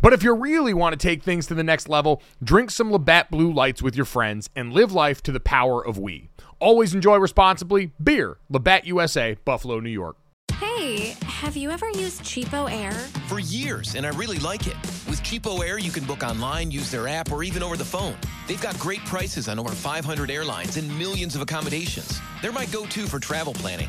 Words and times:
But 0.00 0.12
if 0.12 0.22
you 0.22 0.34
really 0.34 0.74
want 0.74 0.92
to 0.92 0.96
take 0.96 1.22
things 1.22 1.46
to 1.48 1.54
the 1.54 1.64
next 1.64 1.88
level, 1.88 2.22
drink 2.42 2.70
some 2.70 2.90
Labatt 2.90 3.30
Blue 3.30 3.52
Lights 3.52 3.82
with 3.82 3.96
your 3.96 4.04
friends 4.04 4.48
and 4.56 4.72
live 4.72 4.92
life 4.92 5.22
to 5.24 5.32
the 5.32 5.40
power 5.40 5.84
of 5.84 5.98
we. 5.98 6.30
Always 6.58 6.94
enjoy 6.94 7.16
responsibly. 7.16 7.92
Beer, 8.02 8.38
Labatt 8.48 8.86
USA, 8.86 9.36
Buffalo, 9.44 9.80
New 9.80 9.90
York. 9.90 10.16
Hey, 10.54 11.16
have 11.24 11.56
you 11.56 11.70
ever 11.70 11.88
used 11.90 12.22
Cheapo 12.22 12.70
Air? 12.70 12.92
For 13.26 13.40
years, 13.40 13.96
and 13.96 14.06
I 14.06 14.10
really 14.10 14.38
like 14.38 14.66
it. 14.66 14.76
With 15.08 15.22
Cheapo 15.22 15.60
Air, 15.66 15.78
you 15.78 15.90
can 15.90 16.04
book 16.04 16.22
online, 16.22 16.70
use 16.70 16.90
their 16.90 17.08
app, 17.08 17.32
or 17.32 17.42
even 17.42 17.62
over 17.62 17.76
the 17.76 17.84
phone. 17.84 18.16
They've 18.46 18.60
got 18.60 18.78
great 18.78 19.04
prices 19.04 19.48
on 19.48 19.58
over 19.58 19.70
500 19.70 20.30
airlines 20.30 20.76
and 20.76 20.98
millions 20.98 21.34
of 21.34 21.42
accommodations. 21.42 22.20
They're 22.40 22.52
my 22.52 22.66
go 22.66 22.86
to 22.86 23.06
for 23.06 23.18
travel 23.18 23.54
planning. 23.54 23.88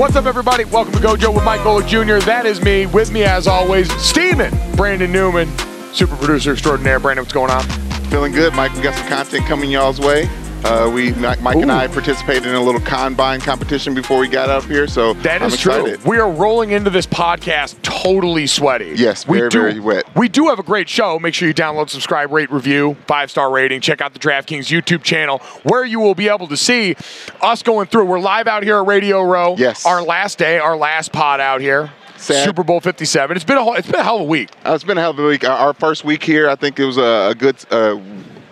What's 0.00 0.16
up, 0.16 0.24
everybody? 0.24 0.64
Welcome 0.64 0.94
to 0.94 0.98
Gojo 0.98 1.34
with 1.34 1.44
Mike 1.44 1.60
Golic 1.60 1.86
Jr. 1.86 2.24
That 2.24 2.46
is 2.46 2.62
me. 2.62 2.86
With 2.86 3.12
me, 3.12 3.22
as 3.24 3.46
always, 3.46 3.86
Steamin', 4.02 4.74
Brandon 4.74 5.12
Newman, 5.12 5.46
super 5.92 6.16
producer 6.16 6.52
extraordinaire. 6.52 6.98
Brandon, 6.98 7.22
what's 7.22 7.34
going 7.34 7.50
on? 7.50 7.62
Feeling 8.08 8.32
good, 8.32 8.54
Mike. 8.54 8.72
We 8.74 8.80
got 8.80 8.94
some 8.94 9.06
content 9.08 9.44
coming 9.44 9.70
y'all's 9.70 10.00
way. 10.00 10.26
Uh, 10.62 10.90
we, 10.92 11.12
Mike 11.14 11.40
Mike 11.40 11.56
and 11.56 11.72
I 11.72 11.86
participated 11.88 12.46
in 12.46 12.54
a 12.54 12.60
little 12.62 12.80
combine 12.82 13.40
competition 13.40 13.94
before 13.94 14.18
we 14.18 14.28
got 14.28 14.50
up 14.50 14.64
here, 14.64 14.86
so 14.86 15.14
That 15.14 15.40
is 15.40 15.56
true. 15.56 15.96
We 16.04 16.18
are 16.18 16.30
rolling 16.30 16.70
into 16.72 16.90
this 16.90 17.06
podcast 17.06 17.80
totally 17.82 18.46
sweaty. 18.46 18.92
Yes, 18.94 19.26
we 19.26 19.38
do, 19.48 19.48
very 19.50 19.80
wet. 19.80 20.04
We 20.14 20.28
do 20.28 20.48
have 20.48 20.58
a 20.58 20.62
great 20.62 20.88
show. 20.88 21.18
Make 21.18 21.32
sure 21.34 21.48
you 21.48 21.54
download, 21.54 21.88
subscribe, 21.88 22.30
rate, 22.30 22.50
review, 22.52 22.96
five 23.06 23.30
star 23.30 23.50
rating. 23.50 23.80
Check 23.80 24.00
out 24.02 24.12
the 24.12 24.18
DraftKings 24.18 24.66
YouTube 24.66 25.02
channel 25.02 25.38
where 25.62 25.84
you 25.84 25.98
will 25.98 26.14
be 26.14 26.28
able 26.28 26.46
to 26.48 26.56
see 26.58 26.94
us 27.40 27.62
going 27.62 27.86
through. 27.86 28.04
We're 28.04 28.20
live 28.20 28.46
out 28.46 28.62
here 28.62 28.76
at 28.78 28.86
Radio 28.86 29.22
Row. 29.22 29.56
Yes. 29.56 29.86
Our 29.86 30.02
last 30.02 30.36
day, 30.38 30.58
our 30.58 30.76
last 30.76 31.10
pod 31.10 31.40
out 31.40 31.60
here. 31.62 31.90
Sad. 32.18 32.44
Super 32.44 32.62
Bowl 32.62 32.80
57. 32.80 33.34
It's 33.34 33.46
been 33.46 33.56
a 33.56 33.64
whole, 33.64 33.74
it's 33.76 33.86
been 33.90 33.98
a 34.00 34.04
hell 34.04 34.16
of 34.16 34.22
a 34.22 34.24
week. 34.24 34.50
Uh, 34.66 34.72
it's 34.74 34.84
been 34.84 34.98
a 34.98 35.00
hell 35.00 35.12
of 35.12 35.18
a 35.18 35.26
week. 35.26 35.42
Our- 35.48 35.56
Our 35.56 35.72
first 35.72 36.04
week 36.04 36.22
here, 36.22 36.50
I 36.50 36.54
think 36.54 36.78
it 36.78 36.84
was 36.84 36.98
a, 36.98 37.30
a 37.30 37.34
good 37.34 37.56
uh, 37.70 37.98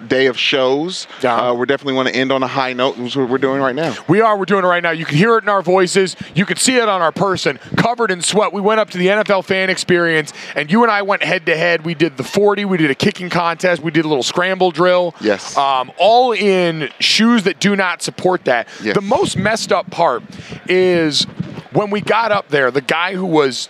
day 0.08 0.26
of 0.26 0.38
shows. 0.38 1.06
Yeah. 1.22 1.50
Uh, 1.50 1.54
we 1.54 1.66
definitely 1.66 1.94
want 1.94 2.08
to 2.08 2.14
end 2.14 2.32
on 2.32 2.42
a 2.42 2.46
high 2.46 2.72
note. 2.72 2.96
That's 2.96 3.16
what 3.16 3.28
we're 3.28 3.38
doing 3.38 3.60
right 3.60 3.74
now. 3.74 3.94
We 4.08 4.20
are. 4.20 4.36
We're 4.36 4.44
doing 4.44 4.64
it 4.64 4.68
right 4.68 4.82
now. 4.82 4.90
You 4.90 5.04
can 5.04 5.16
hear 5.16 5.36
it 5.36 5.44
in 5.44 5.48
our 5.48 5.62
voices. 5.62 6.16
You 6.34 6.46
can 6.46 6.56
see 6.56 6.76
it 6.76 6.88
on 6.88 7.02
our 7.02 7.12
person, 7.12 7.58
covered 7.76 8.10
in 8.10 8.22
sweat. 8.22 8.52
We 8.52 8.60
went 8.60 8.80
up 8.80 8.90
to 8.90 8.98
the 8.98 9.06
NFL 9.08 9.44
fan 9.44 9.70
experience, 9.70 10.32
and 10.54 10.70
you 10.70 10.82
and 10.82 10.90
I 10.90 11.02
went 11.02 11.22
head 11.22 11.46
to 11.46 11.56
head. 11.56 11.84
We 11.84 11.94
did 11.94 12.16
the 12.16 12.24
40. 12.24 12.64
We 12.64 12.78
did 12.78 12.90
a 12.90 12.94
kicking 12.94 13.30
contest. 13.30 13.82
We 13.82 13.90
did 13.90 14.04
a 14.04 14.08
little 14.08 14.22
scramble 14.22 14.70
drill. 14.70 15.14
Yes. 15.20 15.56
Um, 15.56 15.92
all 15.98 16.32
in 16.32 16.90
shoes 17.00 17.44
that 17.44 17.60
do 17.60 17.76
not 17.76 18.02
support 18.02 18.44
that. 18.44 18.68
Yes. 18.82 18.94
The 18.94 19.02
most 19.02 19.36
messed 19.36 19.72
up 19.72 19.90
part 19.90 20.22
is 20.68 21.24
when 21.72 21.90
we 21.90 22.00
got 22.00 22.32
up 22.32 22.48
there, 22.48 22.70
the 22.70 22.80
guy 22.80 23.14
who 23.14 23.26
was 23.26 23.68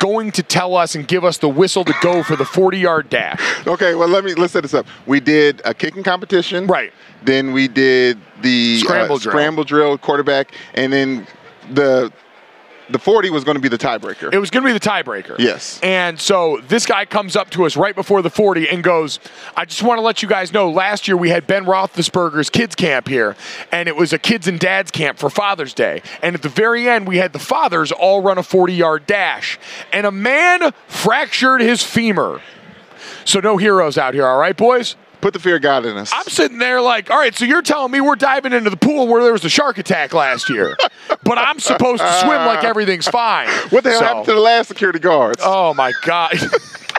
going 0.00 0.32
to 0.32 0.42
tell 0.42 0.74
us 0.74 0.96
and 0.96 1.06
give 1.06 1.24
us 1.24 1.38
the 1.38 1.48
whistle 1.48 1.84
to 1.84 1.94
go 2.00 2.24
for 2.24 2.34
the 2.34 2.44
40 2.44 2.78
yard 2.78 3.08
dash. 3.08 3.40
Okay, 3.66 3.94
well 3.94 4.08
let 4.08 4.24
me 4.24 4.34
let's 4.34 4.52
set 4.52 4.62
this 4.62 4.74
up. 4.74 4.86
We 5.06 5.20
did 5.20 5.62
a 5.64 5.72
kicking 5.72 6.02
competition. 6.02 6.66
Right. 6.66 6.92
Then 7.22 7.52
we 7.52 7.68
did 7.68 8.18
the 8.42 8.80
Scramble 8.80 9.16
uh, 9.16 9.18
drill. 9.20 9.32
scramble 9.32 9.64
drill 9.64 9.98
quarterback, 9.98 10.52
and 10.74 10.92
then 10.92 11.26
the 11.70 12.12
the 12.92 12.98
40 12.98 13.30
was 13.30 13.44
going 13.44 13.56
to 13.56 13.60
be 13.60 13.68
the 13.68 13.78
tiebreaker. 13.78 14.32
It 14.32 14.38
was 14.38 14.50
going 14.50 14.64
to 14.64 14.68
be 14.68 14.72
the 14.72 14.80
tiebreaker. 14.80 15.38
Yes. 15.38 15.78
And 15.82 16.18
so 16.20 16.60
this 16.68 16.86
guy 16.86 17.04
comes 17.04 17.36
up 17.36 17.50
to 17.50 17.64
us 17.64 17.76
right 17.76 17.94
before 17.94 18.22
the 18.22 18.30
40 18.30 18.68
and 18.68 18.82
goes, 18.82 19.20
I 19.56 19.64
just 19.64 19.82
want 19.82 19.98
to 19.98 20.02
let 20.02 20.22
you 20.22 20.28
guys 20.28 20.52
know 20.52 20.70
last 20.70 21.08
year 21.08 21.16
we 21.16 21.30
had 21.30 21.46
Ben 21.46 21.64
Roethlisberger's 21.64 22.50
kids 22.50 22.74
camp 22.74 23.08
here, 23.08 23.36
and 23.72 23.88
it 23.88 23.96
was 23.96 24.12
a 24.12 24.18
kids 24.18 24.46
and 24.48 24.58
dads 24.58 24.90
camp 24.90 25.18
for 25.18 25.30
Father's 25.30 25.74
Day. 25.74 26.02
And 26.22 26.34
at 26.34 26.42
the 26.42 26.48
very 26.48 26.88
end, 26.88 27.06
we 27.06 27.18
had 27.18 27.32
the 27.32 27.38
fathers 27.38 27.92
all 27.92 28.22
run 28.22 28.38
a 28.38 28.42
40 28.42 28.72
yard 28.74 29.06
dash, 29.06 29.58
and 29.92 30.06
a 30.06 30.12
man 30.12 30.72
fractured 30.86 31.60
his 31.60 31.82
femur. 31.82 32.40
So 33.24 33.40
no 33.40 33.56
heroes 33.56 33.98
out 33.98 34.14
here, 34.14 34.26
all 34.26 34.38
right, 34.38 34.56
boys? 34.56 34.96
Put 35.20 35.34
the 35.34 35.38
fear 35.38 35.56
of 35.56 35.62
God 35.62 35.84
in 35.84 35.96
us. 35.96 36.10
I'm 36.14 36.24
sitting 36.24 36.58
there 36.58 36.80
like, 36.80 37.10
all 37.10 37.18
right, 37.18 37.34
so 37.34 37.44
you're 37.44 37.60
telling 37.62 37.90
me 37.92 38.00
we're 38.00 38.16
diving 38.16 38.52
into 38.54 38.70
the 38.70 38.76
pool 38.76 39.06
where 39.06 39.22
there 39.22 39.32
was 39.32 39.44
a 39.44 39.50
shark 39.50 39.76
attack 39.78 40.14
last 40.14 40.48
year, 40.48 40.76
but 41.24 41.36
I'm 41.38 41.58
supposed 41.58 42.00
to 42.02 42.12
swim 42.20 42.46
like 42.46 42.64
everything's 42.64 43.06
fine. 43.08 43.48
what 43.70 43.84
the 43.84 43.90
hell 43.90 43.98
So- 44.00 44.04
happened 44.06 44.26
to 44.26 44.32
the 44.34 44.40
last 44.40 44.68
security 44.68 44.98
guards? 44.98 45.40
Oh 45.44 45.74
my 45.74 45.92
god. 46.02 46.32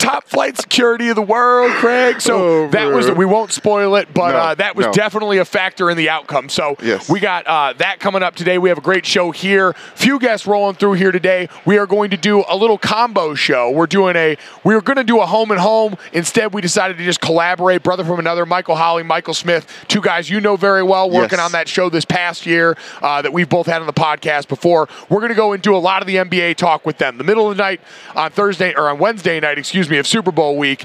Top 0.00 0.24
flight 0.24 0.56
security 0.56 1.10
of 1.10 1.14
the 1.16 1.22
world, 1.22 1.70
Craig. 1.72 2.22
So 2.22 2.36
Oh, 2.64 2.68
that 2.70 2.90
was 2.90 3.10
we 3.10 3.26
won't 3.26 3.52
spoil 3.52 3.96
it, 3.96 4.08
but 4.14 4.32
No, 4.32 4.38
uh, 4.38 4.54
that 4.54 4.74
was 4.74 4.86
no. 4.86 4.92
definitely 4.92 5.36
a 5.38 5.44
factor 5.44 5.90
in 5.90 5.96
the 5.98 6.08
outcome. 6.08 6.48
So 6.48 6.74
Yes. 6.82 7.08
we 7.10 7.20
got 7.20 7.46
uh, 7.46 7.74
that 7.76 8.00
coming 8.00 8.22
up 8.22 8.34
today. 8.34 8.56
We 8.56 8.70
have 8.70 8.78
a 8.78 8.80
great 8.80 9.04
show 9.04 9.30
here. 9.30 9.74
Few 9.94 10.18
guests 10.18 10.46
rolling 10.46 10.76
through 10.76 10.94
here 10.94 11.12
today. 11.12 11.50
We 11.66 11.76
are 11.76 11.86
going 11.86 12.08
to 12.10 12.16
do 12.16 12.42
a 12.48 12.56
little 12.56 12.78
combo 12.78 13.34
show. 13.34 13.70
We're 13.70 13.86
doing 13.86 14.16
a 14.16 14.38
we 14.64 14.74
were 14.74 14.80
going 14.80 14.96
to 14.96 15.04
do 15.04 15.20
a 15.20 15.26
home 15.26 15.50
and 15.50 15.60
home. 15.60 15.96
Instead, 16.14 16.54
we 16.54 16.62
decided 16.62 16.96
to 16.96 17.04
just 17.04 17.20
collaborate. 17.20 17.82
Brother 17.82 18.02
from 18.04 18.18
another, 18.18 18.46
Michael 18.46 18.76
Holley, 18.76 19.02
Michael 19.02 19.34
Smith, 19.34 19.66
two 19.86 20.00
guys 20.00 20.30
you 20.30 20.40
know 20.40 20.56
very 20.56 20.82
well, 20.82 21.10
working 21.10 21.38
Yes. 21.38 21.44
on 21.46 21.52
that 21.52 21.68
show 21.68 21.90
this 21.90 22.06
past 22.06 22.46
year 22.46 22.74
uh, 23.02 23.20
that 23.20 23.34
we've 23.34 23.50
both 23.50 23.66
had 23.66 23.82
on 23.82 23.86
the 23.86 23.92
podcast 23.92 24.48
before. 24.48 24.88
We're 25.10 25.20
going 25.20 25.28
to 25.28 25.34
go 25.34 25.52
and 25.52 25.62
do 25.62 25.76
a 25.76 25.78
lot 25.78 26.00
of 26.00 26.06
the 26.06 26.16
NBA 26.16 26.54
talk 26.56 26.86
with 26.86 26.96
them. 26.96 27.18
The 27.18 27.24
middle 27.24 27.50
of 27.50 27.56
the 27.58 27.62
night 27.62 27.82
on 28.16 28.30
Thursday 28.30 28.72
or 28.74 28.88
on 28.88 28.98
Wednesday 28.98 29.38
night, 29.40 29.58
excuse 29.58 29.89
me, 29.89 29.89
of 29.98 30.06
Super 30.06 30.30
Bowl 30.32 30.56
week. 30.56 30.84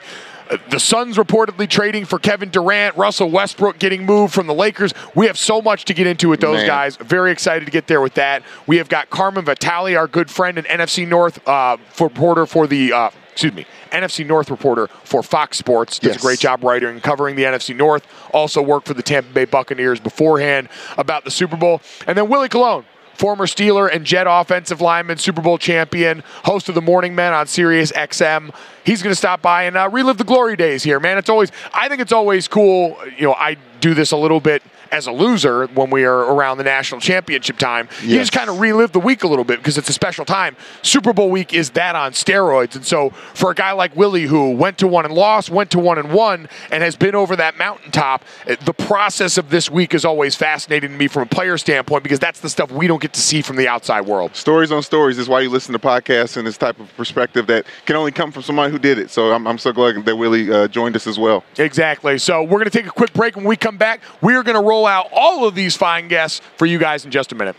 uh, 0.50 0.58
The 0.70 0.80
Suns 0.80 1.18
reportedly 1.18 1.68
trading 1.70 2.06
for 2.06 2.20
Kevin 2.20 2.50
Durant, 2.50 2.96
Russell 2.98 3.30
Westbrook 3.30 3.80
getting 3.80 4.06
moved 4.06 4.34
from 4.34 4.48
the 4.48 4.54
Lakers. 4.54 4.94
We 5.16 5.28
have 5.28 5.38
so 5.38 5.62
much 5.62 5.86
to 5.86 5.94
get 5.94 6.08
into 6.08 6.30
with 6.30 6.40
those 6.42 6.58
Man. 6.58 6.68
guys. 6.68 6.96
Very 6.98 7.32
excited 7.32 7.66
to 7.66 7.72
get 7.72 7.88
there 7.88 8.02
with 8.02 8.14
that. 8.16 8.44
We 8.68 8.78
have 8.78 8.90
got 8.90 9.10
Carmen 9.10 9.46
Vitali, 9.46 9.96
our 9.96 10.08
good 10.08 10.30
friend 10.30 10.58
and 10.58 10.68
NFC 10.68 11.08
North 11.08 11.46
uh, 11.48 11.78
reporter 12.00 12.46
for 12.46 12.68
the. 12.68 12.94
Uh, 12.94 13.10
excuse 13.32 13.52
me, 13.54 13.66
NFC 13.92 14.26
North 14.26 14.50
reporter 14.50 14.88
for 15.04 15.22
Fox 15.22 15.58
Sports. 15.58 16.00
Does 16.00 16.12
Yes. 16.14 16.18
a 16.18 16.26
great 16.26 16.40
job 16.40 16.64
writing 16.64 16.88
and 16.88 17.04
covering 17.04 17.36
the 17.36 17.44
NFC 17.44 17.76
North. 17.76 18.08
Also 18.34 18.62
worked 18.62 18.88
for 18.88 18.94
the 18.94 19.04
Tampa 19.04 19.30
Bay 19.34 19.44
Buccaneers 19.44 20.00
beforehand 20.00 20.70
about 20.98 21.26
the 21.26 21.32
Super 21.32 21.58
Bowl. 21.58 21.82
And 22.08 22.18
then 22.18 22.30
Willie 22.30 22.48
Colon. 22.48 22.86
Former 23.16 23.46
Steeler 23.46 23.90
and 23.92 24.06
Jet 24.06 24.28
offensive 24.30 24.82
lineman, 24.82 25.18
Super 25.18 25.42
Bowl 25.42 25.58
champion, 25.58 26.24
host 26.44 26.70
of 26.70 26.76
the 26.76 26.82
Morning 26.82 27.16
Men 27.16 27.34
on 27.34 27.48
Sirius 27.48 27.92
XM. 27.92 28.54
He's 28.84 29.02
going 29.02 29.12
to 29.12 29.18
stop 29.18 29.42
by 29.42 29.64
and 29.64 29.76
uh, 29.76 29.90
relive 29.92 30.18
the 30.18 30.24
glory 30.24 30.56
days 30.56 30.84
here, 30.84 31.00
man. 31.00 31.18
It's 31.18 31.30
always, 31.30 31.52
I 31.74 31.90
think 31.90 32.02
it's 32.02 32.12
always 32.12 32.48
cool. 32.48 32.98
You 33.18 33.24
know, 33.28 33.34
I 33.34 33.58
do 33.80 33.94
this 33.94 34.12
a 34.12 34.18
little 34.18 34.40
bit 34.40 34.62
as 34.92 35.08
a 35.08 35.12
loser 35.12 35.68
when 35.68 35.90
we 35.90 36.04
are 36.04 36.34
around 36.34 36.58
the 36.58 36.64
national 36.64 37.02
championship 37.02 37.58
time. 37.58 37.88
You 38.02 38.18
just 38.18 38.32
kind 38.32 38.50
of 38.50 38.60
relive 38.60 38.92
the 38.92 39.00
week 39.00 39.24
a 39.24 39.28
little 39.28 39.46
bit 39.46 39.60
because 39.60 39.78
it's 39.78 39.90
a 39.90 39.94
special 39.94 40.26
time. 40.26 40.56
Super 40.82 41.14
Bowl 41.14 41.30
week 41.30 41.54
is 41.54 41.72
that 41.72 41.96
on 41.96 42.14
steroids. 42.14 42.76
And 42.76 42.86
so 42.86 43.10
for 43.34 43.52
a 43.52 43.56
guy 43.56 43.72
like 43.72 43.96
Willie 43.96 44.24
who 44.24 44.52
went 44.52 44.78
to 44.80 44.88
one 44.88 45.06
and 45.06 45.14
lost, 45.14 45.50
went 45.50 45.72
to 45.72 45.80
one 45.80 45.98
and 45.98 46.14
won, 46.14 46.48
and 46.72 46.84
has 46.84 46.96
been 46.96 47.16
over 47.16 47.36
that 47.36 47.58
mountaintop, 47.58 48.24
eh, 48.48 48.56
the 48.66 48.74
process 48.74 49.38
of 49.38 49.50
this 49.50 49.70
week 49.70 49.94
is 49.94 50.06
always 50.06 50.36
fascinating 50.36 50.92
to 50.92 50.98
me 50.98 51.08
from 51.08 51.24
a 51.24 51.26
player 51.26 51.58
standpoint 51.58 52.04
because 52.04 52.20
that's 52.20 52.40
the 52.40 52.50
stuff 52.50 52.72
we 52.72 52.88
don't 52.88 53.02
get 53.02 53.14
to 53.14 53.22
see 53.22 53.42
from 53.42 53.56
the 53.56 53.68
outside 53.68 54.06
world. 54.06 54.36
Stories 54.36 54.72
on 54.72 54.84
stories 54.84 55.18
is 55.18 55.28
why 55.28 55.42
you 55.42 55.50
listen 55.50 55.74
to 55.74 55.80
podcasts 55.80 56.38
and 56.38 56.46
this 56.46 56.58
type 56.58 56.80
of 56.80 56.96
perspective 56.96 57.48
that 57.48 57.66
can 57.86 57.96
only 57.96 58.12
come 58.12 58.32
from 58.32 58.44
somebody 58.44 58.72
who 58.72 58.80
did 58.80 58.98
it. 58.98 59.10
So 59.10 59.32
I'm, 59.32 59.48
I'm 59.48 59.58
so 59.58 59.72
glad 59.72 60.04
that 60.06 60.16
Willie 60.16 60.52
uh, 60.52 60.68
joined 60.68 60.96
us 60.96 61.08
as 61.08 61.20
well. 61.20 61.44
Exactly. 61.58 62.18
So 62.18 62.42
we're 62.44 62.60
going 62.60 62.66
to 62.66 62.70
take 62.70 62.88
a 62.88 62.92
quick 62.92 63.14
break. 63.14 63.36
When 63.36 63.46
we 63.46 63.56
come 63.56 63.78
back, 63.78 64.02
we 64.22 64.36
are 64.36 64.44
going 64.44 64.56
to 64.56 64.68
roll 64.68 64.85
out 64.88 65.10
all 65.12 65.48
of 65.48 65.56
these 65.56 65.76
fine 65.76 66.08
guests 66.08 66.42
for 66.58 66.66
you 66.66 66.78
guys 66.78 67.06
in 67.06 67.12
just 67.12 67.32
a 67.32 67.36
minute. 67.36 67.56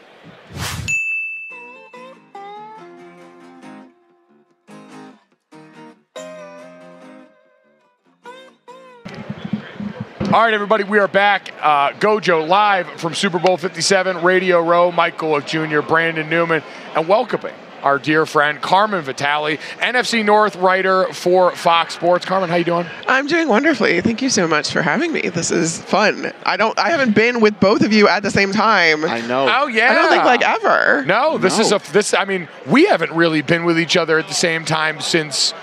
All 10.32 10.43
right, 10.43 10.52
everybody, 10.52 10.84
we 10.84 10.99
are 10.99 11.08
back. 11.08 11.55
Uh, 11.62 11.93
Gojo 11.93 12.46
live 12.46 12.87
from 13.00 13.14
Super 13.14 13.38
Bowl 13.38 13.56
57, 13.56 14.22
Radio 14.22 14.61
Row. 14.61 14.93
Mike 14.93 15.17
Golic 15.17 15.46
Jr., 15.46 15.87
Brandon 15.87 16.29
Newman, 16.29 16.62
and 16.94 17.08
welcoming 17.08 17.55
our 17.82 17.99
dear 17.99 18.26
friend 18.26 18.61
Carmen 18.61 19.02
Vitali, 19.02 19.58
NFC 19.78 20.25
North 20.25 20.56
writer 20.56 21.12
for 21.12 21.52
Fox 21.52 21.94
Sports. 21.94 22.25
Carmen, 22.25 22.49
how 22.49 22.56
you 22.56 22.64
doing? 22.64 22.87
I'm 23.06 23.26
doing 23.26 23.49
wonderfully. 23.49 24.00
Thank 24.00 24.23
you 24.23 24.31
so 24.31 24.46
much 24.46 24.70
for 24.70 24.82
having 24.82 25.12
me. 25.12 25.28
This 25.28 25.50
is 25.50 25.81
fun. 25.82 26.32
I 26.44 26.56
don't. 26.56 26.78
I 26.78 26.90
haven't 26.90 27.14
been 27.14 27.40
with 27.40 27.58
both 27.61 27.82
of 27.82 27.93
you 27.93 28.08
at 28.08 28.23
the 28.23 28.31
same 28.31 28.52
time. 28.52 29.05
I 29.05 29.20
know. 29.23 29.49
Oh 29.49 29.67
yeah. 29.67 29.90
I 29.90 29.94
don't 29.94 30.11
think 30.11 30.25
like 30.25 30.43
ever. 30.43 31.05
No, 31.05 31.38
this 31.38 31.58
is 31.58 31.73
a 31.73 31.81
this. 31.93 32.14
I 32.14 32.25
mean, 32.25 32.49
we 32.67 32.87
haven't 32.87 33.12
really 33.12 33.43
been 33.43 33.64
with 33.64 33.79
each 33.79 33.96
other 33.96 34.19
at 34.19 34.29
the 34.29 34.34
same 34.34 34.64
time 34.64 35.00
since 35.00 35.55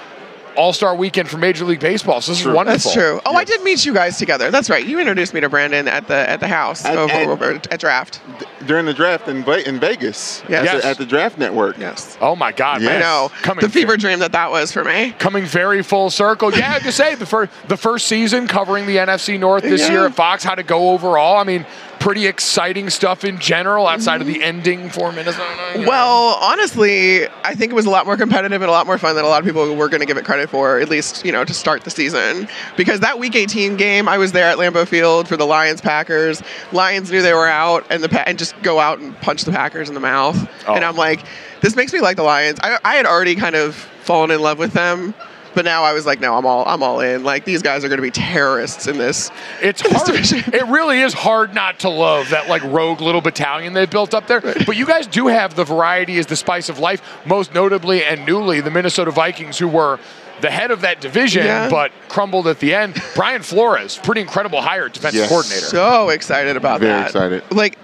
All 0.56 0.74
Star 0.74 0.96
Weekend 0.96 1.30
for 1.30 1.38
Major 1.38 1.66
League 1.66 1.80
Baseball. 1.80 2.22
So 2.22 2.32
this 2.32 2.42
is 2.42 2.48
wonderful. 2.48 2.66
That's 2.92 2.94
true. 2.94 3.22
Oh, 3.26 3.36
I 3.36 3.44
did 3.44 3.64
meet 3.64 3.86
you 3.86 3.94
guys 3.94 4.18
together. 4.18 4.52
That's 4.52 4.70
right. 4.70 4.86
You 4.86 5.00
introduced 5.00 5.34
me 5.34 5.42
to 5.42 5.50
Brandon 5.50 5.88
at 5.88 6.08
the 6.08 6.30
at 6.30 6.40
the 6.40 6.48
house 6.48 6.86
At- 6.86 6.98
over, 6.98 7.14
at- 7.14 7.28
over 7.28 7.52
at 7.72 7.80
draft. 7.80 8.22
During 8.66 8.86
the 8.86 8.94
draft 8.94 9.28
in, 9.28 9.44
in 9.66 9.80
Vegas 9.80 10.42
Yes. 10.48 10.60
at, 10.68 10.74
Yes. 10.74 10.82
the, 10.84 10.88
at 10.90 10.98
the 10.98 11.06
Draft 11.06 11.38
Network. 11.38 11.78
Yes. 11.78 12.18
Oh 12.22 12.36
my 12.36 12.52
God, 12.54 12.82
Yeah. 12.82 12.90
man! 12.90 12.98
I 12.98 13.00
know 13.02 13.32
Coming 13.42 13.62
the 13.66 13.70
fever 13.70 13.98
dream 13.98 14.20
that 14.20 14.32
that 14.32 14.52
was 14.52 14.72
for 14.72 14.84
me. 14.86 15.14
coming 15.20 15.44
very 15.44 15.84
full 15.84 16.10
circle. 16.10 16.50
Yeah, 16.52 16.60
I 16.70 16.74
have 16.74 16.84
to 16.84 16.92
say 16.92 17.16
the 17.16 17.26
first 17.26 17.52
the 17.68 17.76
first 17.78 18.08
season 18.08 18.48
covering 18.48 18.86
the 18.86 18.98
NFC 18.98 19.38
North 19.38 19.64
this 19.64 19.82
Yeah. 19.82 19.92
year 19.92 20.06
at 20.06 20.16
Fox. 20.16 20.44
How 20.46 20.56
to 20.56 20.64
go 20.64 20.92
overall? 20.92 21.38
I 21.38 21.44
mean, 21.44 21.66
pretty 22.04 22.28
exciting 22.28 22.90
stuff 22.90 23.24
in 23.24 23.40
general 23.40 23.88
outside 23.88 24.20
of 24.20 24.28
the 24.28 24.34
mm-hmm. 24.34 24.44
ending 24.44 24.90
for 24.90 25.14
Minnesota. 25.14 25.72
you 25.74 25.82
know. 25.82 25.88
Well, 25.88 26.38
honestly, 26.42 27.26
I 27.46 27.56
think 27.56 27.72
it 27.72 27.76
was 27.76 27.86
a 27.86 27.90
lot 27.90 28.06
more 28.06 28.18
competitive 28.18 28.62
and 28.62 28.68
a 28.68 28.74
lot 28.74 28.86
more 28.86 28.98
fun 28.98 29.16
than 29.16 29.24
a 29.24 29.30
lot 29.30 29.40
of 29.40 29.46
people 29.46 29.74
were 29.74 29.88
going 29.88 30.02
to 30.02 30.06
give 30.06 30.18
it 30.18 30.26
credit 30.26 30.50
for, 30.50 30.80
at 30.80 30.90
least, 30.90 31.24
you 31.24 31.32
know, 31.32 31.46
to 31.46 31.54
start 31.54 31.86
the 31.86 31.90
season. 31.90 32.50
Because 32.76 33.00
that 33.00 33.20
Week 33.20 33.38
18 33.38 33.78
game, 33.78 34.10
I 34.10 34.18
was 34.18 34.34
there 34.34 34.50
at 34.50 34.58
Lambeau 34.58 34.86
Field 34.86 35.30
for 35.30 35.38
the 35.38 35.46
Lions 35.46 35.80
Packers. 35.80 36.44
Lions 36.74 37.10
knew 37.10 37.22
they 37.22 37.34
were 37.34 37.48
out, 37.48 37.86
and 37.90 38.04
the 38.04 38.10
pa- 38.10 38.26
and 38.28 38.38
just 38.38 38.62
go 38.64 38.82
out 38.82 39.00
and 39.00 39.16
punch 39.22 39.46
the 39.46 39.54
Packers 39.54 39.88
in 39.88 39.94
the 39.94 40.02
mouth. 40.02 40.36
Oh. 40.68 40.76
And 40.76 40.84
I'm 40.84 40.98
like, 40.98 41.22
this 41.62 41.78
makes 41.78 41.94
me 41.94 42.02
like 42.02 42.18
the 42.18 42.24
Lions. 42.24 42.60
I, 42.62 42.80
I 42.84 42.96
had 42.96 43.06
already 43.06 43.36
kind 43.36 43.56
of 43.56 43.76
fallen 43.76 44.30
in 44.30 44.42
love 44.42 44.60
with 44.60 44.74
them. 44.74 45.14
But 45.54 45.66
now 45.66 45.84
I 45.84 45.94
was 45.94 46.06
like, 46.06 46.20
no, 46.20 46.36
I'm 46.36 46.46
all 46.46 46.64
I'm 46.68 46.82
all 46.84 47.00
in. 47.00 47.24
Like 47.24 47.46
these 47.46 47.62
guys 47.62 47.84
are 47.84 47.88
going 47.90 47.98
to 47.98 48.02
be 48.04 48.12
terrorists 48.12 48.88
in 48.88 48.98
this. 48.98 49.32
It's 49.62 49.82
in 49.86 49.92
hard. 49.92 50.08
division. 50.08 50.54
It 50.54 50.66
really 50.68 51.00
is 51.02 51.14
hard 51.14 51.54
not 51.54 51.80
to 51.80 51.90
love 51.90 52.30
that 52.30 52.50
like 52.50 52.64
rogue 52.64 53.02
little 53.02 53.22
battalion 53.22 53.74
they 53.74 53.86
built 53.86 54.14
up 54.14 54.28
there. 54.28 54.42
But 54.42 54.76
you 54.76 54.86
guys 54.86 55.08
do 55.08 55.28
have 55.28 55.56
the 55.56 55.64
variety 55.64 56.18
as 56.18 56.26
the 56.28 56.36
spice 56.36 56.70
of 56.70 56.80
life. 56.80 57.02
Most 57.26 57.54
notably 57.54 58.04
and 58.04 58.26
newly, 58.26 58.62
the 58.62 58.72
Minnesota 58.72 59.12
Vikings, 59.12 59.58
who 59.58 59.68
were 59.68 60.00
the 60.42 60.50
head 60.50 60.72
of 60.72 60.82
that 60.82 61.00
division, 61.00 61.46
Yeah. 61.46 61.70
but 61.70 61.92
crumbled 62.10 62.48
at 62.48 62.60
the 62.60 62.74
end. 62.74 63.02
Brian 63.16 63.44
Flores, 63.44 63.98
pretty 64.04 64.22
incredible 64.22 64.62
hire, 64.62 64.90
defensive 64.90 65.20
Yes. 65.22 65.30
coordinator. 65.30 65.66
So 65.68 66.10
excited 66.10 66.58
about 66.58 66.80
Very 66.82 66.92
that. 66.92 67.12
Very 67.14 67.36
excited. 67.38 67.56
Like, 67.56 67.78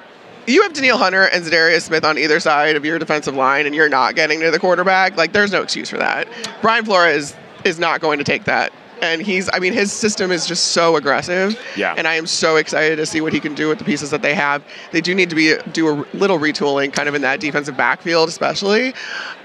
you 0.48 0.64
have 0.64 0.74
Danielle 0.74 0.98
Hunter 0.98 1.24
and 1.24 1.46
Za'Darius 1.46 1.84
Smith 1.84 2.04
on 2.04 2.18
either 2.18 2.40
side 2.40 2.76
of 2.76 2.84
your 2.84 2.98
defensive 2.98 3.36
line, 3.36 3.66
and 3.68 3.76
you're 3.76 3.88
not 3.88 4.16
getting 4.16 4.40
to 4.42 4.50
the 4.52 4.58
quarterback. 4.60 5.16
Like, 5.16 5.32
there's 5.32 5.52
no 5.52 5.62
excuse 5.62 5.90
for 5.92 6.00
that. 6.00 6.28
Brian 6.62 6.84
Flores 6.84 7.36
is 7.64 7.80
not 7.80 8.02
going 8.02 8.18
to 8.18 8.24
take 8.24 8.46
that. 8.46 8.72
And 9.02 9.22
he's, 9.22 9.50
I 9.54 9.60
mean, 9.60 9.72
his 9.72 9.94
system 9.94 10.30
is 10.30 10.46
just 10.46 10.68
so 10.68 10.98
aggressive. 10.98 11.58
Yeah. 11.78 11.96
And 11.98 12.06
I 12.06 12.16
am 12.16 12.28
so 12.28 12.58
excited 12.58 12.98
to 12.98 13.06
see 13.06 13.22
what 13.22 13.32
he 13.32 13.40
can 13.40 13.56
do 13.56 13.70
with 13.70 13.80
the 13.80 13.86
pieces 13.86 14.12
that 14.12 14.22
they 14.22 14.36
have. 14.36 14.62
They 14.92 15.00
do 15.00 15.16
need 15.16 15.30
to 15.30 15.38
be 15.38 15.56
do 15.72 15.88
a 15.88 16.06
little 16.14 16.38
retooling, 16.38 16.92
kind 16.92 17.08
of 17.08 17.16
in 17.16 17.22
that 17.22 17.40
defensive 17.40 17.78
backfield, 17.78 18.28
especially. 18.28 18.94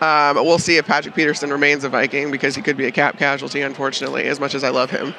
Um, 0.00 0.37
we'll 0.37 0.58
see 0.58 0.76
if 0.76 0.87
Patrick 0.87 1.14
Peterson 1.14 1.50
remains 1.50 1.84
a 1.84 1.88
Viking 1.88 2.32
because 2.32 2.56
he 2.56 2.62
could 2.62 2.76
be 2.76 2.87
a 2.87 2.90
cap 2.90 3.16
casualty, 3.16 3.61
unfortunately, 3.61 4.25
as 4.25 4.40
much 4.40 4.56
as 4.56 4.64
I 4.64 4.70
love 4.70 4.90
him. 4.90 5.14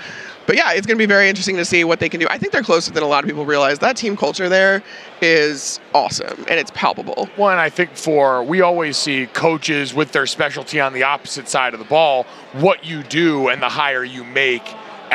But 0.47 0.55
yeah, 0.55 0.73
it's 0.73 0.85
going 0.85 0.97
to 0.97 1.01
be 1.01 1.07
very 1.07 1.27
interesting 1.27 1.55
to 1.57 1.65
see 1.65 1.83
what 1.83 1.99
they 1.99 2.09
can 2.09 2.19
do. 2.19 2.27
I 2.29 2.37
think 2.37 2.51
they're 2.51 2.63
closer 2.63 2.91
than 2.91 3.03
a 3.03 3.07
lot 3.07 3.23
of 3.23 3.29
people 3.29 3.45
realize. 3.45 3.79
That 3.79 3.97
team 3.97 4.15
culture 4.15 4.47
there 4.47 4.83
is 5.21 5.79
awesome 5.93 6.45
and 6.47 6.59
it's 6.59 6.71
palpable. 6.71 7.27
One, 7.35 7.57
I 7.57 7.69
think 7.69 7.95
for 7.95 8.43
we 8.43 8.61
always 8.61 8.97
see 8.97 9.27
coaches 9.27 9.93
with 9.93 10.11
their 10.11 10.25
specialty 10.25 10.79
on 10.79 10.93
the 10.93 11.03
opposite 11.03 11.49
side 11.49 11.73
of 11.73 11.79
the 11.79 11.85
ball. 11.85 12.25
What 12.53 12.85
you 12.85 13.03
do 13.03 13.49
and 13.49 13.61
the 13.61 13.69
higher 13.69 14.03
you 14.03 14.23
make 14.23 14.63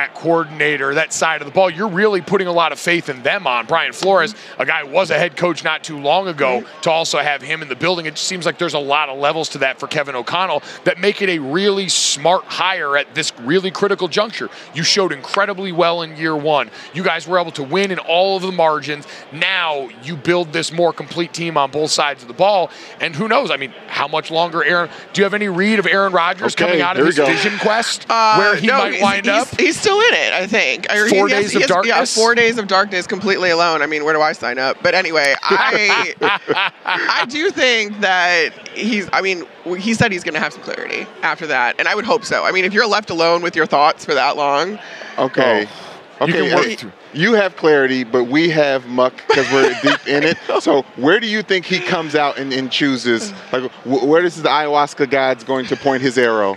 at 0.01 0.15
coordinator, 0.15 0.95
that 0.95 1.13
side 1.13 1.43
of 1.43 1.47
the 1.47 1.53
ball, 1.53 1.69
you're 1.69 1.89
really 1.89 2.23
putting 2.23 2.47
a 2.47 2.53
lot 2.53 2.73
of 2.73 2.79
faith 2.79 3.09
in 3.11 3.23
them 3.23 3.47
on. 3.47 3.67
Brian 3.67 3.93
Flores, 3.93 4.35
a 4.59 4.65
guy 4.65 4.81
who 4.87 4.91
was 4.93 5.11
a 5.11 5.19
head 5.19 5.37
coach 5.37 5.63
not 5.63 5.85
too 5.85 5.99
long 5.99 6.27
ago, 6.27 6.65
to 6.83 6.91
also 6.91 7.19
have 7.19 7.43
him 7.43 7.61
in 7.61 7.69
the 7.69 7.77
building. 7.77 8.07
It 8.07 8.15
just 8.15 8.27
seems 8.27 8.47
like 8.47 8.57
there's 8.59 8.73
a 8.75 8.79
lot 8.79 9.11
of 9.11 9.19
levels 9.19 9.51
to 9.51 9.59
that 9.59 9.79
for 9.79 9.87
Kevin 9.87 10.15
O'Connell 10.15 10.63
that 10.85 10.99
make 10.99 11.21
it 11.21 11.29
a 11.29 11.39
really 11.39 11.89
smart 11.91 12.45
hire 12.45 12.97
at 12.97 13.15
this 13.15 13.33
really 13.41 13.71
critical 13.71 14.09
juncture. 14.09 14.49
You 14.75 14.83
showed 14.83 15.13
incredibly 15.13 15.71
well 15.71 16.01
in 16.03 16.17
year 16.17 16.35
one. 16.35 16.71
You 16.95 17.03
guys 17.05 17.29
were 17.29 17.39
able 17.39 17.53
to 17.53 17.63
win 17.63 17.91
in 17.91 17.99
all 17.99 18.37
of 18.37 18.43
the 18.43 18.53
margins. 18.53 19.07
Now 19.33 19.91
you 20.03 20.17
build 20.17 20.53
this 20.53 20.73
more 20.73 20.93
complete 20.95 21.35
team 21.35 21.59
on 21.59 21.71
both 21.71 21.91
sides 21.91 22.23
of 22.23 22.29
the 22.29 22.35
ball. 22.35 22.71
And 23.01 23.15
who 23.15 23.29
knows? 23.29 23.51
I 23.51 23.59
mean, 23.59 23.75
how 23.87 24.09
much 24.09 24.31
longer 24.31 24.65
Aaron? 24.65 24.89
Do 25.13 25.21
you 25.21 25.25
have 25.25 25.35
any 25.35 25.49
read 25.49 25.79
of 25.79 25.87
Aaron 25.87 26.13
Rodgers 26.15 26.55
Okay, 26.55 26.65
coming 26.65 26.81
out 26.81 26.97
of 26.97 27.03
we 27.03 27.07
his 27.09 27.17
go. 27.17 27.27
vision 27.27 27.59
quest 27.59 28.07
Uh, 28.09 28.37
where 28.37 28.57
he 28.57 28.67
no, 28.67 28.79
might 28.79 28.93
he's- 28.95 29.03
wind 29.03 29.27
he's, 29.27 29.35
up? 29.35 29.61
He's 29.61 29.81
still 29.91 30.01
in 30.01 30.15
it, 30.15 30.33
I 30.33 30.47
think. 30.47 30.89
Four 30.89 31.29
he 31.29 31.35
days 31.35 31.51
he 31.51 31.57
of 31.57 31.63
has- 31.63 31.69
darkness? 31.69 32.17
Yeah, 32.17 32.23
four 32.23 32.35
days 32.35 32.59
of 32.59 32.67
darkness 32.69 33.07
completely 33.07 33.51
alone. 33.51 33.83
I 33.83 33.87
mean, 33.87 34.05
where 34.05 34.15
do 34.15 34.21
I 34.21 34.33
sign 34.33 34.59
up? 34.59 34.77
But 34.83 34.95
anyway, 34.95 35.35
I 35.43 36.15
I 36.85 37.27
do 37.29 37.51
think 37.51 38.01
that 38.01 38.69
he's. 38.69 39.09
I 39.13 39.21
mean, 39.21 39.47
he 39.79 39.95
said 39.95 40.13
he's 40.13 40.25
going 40.25 40.35
to 40.35 40.41
have 40.41 40.53
some 40.53 40.63
clarity 40.63 41.07
after 41.23 41.47
that, 41.49 41.77
and 41.79 41.89
I 41.89 41.95
would 41.95 42.05
hope 42.05 42.25
so. 42.25 42.45
I 42.45 42.53
mean, 42.53 42.65
if 42.65 42.73
you're 42.73 42.87
left 42.87 43.11
alone 43.11 43.43
with 43.43 43.57
your 43.57 43.67
thoughts 43.67 44.05
for 44.05 44.15
that 44.15 44.37
long, 44.37 44.79
Okay. 45.19 45.67
Oh. 45.69 45.87
You 46.21 46.27
Okay. 46.27 46.49
can 46.49 46.55
work 46.57 46.79
through- 46.79 46.93
You 47.15 47.33
have 47.35 47.57
clarity, 47.57 48.05
but 48.05 48.25
we 48.25 48.51
have 48.51 48.87
muck 48.87 49.15
because 49.27 49.51
we're 49.51 49.75
deep 49.83 50.07
in 50.07 50.23
it. 50.23 50.37
So 50.61 50.83
where 50.97 51.19
do 51.19 51.27
you 51.27 51.43
think 51.43 51.65
he 51.65 51.79
comes 51.81 52.15
out 52.15 52.39
and, 52.39 52.53
and 52.53 52.71
chooses? 52.71 53.33
Like, 53.53 53.71
wh- 53.85 54.07
where 54.07 54.23
is 54.25 54.41
the 54.43 54.49
ayahuasca 54.49 55.11
gods 55.11 55.45
going 55.45 55.65
to 55.67 55.77
point 55.77 56.03
his 56.03 56.19
arrow? 56.19 56.57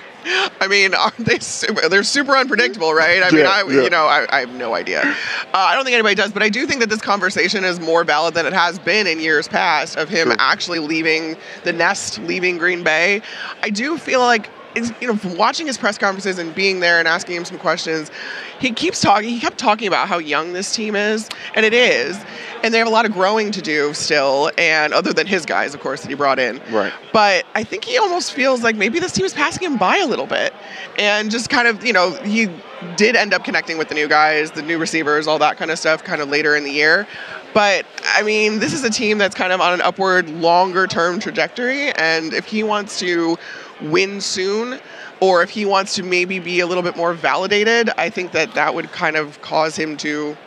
I 0.60 0.67
mean, 0.67 0.93
aren't 1.00 1.17
they? 1.17 1.39
Super, 1.39 1.88
they're 1.88 2.03
super 2.03 2.36
unpredictable, 2.36 2.93
right? 2.93 3.24
I 3.24 3.32
mean, 3.32 3.46
I 3.46 3.63
yeah. 3.67 3.84
you 3.84 3.89
know, 3.89 4.05
I, 4.05 4.25
I 4.29 4.39
have 4.41 4.53
no 4.53 4.74
idea. 4.75 5.01
Uh, 5.01 5.13
I 5.53 5.75
don't 5.75 5.86
think 5.86 5.93
anybody 5.96 6.15
does, 6.15 6.32
but 6.34 6.43
I 6.43 6.50
do 6.50 6.65
think 6.67 6.82
that 6.82 6.89
this 6.89 7.01
conversation 7.01 7.63
is 7.63 7.79
more 7.79 8.03
valid 8.03 8.34
than 8.34 8.46
it 8.46 8.53
has 8.53 8.79
been 8.79 9.08
in 9.08 9.20
years 9.22 9.48
past 9.48 9.96
of 9.98 10.10
him 10.10 10.27
True. 10.27 10.36
actually 10.39 10.79
leaving 10.79 11.38
the 11.63 11.72
nest, 11.74 12.20
leaving 12.20 12.58
Green 12.58 12.84
Bay. 12.84 13.22
I 13.62 13.70
do 13.70 13.98
feel 13.98 14.20
like. 14.20 14.50
It's, 14.75 14.92
you 15.01 15.08
know, 15.08 15.15
from 15.15 15.38
watching 15.38 15.68
his 15.68 15.77
press 15.77 15.98
conferences 15.98 16.39
and 16.39 16.53
being 16.56 16.80
there 16.80 17.00
and 17.00 17.08
asking 17.08 17.36
him 17.36 17.46
some 17.46 17.58
questions, 17.60 18.12
he 18.60 18.72
keeps 18.72 19.01
talking. 19.01 19.30
He 19.30 19.39
kept 19.39 19.58
talking 19.58 19.88
about 19.88 20.08
how 20.08 20.18
young 20.18 20.53
this 20.53 20.74
team 20.74 20.96
is, 20.96 21.30
and 21.56 21.65
it 21.65 21.74
is, 21.74 22.18
and 22.63 22.74
they 22.74 22.77
have 22.77 22.88
a 22.88 22.92
lot 22.92 23.06
of 23.06 23.12
growing 23.12 23.51
to 23.51 23.62
do 23.62 23.94
still. 23.94 24.51
And 24.58 24.94
other 24.94 25.13
than 25.13 25.27
his 25.27 25.46
guys, 25.46 25.74
of 25.74 25.80
course, 25.82 26.01
that 26.01 26.10
he 26.10 26.15
brought 26.15 26.39
in, 26.39 26.62
Right. 26.72 26.94
but 27.12 27.46
I 27.56 27.63
think 27.63 27.84
he 27.84 27.98
almost 27.98 28.34
feels 28.34 28.63
like 28.63 28.75
maybe 28.75 29.00
this 29.00 29.12
team 29.12 29.25
is 29.25 29.34
passing 29.34 29.63
him 29.63 29.77
by 29.77 29.98
a 29.98 30.08
little 30.08 30.27
bit. 30.27 30.53
And 30.98 31.30
just 31.30 31.50
kind 31.50 31.68
of, 31.68 31.86
you 31.86 31.94
know, 31.94 32.12
he 32.24 32.50
did 32.96 33.15
end 33.15 33.34
up 33.34 33.44
connecting 33.44 33.77
with 33.77 33.89
the 33.89 33.96
new 33.96 34.08
guys, 34.08 34.51
the 34.51 34.62
new 34.62 34.77
receivers, 34.77 35.27
all 35.27 35.39
that 35.39 35.58
kind 35.58 35.72
of 35.72 35.80
stuff 35.80 36.03
kind 36.03 36.22
of 36.22 36.30
later 36.30 36.56
in 36.56 36.63
the 36.63 36.72
year. 36.72 37.08
But 37.53 37.86
I 38.15 38.24
mean, 38.24 38.60
this 38.60 38.74
is 38.74 38.84
a 38.84 38.89
team 38.89 39.20
that's 39.20 39.36
kind 39.36 39.53
of 39.53 39.62
on 39.62 39.74
an 39.74 39.82
upward, 39.82 40.27
longer 40.30 40.88
term 40.88 41.20
trajectory. 41.20 41.92
And 41.92 42.34
if 42.34 42.46
he 42.46 42.63
wants 42.63 42.98
to 43.00 43.38
win 43.82 44.22
soon, 44.22 44.80
or 45.20 45.44
if 45.44 45.50
he 45.50 45.65
wants 45.65 45.96
to 45.96 46.03
maybe 46.03 46.39
be 46.39 46.60
a 46.60 46.68
little 46.68 46.84
bit 46.84 46.98
more 46.98 47.13
validated, 47.13 47.89
I 47.98 48.10
think 48.10 48.32
that 48.34 48.53
that 48.56 48.75
would 48.75 48.92
kind 48.92 49.15
of 49.15 49.42
cause 49.42 49.75
him 49.75 49.98
to 49.98 50.38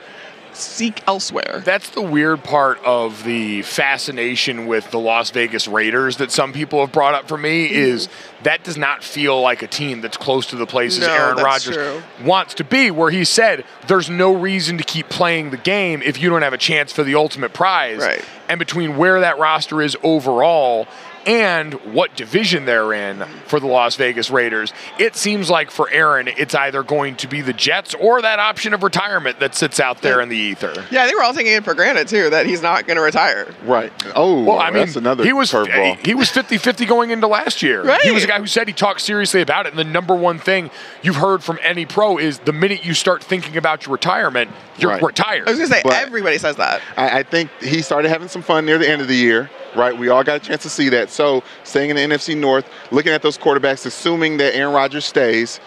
seek 0.56 1.02
elsewhere. 1.06 1.62
That's 1.64 1.90
the 1.90 2.02
weird 2.02 2.42
part 2.42 2.83
of 2.85 3.25
the 3.25 3.62
fascination 3.62 4.66
with 4.66 4.90
the 4.90 4.99
Las 4.99 5.30
Vegas 5.30 5.68
Raiders 5.68 6.16
that 6.16 6.33
some 6.33 6.52
people 6.52 6.80
have 6.80 6.92
brought 6.92 7.14
up 7.14 7.28
for 7.28 7.37
me 7.37 7.66
mm-hmm. 7.66 7.75
is 7.75 8.09
that 8.42 8.64
does 8.64 8.76
not 8.76 9.04
feel 9.04 9.40
like 9.40 9.62
a 9.62 9.66
team 9.66 10.00
that's 10.00 10.16
close 10.16 10.47
to 10.47 10.56
the 10.56 10.66
places 10.66 11.00
No, 11.00 11.12
Aaron 11.12 11.37
Rodgers 11.37 11.76
true. 11.76 12.02
wants 12.25 12.54
to 12.54 12.64
be, 12.64 12.90
where 12.90 13.11
he 13.11 13.25
said 13.25 13.64
there's 13.87 14.09
no 14.09 14.35
reason 14.35 14.78
to 14.78 14.85
keep 14.85 15.09
playing 15.09 15.50
the 15.50 15.56
game 15.56 16.02
if 16.02 16.21
you 16.21 16.30
don't 16.30 16.42
have 16.42 16.54
a 16.54 16.59
chance 16.59 16.92
for 16.92 17.04
the 17.04 17.14
ultimate 17.14 17.52
prize. 17.52 17.99
Right. 17.99 18.25
And 18.49 18.59
between 18.59 18.97
where 18.97 19.21
that 19.21 19.38
roster 19.38 19.83
is 19.83 19.97
overall 20.02 20.87
and 21.26 21.75
what 21.92 22.14
division 22.16 22.64
they're 22.64 22.92
in 22.92 23.25
for 23.47 23.59
the 23.61 23.66
Las 23.66 23.97
Vegas 23.97 24.30
Raiders, 24.30 24.73
it 24.99 25.16
seems 25.16 25.50
like 25.50 25.71
for 25.71 25.90
Aaron, 25.90 26.28
it's 26.28 26.54
either 26.54 26.83
going 26.83 27.16
to 27.16 27.26
be 27.28 27.40
the 27.40 27.52
Jets 27.52 27.95
or 27.95 28.23
that 28.23 28.38
option 28.38 28.73
of 28.73 28.83
retirement 28.83 29.40
that 29.40 29.54
sits 29.54 29.80
out 29.80 30.02
there 30.02 30.21
in 30.21 30.28
the 30.28 30.37
ether. 30.37 30.73
Yeah, 30.90 31.02
I 31.02 31.06
think 31.06 31.18
we're 31.18 31.25
all 31.25 31.35
taking 31.35 31.52
it 31.52 31.64
for 31.64 31.75
granted 31.75 32.09
too 32.09 32.30
that 32.30 32.47
he's 32.47 32.62
not 32.62 32.87
going 32.87 32.97
to 32.97 33.02
retire. 33.02 33.52
Right. 33.64 33.92
Oh, 34.14 34.45
Well, 34.45 34.59
I 34.59 34.66
mean, 34.71 34.85
that's 34.87 34.97
another 34.97 35.25
he 35.25 35.33
was 35.33 35.50
curveball. 35.50 36.04
he 36.06 36.14
was 36.14 36.30
50-50 36.30 36.87
going 36.87 37.11
into 37.11 37.26
last 37.26 37.62
year. 37.62 37.83
Right. 37.83 38.00
He 38.02 38.12
was 38.12 38.25
a 38.25 38.28
guy 38.28 38.38
who 38.38 38.47
said 38.47 38.68
he 38.68 38.73
talked 38.75 39.00
seriously 39.00 39.40
about 39.42 39.66
it. 39.66 39.71
And 39.71 39.78
the 39.78 39.85
number 39.85 40.14
one 40.14 40.38
thing 40.38 40.71
you've 41.02 41.16
heard 41.16 41.42
from 41.42 41.59
any 41.62 41.87
pro 41.87 42.18
is 42.18 42.38
the 42.40 42.52
minute 42.52 42.85
you 42.85 42.95
start 42.95 43.23
thinking 43.25 43.56
about 43.56 43.85
your 43.87 43.92
retirement, 43.92 44.50
you're 44.78 44.90
Right. 44.92 45.02
retired. 45.02 45.49
I 45.49 45.50
was 45.50 45.59
going 45.59 45.71
to 45.71 45.75
say 45.76 45.83
But- 45.83 45.95
everybody 45.95 46.38
says 46.38 46.56
that. 46.56 46.80
I, 46.97 47.18
I 47.18 47.23
think 47.25 47.50
he 47.61 47.83
started 47.83 48.09
having 48.11 48.28
some 48.28 48.42
fun 48.42 48.64
near 48.66 48.78
the 48.78 48.88
end 48.88 49.02
of 49.02 49.09
the 49.09 49.16
year, 49.16 49.50
right? 49.75 49.97
We 49.97 50.09
all 50.09 50.23
got 50.23 50.37
a 50.37 50.40
chance 50.40 50.62
to 50.62 50.71
see 50.71 50.90
that. 50.90 51.11
So, 51.16 51.42
staying 51.64 51.90
in 51.90 51.96
the 51.96 52.02
NFC 52.02 52.37
North, 52.37 52.68
looking 52.90 53.12
at 53.12 53.23
those 53.23 53.38
quarterbacks, 53.38 53.87
assuming 53.87 54.37
that 54.37 54.54
Aaron 54.54 54.75
Rodgers 54.75 55.06
stays, 55.06 55.61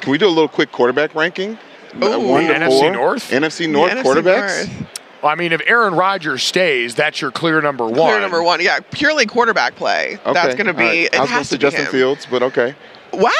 can 0.00 0.12
we 0.12 0.18
do 0.18 0.26
a 0.26 0.28
little 0.28 0.48
quick 0.48 0.70
quarterback 0.70 1.14
ranking? 1.14 1.58
Ooh. 1.96 2.20
One 2.20 2.46
The 2.46 2.54
to 2.54 2.60
NFC 2.60 2.80
four? 2.80 2.92
North? 2.92 3.30
NFC 3.30 3.68
North 3.68 3.92
NFC 3.92 4.02
quarterbacks? 4.02 4.68
North. 4.68 4.88
Well, 5.22 5.30
I 5.30 5.34
mean, 5.36 5.52
if 5.52 5.60
Aaron 5.66 5.94
Rodgers 5.94 6.42
stays, 6.42 6.94
that's 6.94 7.20
your 7.20 7.30
clear 7.30 7.60
number 7.60 7.84
one. 7.84 7.94
Clear 7.94 8.20
number 8.20 8.42
one. 8.42 8.60
Yeah, 8.60 8.80
purely 8.90 9.26
quarterback 9.26 9.76
play. 9.76 10.18
Okay. 10.24 10.32
That's 10.32 10.54
going 10.54 10.66
to 10.66 10.74
be. 10.74 10.82
all 10.82 10.88
right. 10.88 10.98
It 11.04 11.14
I 11.14 11.20
was 11.20 11.30
going 11.30 11.44
to 11.44 11.48
to 11.50 11.56
be 11.58 11.60
Justin 11.60 11.84
him. 11.84 11.90
Fields, 11.92 12.26
but 12.30 12.42
okay. 12.42 12.74
Wow. 13.12 13.30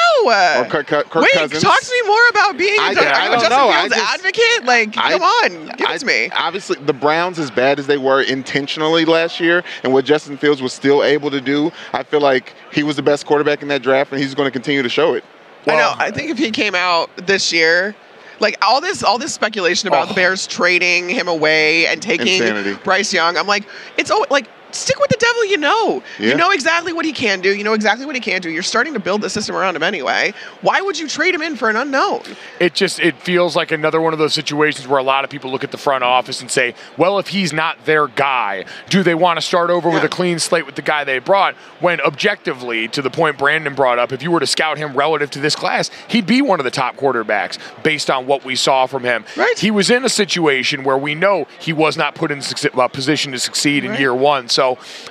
Or 0.61 0.65
Kirk- 0.65 0.87
Kirk- 0.87 1.13
Wait, 1.15 1.31
Cousins. 1.33 1.63
talk 1.63 1.81
to 1.81 1.91
me 1.91 2.07
more 2.07 2.27
about 2.29 2.57
being. 2.57 2.79
I- 2.79 2.93
a, 2.93 2.95
are 2.95 3.13
I 3.13 3.25
you 3.25 3.27
a 3.27 3.31
don't 3.31 3.39
Justin 3.41 3.49
know. 3.49 3.71
Fields 3.73 3.95
just- 3.95 4.13
advocate? 4.13 4.65
Like, 4.65 4.97
I- 4.97 5.11
come 5.11 5.21
on, 5.23 5.67
give 5.77 5.89
it 5.89 5.99
to 5.99 6.05
me. 6.05 6.29
Obviously, 6.35 6.77
the 6.85 6.93
Browns, 6.93 7.39
as 7.39 7.49
bad 7.51 7.79
as 7.79 7.87
they 7.87 7.97
were 7.97 8.21
intentionally 8.21 9.05
last 9.05 9.39
year, 9.39 9.63
and 9.83 9.91
what 9.91 10.05
Justin 10.05 10.37
Fields 10.37 10.61
was 10.61 10.73
still 10.73 11.03
able 11.03 11.31
to 11.31 11.41
do, 11.41 11.71
I 11.91 12.03
feel 12.03 12.21
like 12.21 12.53
he 12.71 12.83
was 12.83 12.95
the 12.95 13.01
best 13.01 13.25
quarterback 13.25 13.61
in 13.61 13.67
that 13.69 13.81
draft, 13.81 14.11
and 14.11 14.21
he's 14.21 14.35
going 14.35 14.47
to 14.47 14.51
continue 14.51 14.83
to 14.83 14.89
show 14.89 15.13
it. 15.15 15.23
I 15.67 15.75
know. 15.75 15.93
I 15.97 16.11
think 16.11 16.29
if 16.29 16.37
he 16.37 16.51
came 16.51 16.75
out 16.75 17.09
this 17.25 17.51
year, 17.53 17.95
like 18.39 18.57
all 18.61 18.81
this, 18.81 19.01
all 19.03 19.17
this 19.17 19.33
speculation 19.33 19.87
about 19.87 20.05
Oh. 20.05 20.07
the 20.09 20.13
Bears 20.13 20.45
trading 20.45 21.07
him 21.09 21.27
away 21.27 21.87
and 21.87 22.01
taking 22.01 22.27
Insanity. 22.27 22.73
Bryce 22.83 23.13
Young, 23.13 23.37
I'm 23.37 23.47
like, 23.47 23.63
it's 23.97 24.11
oh, 24.11 24.25
like 24.29 24.47
stick 24.75 24.99
with 24.99 25.09
the 25.09 25.17
devil 25.17 25.45
you 25.45 25.57
know. 25.57 26.03
Yeah. 26.19 26.29
You 26.29 26.35
know 26.35 26.51
exactly 26.51 26.93
what 26.93 27.05
he 27.05 27.11
can 27.11 27.41
do. 27.41 27.55
You 27.55 27.63
know 27.63 27.73
exactly 27.73 28.05
what 28.05 28.15
he 28.15 28.21
can't 28.21 28.41
do. 28.43 28.49
You're 28.49 28.63
starting 28.63 28.93
to 28.93 28.99
build 28.99 29.21
the 29.21 29.29
system 29.29 29.55
around 29.55 29.75
him 29.75 29.83
anyway. 29.83 30.33
Why 30.61 30.81
would 30.81 30.97
you 30.97 31.07
trade 31.07 31.33
him 31.35 31.41
in 31.41 31.55
for 31.55 31.69
an 31.69 31.75
unknown? 31.75 32.21
it 32.59 32.73
just 32.73 32.99
it 32.99 33.15
feels 33.21 33.55
like 33.55 33.71
another 33.71 33.99
one 34.01 34.13
of 34.13 34.19
those 34.19 34.33
situations 34.33 34.87
where 34.87 34.99
a 34.99 35.03
lot 35.03 35.23
of 35.23 35.29
people 35.29 35.51
look 35.51 35.63
at 35.63 35.71
the 35.71 35.77
front 35.77 36.03
office 36.03 36.41
and 36.41 36.49
say, 36.49 36.73
well, 36.97 37.19
if 37.19 37.27
he's 37.27 37.51
not 37.51 37.83
their 37.85 38.07
guy, 38.07 38.63
do 38.89 39.03
they 39.03 39.15
want 39.15 39.37
to 39.37 39.41
start 39.41 39.69
over 39.69 39.89
with 39.89 40.03
a 40.03 40.09
clean 40.09 40.39
slate 40.39 40.65
with 40.65 40.75
the 40.75 40.81
guy 40.81 41.03
they 41.03 41.19
brought? 41.19 41.55
When 41.81 41.99
objectively, 42.01 42.87
to 42.89 43.01
the 43.01 43.09
point 43.09 43.37
Brandon 43.37 43.75
brought 43.75 43.99
up, 43.99 44.11
if 44.11 44.23
you 44.23 44.31
were 44.31 44.39
to 44.39 44.47
scout 44.47 44.77
him 44.77 44.95
relative 44.95 45.29
to 45.31 45.39
this 45.39 45.55
class, 45.55 45.89
he'd 46.07 46.25
be 46.25 46.41
one 46.41 46.59
of 46.59 46.63
the 46.63 46.71
top 46.71 46.95
quarterbacks 46.95 47.57
based 47.83 48.09
on 48.09 48.25
what 48.27 48.45
we 48.45 48.55
saw 48.55 48.85
from 48.85 49.03
him. 49.03 49.25
Right. 49.35 49.57
He 49.59 49.71
was 49.71 49.89
in 49.89 50.05
a 50.05 50.09
situation 50.09 50.83
where 50.83 50.97
we 50.97 51.15
know 51.15 51.47
he 51.59 51.73
was 51.73 51.97
not 51.97 52.15
put 52.15 52.31
in 52.31 52.39
succe- 52.39 52.77
uh, 52.77 52.87
position 52.87 53.31
to 53.33 53.39
succeed 53.39 53.83
in 53.83 53.91
Right. 53.91 53.99
year 53.99 54.13
one. 54.13 54.47
So 54.49 54.62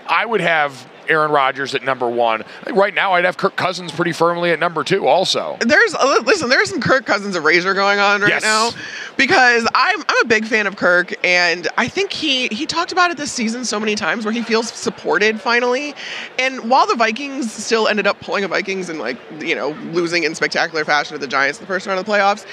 I 0.08 0.24
would 0.26 0.40
have. 0.40 0.88
Aaron 1.08 1.32
Rodgers 1.32 1.74
at 1.74 1.82
number 1.82 2.08
one. 2.08 2.44
Right 2.72 2.94
now, 2.94 3.14
I'd 3.14 3.24
have 3.24 3.36
Kirk 3.36 3.56
Cousins 3.56 3.90
pretty 3.90 4.12
firmly 4.12 4.52
at 4.52 4.60
number 4.60 4.84
two, 4.84 5.08
also. 5.08 5.58
There's 5.60 5.94
uh, 5.96 6.22
listen, 6.24 6.48
there's 6.48 6.70
some 6.70 6.80
Kirk 6.80 7.06
Cousins 7.06 7.34
erasure 7.34 7.74
going 7.74 7.98
on 7.98 8.20
right 8.20 8.30
Yes. 8.30 8.42
now 8.44 8.70
because 9.16 9.66
I'm 9.74 10.00
I'm 10.08 10.24
a 10.24 10.28
big 10.28 10.44
fan 10.46 10.68
of 10.68 10.76
Kirk 10.76 11.12
and 11.26 11.66
I 11.76 11.88
think 11.88 12.12
he 12.12 12.46
he 12.48 12.66
talked 12.66 12.92
about 12.92 13.10
it 13.10 13.16
this 13.16 13.32
season 13.32 13.64
so 13.64 13.80
many 13.80 13.96
times 13.96 14.24
where 14.24 14.32
he 14.32 14.42
feels 14.42 14.68
supported 14.72 15.40
finally. 15.40 15.92
And 16.38 16.70
while 16.70 16.86
the 16.86 16.94
Vikings 16.94 17.52
still 17.52 17.88
ended 17.88 18.06
up 18.06 18.20
pulling 18.20 18.44
a 18.44 18.48
Vikings 18.48 18.88
and 18.88 19.00
like 19.00 19.16
you 19.40 19.56
know 19.56 19.70
losing 19.90 20.22
in 20.22 20.36
spectacular 20.36 20.84
fashion 20.84 21.14
to 21.14 21.18
the 21.18 21.26
Giants 21.26 21.58
in 21.58 21.64
the 21.64 21.66
first 21.66 21.84
round 21.84 21.98
of 21.98 22.06
the 22.06 22.12
playoffs. 22.12 22.46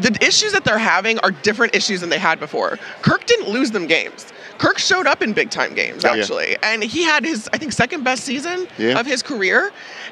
The 0.00 0.16
issues 0.20 0.52
that 0.52 0.64
they're 0.64 0.78
having 0.78 1.18
are 1.20 1.30
different 1.30 1.74
issues 1.76 2.00
than 2.02 2.10
they 2.10 2.18
had 2.18 2.38
before. 2.40 2.76
Kirk 3.02 3.24
didn't 3.24 3.48
lose 3.48 3.70
them 3.70 3.86
games. 3.86 4.26
Kirk 4.58 4.78
showed 4.78 5.06
up 5.06 5.22
in 5.22 5.32
big 5.32 5.50
time 5.50 5.74
games 5.74 6.02
Yeah. 6.04 6.12
actually, 6.14 6.56
and 6.62 6.82
he 6.82 7.02
had 7.04 7.24
his 7.24 7.48
I 7.52 7.58
think 7.58 7.72
second 7.72 8.02
best 8.04 8.24
season 8.24 8.66
Yeah. 8.76 8.98
of 8.98 9.06
his 9.06 9.22
career. 9.22 9.70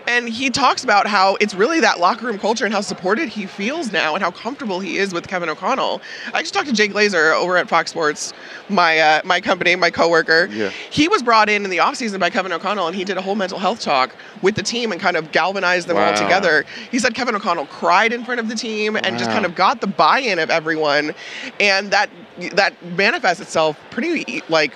And 0.08 0.28
he 0.28 0.50
talks 0.50 0.84
about 0.84 1.08
how 1.08 1.36
it's 1.40 1.52
really 1.52 1.80
that 1.80 1.98
locker 1.98 2.26
room 2.26 2.38
culture 2.38 2.64
and 2.64 2.72
how 2.72 2.80
supported 2.80 3.28
he 3.28 3.44
feels 3.44 3.90
now 3.90 4.14
and 4.14 4.22
how 4.22 4.30
comfortable 4.30 4.78
he 4.78 4.98
is 4.98 5.12
with 5.12 5.26
Kevin 5.26 5.48
O'Connell. 5.48 6.00
I 6.32 6.42
just 6.42 6.54
talked 6.54 6.68
to 6.68 6.72
Jake 6.72 6.92
Glazer 6.92 7.34
over 7.34 7.56
at 7.56 7.68
Fox 7.68 7.90
Sports, 7.90 8.32
my 8.68 8.98
uh, 9.00 9.20
my 9.24 9.40
company, 9.40 9.74
my 9.74 9.90
coworker. 9.90 10.48
Yeah. 10.52 10.70
He 10.90 11.08
was 11.08 11.24
brought 11.24 11.48
in 11.48 11.64
in 11.64 11.70
the 11.70 11.78
offseason 11.78 12.20
by 12.20 12.30
Kevin 12.30 12.52
O'Connell 12.52 12.86
and 12.86 12.94
he 12.94 13.02
did 13.02 13.16
a 13.16 13.22
whole 13.22 13.34
mental 13.34 13.58
health 13.58 13.80
talk 13.80 14.14
with 14.42 14.54
the 14.54 14.62
team 14.62 14.92
and 14.92 15.00
kind 15.00 15.16
of 15.16 15.32
galvanized 15.32 15.88
them 15.88 15.96
all 15.96 16.14
together. 16.14 16.64
He 16.92 17.00
said 17.00 17.14
Kevin 17.16 17.34
O'Connell 17.34 17.66
cried 17.66 18.12
in 18.12 18.24
front 18.24 18.38
of 18.38 18.48
the 18.48 18.54
team 18.54 18.94
and 18.94 19.18
just 19.18 19.30
kind 19.30 19.44
of 19.44 19.56
got 19.56 19.80
the 19.80 19.86
buy-in 19.88 20.38
of 20.38 20.50
everyone 20.50 21.14
and 21.58 21.90
that 21.90 22.10
that 22.52 22.74
manifests 22.84 23.40
itself 23.40 23.78
pretty 23.90 24.42
like 24.48 24.72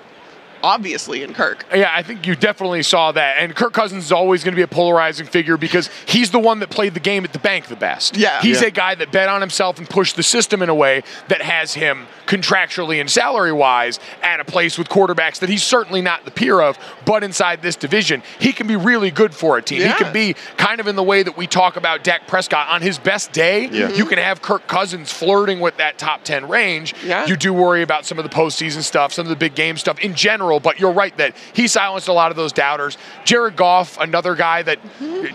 obviously 0.63 1.23
in 1.23 1.35
Kirk. 1.35 1.65
Yeah, 1.75 1.91
I 1.95 2.03
think 2.03 2.27
you 2.27 2.35
definitely 2.35 2.83
saw 2.83 3.13
that. 3.13 3.37
And 3.39 3.55
Kirk 3.55 3.73
Cousins 3.73 4.05
is 4.07 4.13
always 4.13 4.45
going 4.45 4.53
to 4.53 4.57
be 4.57 4.63
a 4.63 4.69
polarizing 4.69 5.27
figure 5.27 5.57
because 5.57 5.89
he's 6.07 6.31
the 6.31 6.39
one 6.39 6.59
that 6.61 6.71
played 6.71 6.95
the 6.95 7.01
game 7.01 7.25
at 7.25 7.33
the 7.33 7.39
bank 7.39 7.67
the 7.67 7.77
best. 7.77 8.17
Yeah. 8.17 8.41
He's 8.41 8.61
Yeah. 8.63 8.69
a 8.69 8.71
guy 8.71 8.95
that 8.95 9.13
bet 9.13 9.29
on 9.29 9.41
himself 9.41 9.79
and 9.79 9.89
pushed 9.89 10.17
the 10.17 10.23
system 10.23 10.63
in 10.63 10.69
a 10.69 10.75
way 10.75 11.03
that 11.29 11.43
has 11.43 11.75
him 11.75 12.07
contractually 12.27 13.01
and 13.01 13.11
salary 13.11 13.53
wise 13.53 13.99
at 14.23 14.41
a 14.41 14.45
place 14.45 14.79
with 14.79 14.89
quarterbacks 14.89 15.39
that 15.41 15.49
he's 15.49 15.63
certainly 15.63 16.01
not 16.01 16.25
the 16.25 16.31
peer 16.31 16.61
of, 16.61 16.79
but 17.05 17.23
inside 17.25 17.61
this 17.63 17.77
division, 17.77 18.23
he 18.39 18.53
can 18.53 18.67
be 18.67 18.77
really 18.77 19.11
good 19.11 19.35
for 19.35 19.59
a 19.59 19.63
team. 19.63 19.81
Yeah. 19.81 19.89
He 19.97 20.05
can 20.05 20.13
be 20.13 20.35
kind 20.57 20.81
of 20.81 20.87
in 20.87 20.97
the 20.97 21.03
way 21.03 21.23
that 21.23 21.37
we 21.37 21.47
talk 21.47 21.77
about 21.77 22.05
Dak 22.05 22.27
Prescott. 22.27 22.69
On 22.69 22.81
his 22.83 22.99
best 22.99 23.33
day, 23.33 23.63
Yeah. 23.71 23.87
Mm-hmm. 23.89 23.95
you 23.97 24.07
can 24.07 24.19
have 24.19 24.43
Kirk 24.43 24.67
Cousins 24.67 25.13
flirting 25.13 25.61
with 25.61 25.77
that 25.79 25.99
top 25.99 26.25
10 26.25 26.49
range. 26.49 26.95
Yeah. 27.05 27.27
You 27.27 27.37
do 27.37 27.53
worry 27.53 27.83
about 27.83 28.07
some 28.07 28.19
of 28.19 28.25
the 28.25 28.31
postseason 28.31 28.83
stuff, 28.83 29.13
some 29.13 29.27
of 29.27 29.31
the 29.31 29.37
big 29.37 29.55
game 29.55 29.77
stuff 29.77 29.99
in 30.01 30.15
general, 30.15 30.50
but 30.59 30.81
you're 30.81 30.93
right 30.93 31.17
that 31.19 31.37
he 31.53 31.69
silenced 31.69 32.09
a 32.09 32.13
lot 32.13 32.31
of 32.33 32.37
those 32.37 32.53
doubters. 32.53 32.99
Jared 33.25 33.55
Goff, 33.55 33.99
another 34.01 34.35
guy 34.35 34.63
that, 34.63 34.81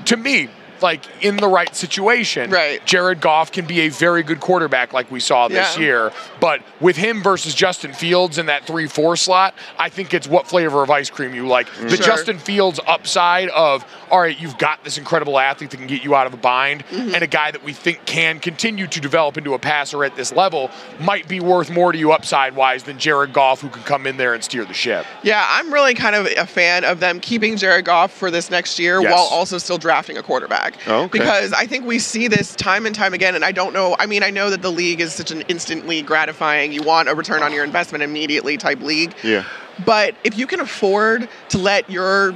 to 0.07 0.17
me, 0.17 0.49
like 0.81 1.01
in 1.23 1.37
the 1.37 1.47
right 1.47 1.75
situation, 1.75 2.49
Right. 2.49 2.83
Jared 2.85 3.21
Goff 3.21 3.51
can 3.51 3.65
be 3.65 3.81
a 3.81 3.89
very 3.89 4.23
good 4.23 4.39
quarterback 4.39 4.93
like 4.93 5.09
we 5.11 5.19
saw 5.19 5.47
this 5.47 5.75
Yeah. 5.77 5.81
year. 5.83 6.11
But 6.39 6.61
with 6.79 6.95
him 6.97 7.23
versus 7.23 7.53
Justin 7.53 7.93
Fields 7.93 8.37
in 8.37 8.45
that 8.47 8.65
3 8.65 8.87
4 8.87 9.15
slot, 9.15 9.53
I 9.77 9.89
think 9.89 10.13
it's 10.13 10.27
what 10.27 10.47
flavor 10.47 10.83
of 10.83 10.89
ice 10.91 11.09
cream 11.09 11.33
you 11.33 11.47
like. 11.47 11.67
The 11.81 11.95
Sure. 11.97 12.05
Justin 12.05 12.39
Fields 12.39 12.79
upside 12.87 13.49
of, 13.49 13.85
all 14.11 14.19
right, 14.19 14.39
you've 14.39 14.57
got 14.57 14.83
this 14.83 14.97
incredible 14.97 15.39
athlete 15.39 15.71
that 15.71 15.77
can 15.77 15.87
get 15.87 16.03
you 16.03 16.15
out 16.15 16.27
of 16.27 16.33
a 16.33 16.37
bind, 16.37 16.83
Mm-hmm. 16.91 17.13
and 17.15 17.23
a 17.23 17.27
guy 17.27 17.51
that 17.51 17.63
we 17.63 17.73
think 17.73 18.05
can 18.05 18.39
continue 18.39 18.87
to 18.87 18.99
develop 18.99 19.37
into 19.37 19.53
a 19.53 19.59
passer 19.59 20.03
at 20.03 20.15
this 20.15 20.31
level 20.33 20.69
might 20.99 21.27
be 21.27 21.39
worth 21.39 21.69
more 21.69 21.91
to 21.91 21.97
you 21.97 22.11
upside 22.11 22.55
wise 22.55 22.83
than 22.83 22.97
Jared 22.99 23.33
Goff, 23.33 23.61
who 23.61 23.69
can 23.69 23.83
come 23.83 24.05
in 24.07 24.17
there 24.17 24.33
and 24.33 24.43
steer 24.43 24.65
the 24.65 24.73
ship. 24.73 25.05
Yeah, 25.23 25.45
I'm 25.49 25.73
really 25.73 25.93
kind 25.93 26.15
of 26.15 26.25
a 26.27 26.45
fan 26.45 26.83
of 26.83 26.99
them 26.99 27.19
keeping 27.19 27.57
Jared 27.57 27.85
Goff 27.85 28.11
for 28.11 28.29
this 28.31 28.49
next 28.51 28.77
year 28.79 29.01
Yes. 29.01 29.11
while 29.11 29.23
also 29.31 29.57
still 29.57 29.77
drafting 29.77 30.17
a 30.17 30.23
quarterback. 30.23 30.64
Oh, 30.87 31.03
okay. 31.03 31.19
Because 31.19 31.53
I 31.53 31.65
think 31.65 31.85
we 31.85 31.99
see 31.99 32.27
this 32.27 32.55
time 32.55 32.85
and 32.85 32.95
time 32.95 33.13
again, 33.13 33.35
and 33.35 33.45
I 33.45 33.51
don't 33.51 33.73
know. 33.73 33.95
I 33.99 34.05
mean, 34.05 34.23
I 34.23 34.29
know 34.29 34.49
that 34.49 34.61
the 34.61 34.71
league 34.71 35.01
is 35.01 35.13
such 35.13 35.31
an 35.31 35.41
instantly 35.47 36.01
gratifying, 36.01 36.71
you 36.71 36.81
want 36.83 37.09
a 37.09 37.15
return 37.15 37.43
on 37.43 37.51
your 37.53 37.63
investment 37.63 38.03
immediately 38.03 38.57
type 38.57 38.79
league. 38.81 39.13
Yeah. 39.23 39.43
But 39.85 40.15
if 40.23 40.37
you 40.37 40.47
can 40.47 40.61
afford 40.61 41.27
to 41.49 41.57
let 41.57 41.89
your 41.89 42.33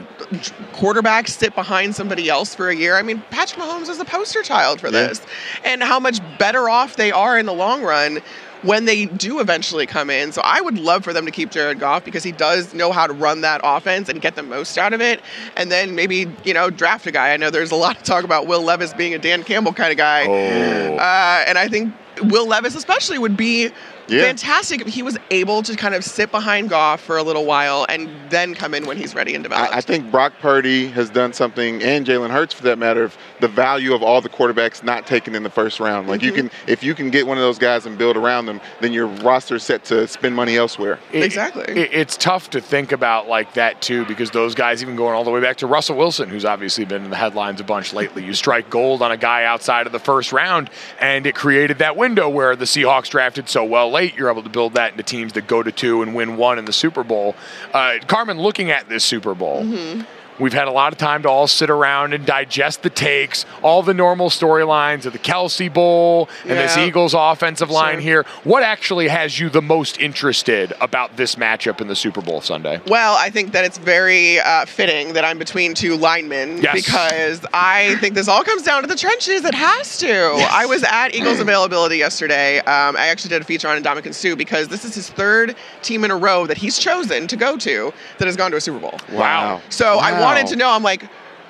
quarterback 0.74 1.28
sit 1.30 1.56
behind 1.56 1.96
somebody 1.96 2.30
else 2.30 2.54
for 2.54 2.70
a 2.70 2.76
year, 2.76 2.98
I 2.98 3.02
mean, 3.02 3.24
Patrick 3.30 3.62
Mahomes 3.64 3.88
is 3.90 4.00
a 4.00 4.06
poster 4.06 4.44
child 4.44 4.82
for 4.82 4.88
Yeah. 4.88 5.08
this. 5.08 5.22
And 5.64 5.82
how 5.82 6.00
much 6.00 6.20
better 6.38 6.70
off 6.70 6.98
they 6.98 7.12
are 7.12 7.38
in 7.38 7.46
the 7.46 7.54
long 7.54 7.82
run 7.82 8.20
when 8.62 8.86
they 8.86 9.06
do 9.06 9.40
eventually 9.40 9.86
come 9.86 10.10
in. 10.10 10.32
So 10.32 10.42
I 10.44 10.62
would 10.62 10.78
love 10.78 11.04
for 11.04 11.14
them 11.14 11.26
to 11.26 11.32
keep 11.32 11.52
Jared 11.52 11.80
Goff 11.80 12.04
because 12.04 12.24
he 12.24 12.32
does 12.32 12.74
know 12.74 12.92
how 12.92 13.08
to 13.08 13.14
run 13.14 13.42
that 13.42 13.62
offense 13.64 14.10
and 14.10 14.22
get 14.22 14.36
the 14.36 14.44
most 14.44 14.78
out 14.78 14.94
of 14.94 15.02
it. 15.02 15.22
And 15.56 15.72
then 15.72 15.96
maybe, 15.96 16.28
you 16.44 16.54
know, 16.54 16.70
draft 16.70 17.08
a 17.08 17.12
guy. 17.12 17.34
I 17.34 17.38
know 17.38 17.50
there's 17.50 17.72
a 17.72 17.76
lot 17.76 17.98
of 17.98 18.04
talk 18.04 18.24
about 18.24 18.48
Will 18.48 18.62
Levis 18.62 18.94
being 18.94 19.14
a 19.14 19.20
Dan 19.20 19.44
Campbell 19.44 19.74
kind 19.74 19.92
of 19.92 19.98
guy. 19.98 20.26
Oh. 20.28 20.96
Uh, 20.96 21.44
and 21.48 21.58
I 21.58 21.68
think 21.68 21.94
Will 22.24 22.48
Levis 22.48 22.76
especially 22.76 23.18
would 23.18 23.38
be 23.38 23.72
Yeah. 24.10 24.24
fantastic. 24.24 24.86
He 24.88 25.02
was 25.04 25.18
able 25.32 25.62
to 25.64 25.76
kind 25.76 25.94
of 25.96 26.04
sit 26.04 26.32
behind 26.32 26.70
Goff 26.70 27.02
for 27.02 27.18
a 27.18 27.24
little 27.24 27.46
while 27.46 27.86
and 27.90 28.10
then 28.30 28.56
come 28.56 28.74
in 28.74 28.86
when 28.86 28.98
he's 28.98 29.14
ready 29.16 29.36
and 29.36 29.44
developed. 29.44 29.74
I, 29.74 29.78
I 29.78 29.82
think 29.82 30.10
Brock 30.12 30.34
Purdy 30.42 30.88
has 30.90 31.10
done 31.10 31.34
something, 31.34 31.82
and 31.84 32.06
Jalen 32.06 32.30
Hurts 32.30 32.54
for 32.54 32.64
that 32.64 32.78
matter, 32.78 33.04
of 33.04 33.18
the 33.40 33.48
value 33.48 33.94
of 33.94 34.02
all 34.04 34.22
the 34.22 34.30
quarterbacks 34.30 34.84
not 34.84 35.06
taken 35.08 35.36
in 35.36 35.44
the 35.44 35.50
first 35.50 35.80
round. 35.80 36.08
Like 36.08 36.22
you 36.22 36.32
Mm-hmm. 36.32 36.48
can, 36.50 36.52
if 36.68 36.84
you 36.84 36.94
can 36.96 37.10
get 37.10 37.26
one 37.28 37.38
of 37.38 37.42
those 37.42 37.58
guys 37.58 37.86
and 37.86 37.98
build 37.98 38.18
around 38.18 38.46
them, 38.46 38.62
then 38.82 38.94
your 38.94 39.08
roster 39.08 39.56
is 39.56 39.64
set 39.64 39.84
to 39.86 40.08
spend 40.08 40.36
money 40.36 40.58
elsewhere. 40.58 41.00
It- 41.12 41.24
Exactly. 41.24 41.64
it- 41.64 41.90
it's 41.94 42.18
tough 42.18 42.50
to 42.52 42.62
think 42.62 42.92
about 42.92 43.28
like 43.28 43.54
that 43.54 43.82
too 43.82 44.06
because 44.06 44.32
those 44.32 44.56
guys, 44.56 44.82
even 44.82 44.96
going 44.96 45.14
all 45.16 45.24
the 45.24 45.32
way 45.32 45.42
back 45.42 45.58
to 45.58 45.68
Russell 45.68 45.96
Wilson, 45.98 46.30
who's 46.30 46.46
obviously 46.46 46.86
been 46.86 47.04
in 47.04 47.10
the 47.10 47.16
headlines 47.16 47.60
a 47.62 47.64
bunch 47.64 47.94
lately. 47.94 48.24
You 48.24 48.34
strike 48.34 48.70
gold 48.70 49.02
on 49.02 49.12
a 49.12 49.18
guy 49.18 49.44
outside 49.46 49.86
of 49.88 49.92
the 49.92 50.00
first 50.00 50.32
round, 50.32 50.70
and 51.00 51.26
it 51.26 51.36
created 51.36 51.80
that 51.80 51.96
window 51.96 52.30
where 52.30 52.56
the 52.56 52.66
Seahawks 52.66 53.10
drafted 53.10 53.50
so 53.50 53.64
well 53.64 53.90
late. 53.92 53.99
You're 54.02 54.30
able 54.30 54.44
to 54.44 54.50
build 54.50 54.74
that 54.74 54.92
into 54.92 55.04
teams 55.04 55.34
that 55.34 55.48
go 55.48 55.64
to 55.64 55.72
two 55.72 56.02
and 56.02 56.16
win 56.16 56.38
one 56.38 56.58
in 56.60 56.66
the 56.66 56.74
Super 56.74 57.04
Bowl. 57.04 57.36
Uh, 57.74 57.98
Carmen, 58.08 58.40
looking 58.40 58.72
at 58.72 58.90
this 58.90 59.04
Super 59.04 59.36
Bowl. 59.36 59.64
Mm-hmm. 59.64 60.02
We've 60.40 60.54
had 60.54 60.68
a 60.68 60.72
lot 60.72 60.94
of 60.94 60.98
time 60.98 61.24
to 61.24 61.30
all 61.30 61.48
sit 61.48 61.70
around 61.70 62.14
and 62.14 62.26
digest 62.26 62.82
the 62.84 62.90
takes, 62.90 63.46
all 63.62 63.84
the 63.84 63.94
normal 63.94 64.30
storylines 64.30 65.06
of 65.06 65.14
the 65.14 65.20
Kelce 65.20 65.72
Bowl 65.72 66.30
and 66.44 66.52
this 66.52 66.78
Eagles 66.78 67.14
offensive 67.14 67.70
line 67.70 67.96
Sure. 67.96 68.02
here. 68.02 68.26
What 68.44 68.64
actually 68.64 69.08
has 69.10 69.40
you 69.40 69.50
the 69.50 69.62
most 69.62 70.00
interested 70.00 70.74
about 70.82 71.18
this 71.18 71.36
matchup 71.36 71.82
in 71.82 71.88
the 71.88 71.96
Super 71.96 72.22
Bowl 72.22 72.42
Sunday? 72.42 72.80
Well, 72.88 73.16
I 73.18 73.30
think 73.30 73.52
that 73.52 73.66
it's 73.66 73.78
very 73.78 74.40
uh, 74.40 74.66
fitting 74.66 75.14
that 75.14 75.26
I'm 75.26 75.38
between 75.38 75.74
two 75.74 75.96
linemen 75.98 76.62
Yes. 76.62 76.74
because 76.74 77.46
I 77.54 77.96
think 78.00 78.16
this 78.16 78.28
all 78.28 78.44
comes 78.44 78.64
down 78.64 78.82
to 78.82 78.88
the 78.88 78.96
trenches. 78.96 79.44
It 79.44 79.54
has 79.56 79.98
to. 80.00 80.10
I 80.52 80.66
was 80.66 80.84
at 80.84 81.14
Eagles 81.14 81.40
availability 81.42 81.98
yesterday. 81.98 82.60
Um, 82.60 82.96
I 82.96 83.08
actually 83.08 83.30
did 83.30 83.42
a 83.42 83.46
feature 83.46 83.68
on 83.68 83.82
Ndamukong 83.84 84.14
Suh 84.14 84.36
because 84.36 84.68
this 84.70 84.86
is 84.86 84.96
his 84.96 85.10
third 85.10 85.56
team 85.82 86.04
in 86.06 86.12
a 86.12 86.16
row 86.18 86.46
that 86.48 86.58
he's 86.58 86.78
chosen 86.80 87.28
to 87.28 87.36
go 87.36 87.58
to 87.58 87.92
that 88.20 88.26
has 88.26 88.38
gone 88.38 88.52
to 88.52 88.58
a 88.58 88.62
Super 88.62 88.80
Bowl. 88.80 88.98
Wow. 89.12 89.62
So 89.70 89.98
I 90.00 90.12
Wow. 90.14 90.29
Wanted 90.36 90.48
to 90.48 90.56
know. 90.56 90.70
I'm 90.70 90.84
like, 90.84 91.04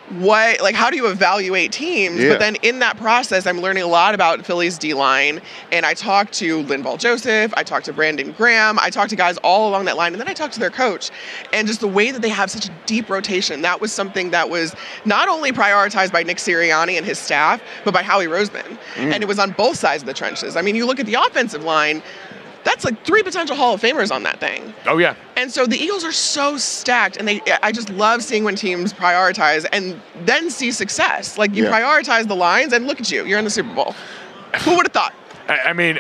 what? 0.10 0.60
Like, 0.62 0.74
how 0.74 0.90
do 0.90 0.96
you 0.96 1.08
evaluate 1.08 1.72
teams? 1.72 2.20
Yeah. 2.20 2.30
But 2.30 2.40
then 2.40 2.56
in 2.64 2.80
that 2.80 2.98
process, 2.98 3.46
I'm 3.46 3.62
learning 3.62 3.84
a 3.84 3.88
lot 3.88 4.16
about 4.16 4.44
Philly's 4.44 4.78
D 4.78 4.96
line. 4.96 5.40
And 5.72 5.86
I 5.86 5.94
talked 5.94 6.34
to 6.36 6.64
Linval 6.64 6.98
Joseph. 6.98 7.54
I 7.56 7.62
talked 7.62 7.86
to 7.86 7.94
Brandon 7.94 8.32
Graham. 8.32 8.80
I 8.80 8.90
talked 8.90 9.12
to 9.12 9.16
guys 9.16 9.38
all 9.44 9.70
along 9.70 9.86
that 9.86 9.98
line. 9.98 10.14
And 10.14 10.20
then 10.20 10.28
I 10.28 10.34
talked 10.34 10.56
to 10.56 10.60
their 10.60 10.72
coach. 10.72 11.12
And 11.54 11.68
just 11.68 11.80
the 11.80 11.88
way 11.88 12.10
that 12.10 12.24
they 12.24 12.30
have 12.30 12.50
such 12.50 12.68
a 12.68 12.72
deep 12.88 13.08
rotation, 13.08 13.62
that 13.62 13.82
was 13.82 13.92
something 13.92 14.32
that 14.32 14.50
was 14.50 14.76
not 15.06 15.30
only 15.30 15.52
prioritized 15.52 16.12
by 16.12 16.24
Nick 16.24 16.38
Sirianni 16.38 16.98
and 16.98 17.06
his 17.06 17.20
staff, 17.20 17.62
but 17.86 17.94
by 17.94 18.02
Howie 18.02 18.26
Roseman. 18.26 18.80
Mm. 18.96 19.14
And 19.14 19.22
it 19.22 19.28
was 19.28 19.38
on 19.38 19.52
both 19.52 19.78
sides 19.78 20.02
of 20.02 20.08
the 20.08 20.16
trenches. 20.16 20.56
I 20.56 20.64
mean, 20.64 20.76
you 20.76 20.88
look 20.88 21.00
at 21.00 21.06
the 21.06 21.16
offensive 21.16 21.64
line. 21.64 22.02
That's 22.70 22.86
like 22.86 23.04
three 23.04 23.24
potential 23.24 23.56
Hall 23.56 23.74
of 23.74 23.82
Famers 23.82 24.12
on 24.14 24.22
that 24.24 24.40
thing. 24.40 24.76
Oh 24.86 25.00
yeah. 25.00 25.16
And 25.36 25.52
so 25.52 25.66
the 25.66 25.76
Eagles 25.76 26.04
are 26.06 26.12
so 26.12 26.56
stacked, 26.58 27.18
and 27.18 27.28
they 27.28 27.42
I 27.64 27.72
just 27.72 27.90
love 27.90 28.22
seeing 28.24 28.44
when 28.44 28.56
teams 28.56 28.94
prioritize 28.94 29.66
and 29.74 30.00
then 30.24 30.52
see 30.52 30.72
success. 30.72 31.36
Like 31.36 31.56
you 31.56 31.64
Yeah. 31.64 31.72
prioritize 31.72 32.28
the 32.28 32.36
lines, 32.36 32.72
and 32.72 32.86
look 32.86 33.00
at 33.02 33.12
you, 33.12 33.26
you're 33.26 33.40
in 33.40 33.44
the 33.46 33.50
Super 33.50 33.74
Bowl. 33.74 33.96
Who 34.66 34.76
would 34.76 34.86
have 34.86 34.94
thought? 34.94 35.16
I, 35.48 35.70
I 35.70 35.74
mean, 35.74 35.98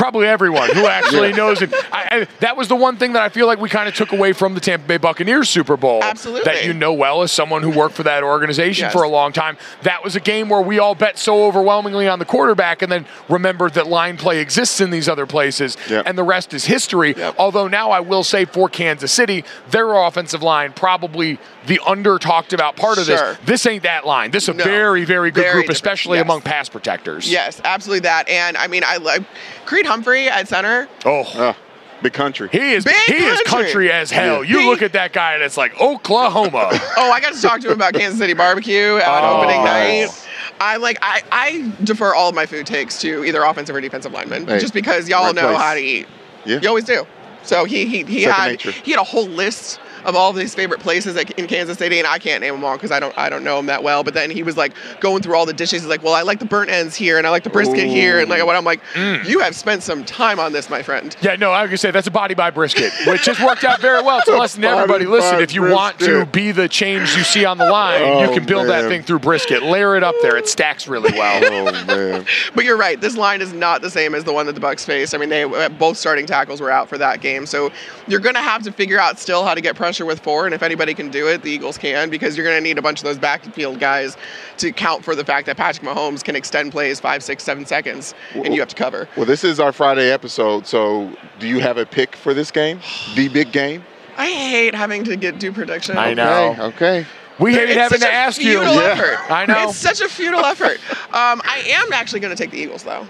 probably 0.00 0.26
everyone 0.26 0.70
who 0.70 0.86
actually 0.86 1.28
Yeah. 1.28 1.36
knows 1.36 1.60
it. 1.60 1.72
I, 1.92 2.08
I, 2.22 2.26
that 2.40 2.56
was 2.56 2.68
the 2.68 2.74
one 2.76 2.96
thing 2.96 3.12
that 3.12 3.22
I 3.22 3.28
feel 3.28 3.46
like 3.46 3.60
we 3.60 3.68
kind 3.68 3.86
of 3.86 3.94
took 3.94 4.12
away 4.12 4.32
from 4.32 4.54
the 4.54 4.60
Tampa 4.60 4.86
Bay 4.88 4.96
Buccaneers 4.96 5.50
Super 5.50 5.76
Bowl. 5.76 6.02
Absolutely. 6.02 6.44
That 6.50 6.64
you 6.64 6.72
know 6.72 6.94
well 6.94 7.20
as 7.20 7.30
someone 7.30 7.62
who 7.62 7.70
worked 7.70 7.94
for 7.94 8.02
that 8.04 8.22
organization 8.22 8.84
Yes. 8.86 8.92
for 8.94 9.02
a 9.02 9.08
long 9.08 9.32
time. 9.32 9.58
That 9.82 10.02
was 10.02 10.16
a 10.16 10.20
game 10.20 10.48
where 10.48 10.62
we 10.62 10.78
all 10.78 10.94
bet 10.94 11.18
so 11.18 11.44
overwhelmingly 11.44 12.08
on 12.08 12.18
the 12.18 12.24
quarterback 12.24 12.80
and 12.80 12.90
then 12.90 13.04
remembered 13.28 13.74
that 13.74 13.88
line 13.88 14.16
play 14.16 14.40
exists 14.40 14.80
in 14.80 14.90
these 14.90 15.06
other 15.08 15.26
places 15.26 15.76
Yep. 15.90 16.04
and 16.06 16.16
the 16.16 16.22
rest 16.24 16.54
is 16.54 16.64
history. 16.64 17.14
Yep. 17.14 17.34
Although 17.38 17.68
now 17.68 17.90
I 17.90 18.00
will 18.00 18.24
say 18.24 18.46
for 18.46 18.70
Kansas 18.70 19.12
City, 19.12 19.44
their 19.70 19.92
offensive 19.92 20.42
line 20.42 20.72
probably 20.72 21.38
the 21.66 21.78
under 21.86 22.18
talked 22.18 22.54
about 22.54 22.74
part 22.76 22.96
of 22.96 23.04
Sure. 23.04 23.16
this. 23.16 23.38
This 23.44 23.66
ain't 23.66 23.82
that 23.82 24.06
line. 24.06 24.30
This 24.30 24.44
is 24.44 24.48
a 24.48 24.54
No. 24.54 24.64
very, 24.64 25.04
very 25.04 25.30
good 25.30 25.42
Very 25.42 25.52
group, 25.64 25.68
especially 25.68 26.16
Yes. 26.16 26.24
among 26.24 26.40
pass 26.40 26.70
protectors. 26.70 27.30
Yes, 27.30 27.60
absolutely 27.64 28.00
that. 28.00 28.28
And 28.30 28.56
I 28.56 28.66
mean, 28.66 28.82
I 28.86 28.96
like 28.96 29.22
Creed 29.66 29.84
Humphrey 29.90 30.28
at 30.28 30.46
center. 30.46 30.88
Oh. 31.04 31.22
Uh, 31.34 31.52
big 32.00 32.12
country. 32.12 32.48
He 32.52 32.74
is 32.74 32.84
Big 32.84 32.94
he 33.08 33.14
is 33.14 33.42
country. 33.42 33.64
country 33.64 33.92
as 33.92 34.10
hell. 34.12 34.44
Yeah. 34.44 34.50
You 34.52 34.58
He- 34.60 34.66
look 34.66 34.82
at 34.82 34.92
that 34.92 35.12
guy 35.12 35.34
and 35.34 35.42
it's 35.42 35.56
like 35.56 35.78
Oklahoma. 35.80 36.70
Oh, 36.96 37.10
I 37.10 37.20
got 37.20 37.34
to 37.34 37.42
talk 37.42 37.60
to 37.62 37.66
him 37.68 37.72
about 37.74 37.94
Kansas 37.94 38.18
City 38.20 38.32
barbecue 38.34 38.94
on 38.94 39.00
Oh. 39.24 39.38
opening 39.42 39.64
night. 39.64 40.08
I 40.60 40.76
like 40.76 40.98
I, 41.02 41.22
I 41.32 41.72
defer 41.82 42.14
all 42.14 42.28
of 42.28 42.34
my 42.36 42.46
food 42.46 42.66
takes 42.66 43.00
to 43.00 43.24
either 43.24 43.42
offensive 43.42 43.74
or 43.74 43.80
defensive 43.80 44.12
linemen, 44.12 44.46
Hey, 44.46 44.60
just 44.60 44.74
because 44.74 45.08
y'all 45.08 45.26
right 45.26 45.34
know 45.34 45.48
place. 45.48 45.58
how 45.58 45.74
to 45.74 45.80
eat. 45.80 46.06
Yeah. 46.44 46.60
You 46.62 46.68
always 46.68 46.84
do. 46.84 47.04
So 47.42 47.64
he 47.64 47.86
he, 47.86 48.04
he 48.04 48.20
Second 48.24 48.32
had 48.40 48.50
nature. 48.52 48.70
he 48.70 48.90
had 48.92 49.00
a 49.00 49.04
whole 49.04 49.26
list 49.26 49.80
of 50.04 50.14
all 50.16 50.32
these 50.32 50.54
favorite 50.54 50.80
places 50.80 51.16
in 51.16 51.46
Kansas 51.46 51.78
City, 51.78 51.98
and 51.98 52.06
I 52.06 52.18
can't 52.18 52.40
name 52.40 52.54
them 52.54 52.64
all 52.64 52.76
because 52.76 52.90
I 52.90 53.00
don't 53.00 53.16
I 53.18 53.28
don't 53.28 53.44
know 53.44 53.56
them 53.56 53.66
that 53.66 53.82
well. 53.82 54.02
But 54.04 54.14
then 54.14 54.30
he 54.30 54.42
was 54.42 54.56
like 54.56 54.72
going 55.00 55.22
through 55.22 55.34
all 55.36 55.46
the 55.46 55.52
dishes. 55.52 55.82
He's 55.82 55.88
like, 55.88 56.02
well, 56.02 56.14
I 56.14 56.22
like 56.22 56.38
the 56.38 56.44
burnt 56.44 56.70
ends 56.70 56.96
here, 56.96 57.18
and 57.18 57.26
I 57.26 57.30
like 57.30 57.44
the 57.44 57.50
brisket 57.50 57.86
here, 57.86 58.20
and 58.20 58.28
like 58.30 58.44
what 58.44 58.56
I'm 58.56 58.64
like, 58.64 58.80
Mm. 58.94 59.24
you 59.26 59.40
have 59.40 59.54
spent 59.54 59.82
some 59.82 60.04
time 60.04 60.40
on 60.40 60.52
this, 60.52 60.68
my 60.68 60.82
friend. 60.82 61.14
yeah, 61.20 61.36
no, 61.36 61.52
I 61.52 61.62
was 61.62 61.68
gonna 61.68 61.78
say 61.78 61.90
that's 61.90 62.06
a 62.06 62.10
body 62.10 62.34
by 62.34 62.50
brisket, 62.50 62.92
which 63.06 63.26
has 63.26 63.38
worked 63.40 63.62
out 63.64 63.80
very 63.80 64.02
well 64.02 64.20
to 64.22 64.36
lesson 64.36 64.62
to 64.62 64.68
everybody. 64.68 65.04
Listen, 65.06 65.40
if 65.40 65.54
you 65.54 65.62
want 65.70 65.98
to 66.00 66.26
be 66.26 66.50
the 66.52 66.68
change 66.68 67.14
you 67.16 67.22
see 67.22 67.44
on 67.44 67.58
the 67.58 67.66
line, 67.66 68.00
you 68.00 68.26
Oh, 68.30 68.34
can 68.34 68.44
build 68.46 68.68
that 68.68 68.88
thing 68.88 69.02
through 69.02 69.18
brisket. 69.20 69.62
Layer 69.62 69.96
it 69.96 70.02
up 70.02 70.14
there. 70.22 70.36
It 70.36 70.48
stacks 70.48 70.88
really 70.88 71.12
well. 71.12 71.42
oh 71.44 71.84
man. 71.86 72.26
But 72.54 72.64
you're 72.64 72.76
right. 72.76 73.00
This 73.00 73.16
line 73.16 73.40
is 73.40 73.52
not 73.52 73.80
the 73.82 73.90
same 73.90 74.14
as 74.14 74.24
the 74.24 74.32
one 74.32 74.46
that 74.46 74.54
the 74.54 74.60
Bucs 74.60 74.84
faced. 74.84 75.14
I 75.14 75.18
mean, 75.18 75.28
they 75.28 75.44
uh, 75.44 75.68
both 75.68 75.96
starting 75.96 76.26
tackles 76.26 76.60
were 76.60 76.70
out 76.70 76.88
for 76.88 76.98
that 76.98 77.20
game, 77.20 77.46
so 77.46 77.70
you're 78.08 78.20
going 78.20 78.34
to 78.34 78.40
have 78.40 78.62
to 78.64 78.72
figure 78.72 78.98
out 78.98 79.18
still 79.18 79.44
how 79.44 79.54
to 79.54 79.60
get 79.60 79.76
pressure 79.76 79.89
with 79.98 80.20
four. 80.20 80.44
And 80.46 80.54
if 80.54 80.62
anybody 80.62 80.94
can 80.94 81.08
do 81.10 81.26
it, 81.28 81.42
the 81.42 81.50
Eagles 81.50 81.76
can 81.78 82.10
because 82.10 82.36
you're 82.36 82.46
going 82.46 82.56
to 82.56 82.62
need 82.62 82.78
a 82.78 82.82
bunch 82.82 83.00
of 83.00 83.04
those 83.04 83.18
backfield 83.18 83.80
guys 83.80 84.16
to 84.58 84.70
count 84.72 85.04
for 85.04 85.14
the 85.14 85.24
fact 85.24 85.46
that 85.46 85.56
Patrick 85.56 85.86
Mahomes 85.86 86.22
can 86.22 86.36
extend 86.36 86.72
plays 86.72 87.00
five, 87.00 87.22
six, 87.22 87.42
seven 87.42 87.66
seconds, 87.66 88.14
and 88.34 88.54
you 88.54 88.60
have 88.60 88.68
to 88.68 88.76
cover. 88.76 89.08
Well, 89.16 89.26
this 89.26 89.42
is 89.44 89.58
our 89.58 89.72
Friday 89.72 90.12
episode, 90.12 90.66
so 90.66 91.10
do 91.38 91.48
you 91.48 91.58
have 91.60 91.78
a 91.78 91.86
pick 91.86 92.14
for 92.14 92.34
this 92.34 92.50
game? 92.50 92.80
The 93.16 93.28
big 93.28 93.52
game? 93.52 93.84
I 94.16 94.28
hate 94.30 94.74
having 94.74 95.04
to 95.04 95.16
get 95.16 95.38
do 95.38 95.52
prediction. 95.52 95.96
I 95.96 96.14
know. 96.14 96.50
Okay. 96.58 96.62
okay. 97.00 97.06
We 97.38 97.54
hate 97.54 97.70
It's 97.70 97.78
having 97.78 98.00
such 98.00 98.08
to 98.08 98.14
a 98.14 98.18
ask 98.18 98.40
you. 98.40 98.58
futile 98.58 98.74
Yeah. 98.74 99.26
I 99.30 99.46
know. 99.46 99.68
It's 99.68 99.78
such 99.78 100.02
a 100.02 100.08
futile 100.08 100.44
effort. 100.44 100.78
Um, 101.14 101.40
I 101.44 101.62
am 101.68 101.90
actually 101.92 102.20
going 102.20 102.36
to 102.36 102.40
take 102.40 102.50
the 102.50 102.58
Eagles, 102.58 102.82
though. 102.84 103.06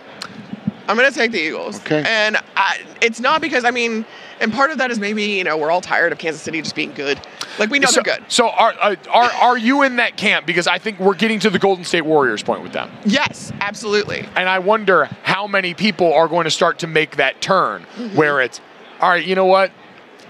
I'm 0.91 0.97
going 0.97 1.11
to 1.11 1.17
take 1.19 1.31
the 1.33 1.41
Eagles. 1.41 1.81
Okay. 1.81 2.03
And 2.07 2.37
I, 2.57 2.81
it's 3.01 3.21
not 3.21 3.41
because, 3.41 3.65
I 3.65 3.71
mean, 3.71 4.05
and 4.41 4.53
part 4.53 4.71
of 4.71 4.79
that 4.79 4.91
is 4.91 4.99
maybe, 4.99 5.23
you 5.23 5.45
know, 5.45 5.57
we're 5.57 5.71
all 5.71 5.81
tired 5.81 6.13
of 6.13 6.19
Kansas 6.19 6.43
City 6.43 6.61
just 6.61 6.75
being 6.75 6.93
good. 6.93 7.21
Like, 7.59 7.71
we 7.71 7.79
know 7.79 7.89
so, 7.89 8.01
they're 8.03 8.17
good. 8.17 8.25
so 8.29 8.49
are, 8.49 8.75
uh, 8.81 8.97
are 9.11 9.31
are 9.33 9.59
you 9.59 9.83
in 9.83 9.97
that 9.97 10.17
camp? 10.17 10.47
Because 10.47 10.67
I 10.67 10.79
think 10.79 10.99
we're 10.99 11.15
getting 11.15 11.39
to 11.41 11.51
the 11.51 11.59
Golden 11.59 11.85
State 11.85 12.03
Warriors 12.03 12.43
point 12.43 12.63
with 12.63 12.73
them. 12.73 12.91
Yes, 13.05 13.53
absolutely. 13.61 14.27
And 14.35 14.49
I 14.49 14.59
wonder 14.59 15.05
how 15.23 15.47
many 15.47 15.75
people 15.75 16.13
are 16.15 16.27
going 16.29 16.45
to 16.45 16.51
start 16.51 16.79
to 16.81 16.87
make 16.87 17.17
that 17.17 17.41
turn 17.41 17.83
Mm-hmm. 17.97 18.17
where 18.17 18.41
it's, 18.41 18.61
all 19.01 19.11
right, 19.11 19.25
you 19.25 19.35
know 19.35 19.47
what? 19.47 19.73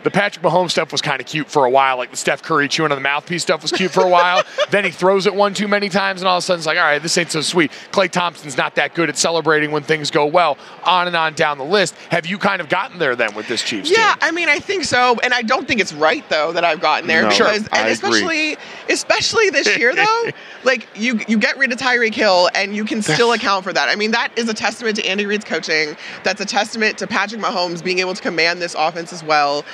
The 0.02 0.10
Patrick 0.10 0.44
Mahomes 0.44 0.70
stuff 0.70 0.92
was 0.92 1.00
kind 1.02 1.20
of 1.20 1.26
cute 1.26 1.48
for 1.48 1.64
a 1.64 1.70
while. 1.70 1.96
Like 1.98 2.10
the 2.10 2.16
Steph 2.16 2.42
Curry 2.42 2.68
chewing 2.68 2.90
on 2.92 2.96
the 2.96 3.02
mouthpiece 3.02 3.42
stuff 3.42 3.62
was 3.62 3.70
cute 3.72 3.90
for 3.90 4.02
a 4.02 4.08
while. 4.08 4.42
then 4.70 4.84
he 4.84 4.90
throws 4.90 5.26
it 5.26 5.34
one 5.34 5.52
too 5.54 5.68
many 5.68 5.88
times, 5.88 6.20
and 6.22 6.28
all 6.28 6.38
of 6.38 6.42
a 6.42 6.42
sudden 6.42 6.58
it's 6.60 6.66
like, 6.66 6.78
all 6.78 6.84
right, 6.84 7.02
this 7.02 7.16
ain't 7.18 7.30
so 7.30 7.40
sweet. 7.42 7.70
Klay 7.92 8.10
Thompson's 8.10 8.56
not 8.56 8.74
that 8.76 8.94
good 8.94 9.08
at 9.08 9.18
celebrating 9.18 9.70
when 9.72 9.82
things 9.82 10.10
go 10.10 10.24
well. 10.26 10.56
On 10.84 11.06
and 11.06 11.14
on 11.16 11.34
down 11.34 11.58
the 11.58 11.64
list. 11.64 11.94
Have 12.10 12.26
you 12.26 12.38
kind 12.38 12.60
of 12.60 12.68
gotten 12.68 12.98
there 12.98 13.14
then 13.14 13.34
with 13.34 13.46
this 13.48 13.62
Chiefs 13.62 13.90
Yeah, 13.90 14.12
team? 14.14 14.18
I 14.22 14.30
mean, 14.30 14.48
I 14.48 14.58
think 14.58 14.84
so, 14.84 15.18
and 15.22 15.34
I 15.34 15.42
don't 15.42 15.68
think 15.68 15.80
it's 15.80 15.92
right 15.92 16.26
though 16.28 16.52
that 16.52 16.64
I've 16.64 16.80
gotten 16.80 17.06
there 17.06 17.22
No, 17.22 17.30
Sure, 17.30 17.46
because, 17.46 17.68
I 17.72 17.78
and 17.80 17.88
agree. 17.88 17.92
especially, 17.92 18.56
especially 18.88 19.50
this 19.50 19.76
year 19.78 19.94
though, 19.94 20.24
like 20.64 20.88
you 20.94 21.20
you 21.28 21.38
get 21.38 21.56
rid 21.58 21.72
of 21.72 21.78
Tyreek 21.78 22.14
Hill 22.14 22.48
and 22.54 22.74
you 22.74 22.84
can 22.84 23.02
still 23.02 23.32
account 23.34 23.64
for 23.64 23.72
that. 23.72 23.88
I 23.88 23.96
mean, 23.96 24.10
that 24.12 24.32
is 24.36 24.48
a 24.48 24.54
testament 24.54 24.96
to 24.96 25.06
Andy 25.06 25.26
Reid's 25.26 25.44
coaching. 25.44 25.96
That's 26.24 26.40
a 26.40 26.46
testament 26.46 26.98
to 26.98 27.06
Patrick 27.06 27.40
Mahomes 27.40 27.82
being 27.84 27.98
able 27.98 28.14
to 28.14 28.22
command 28.22 28.60
this 28.60 28.74
offense 28.78 29.12
as 29.12 29.22
well, 29.22 29.64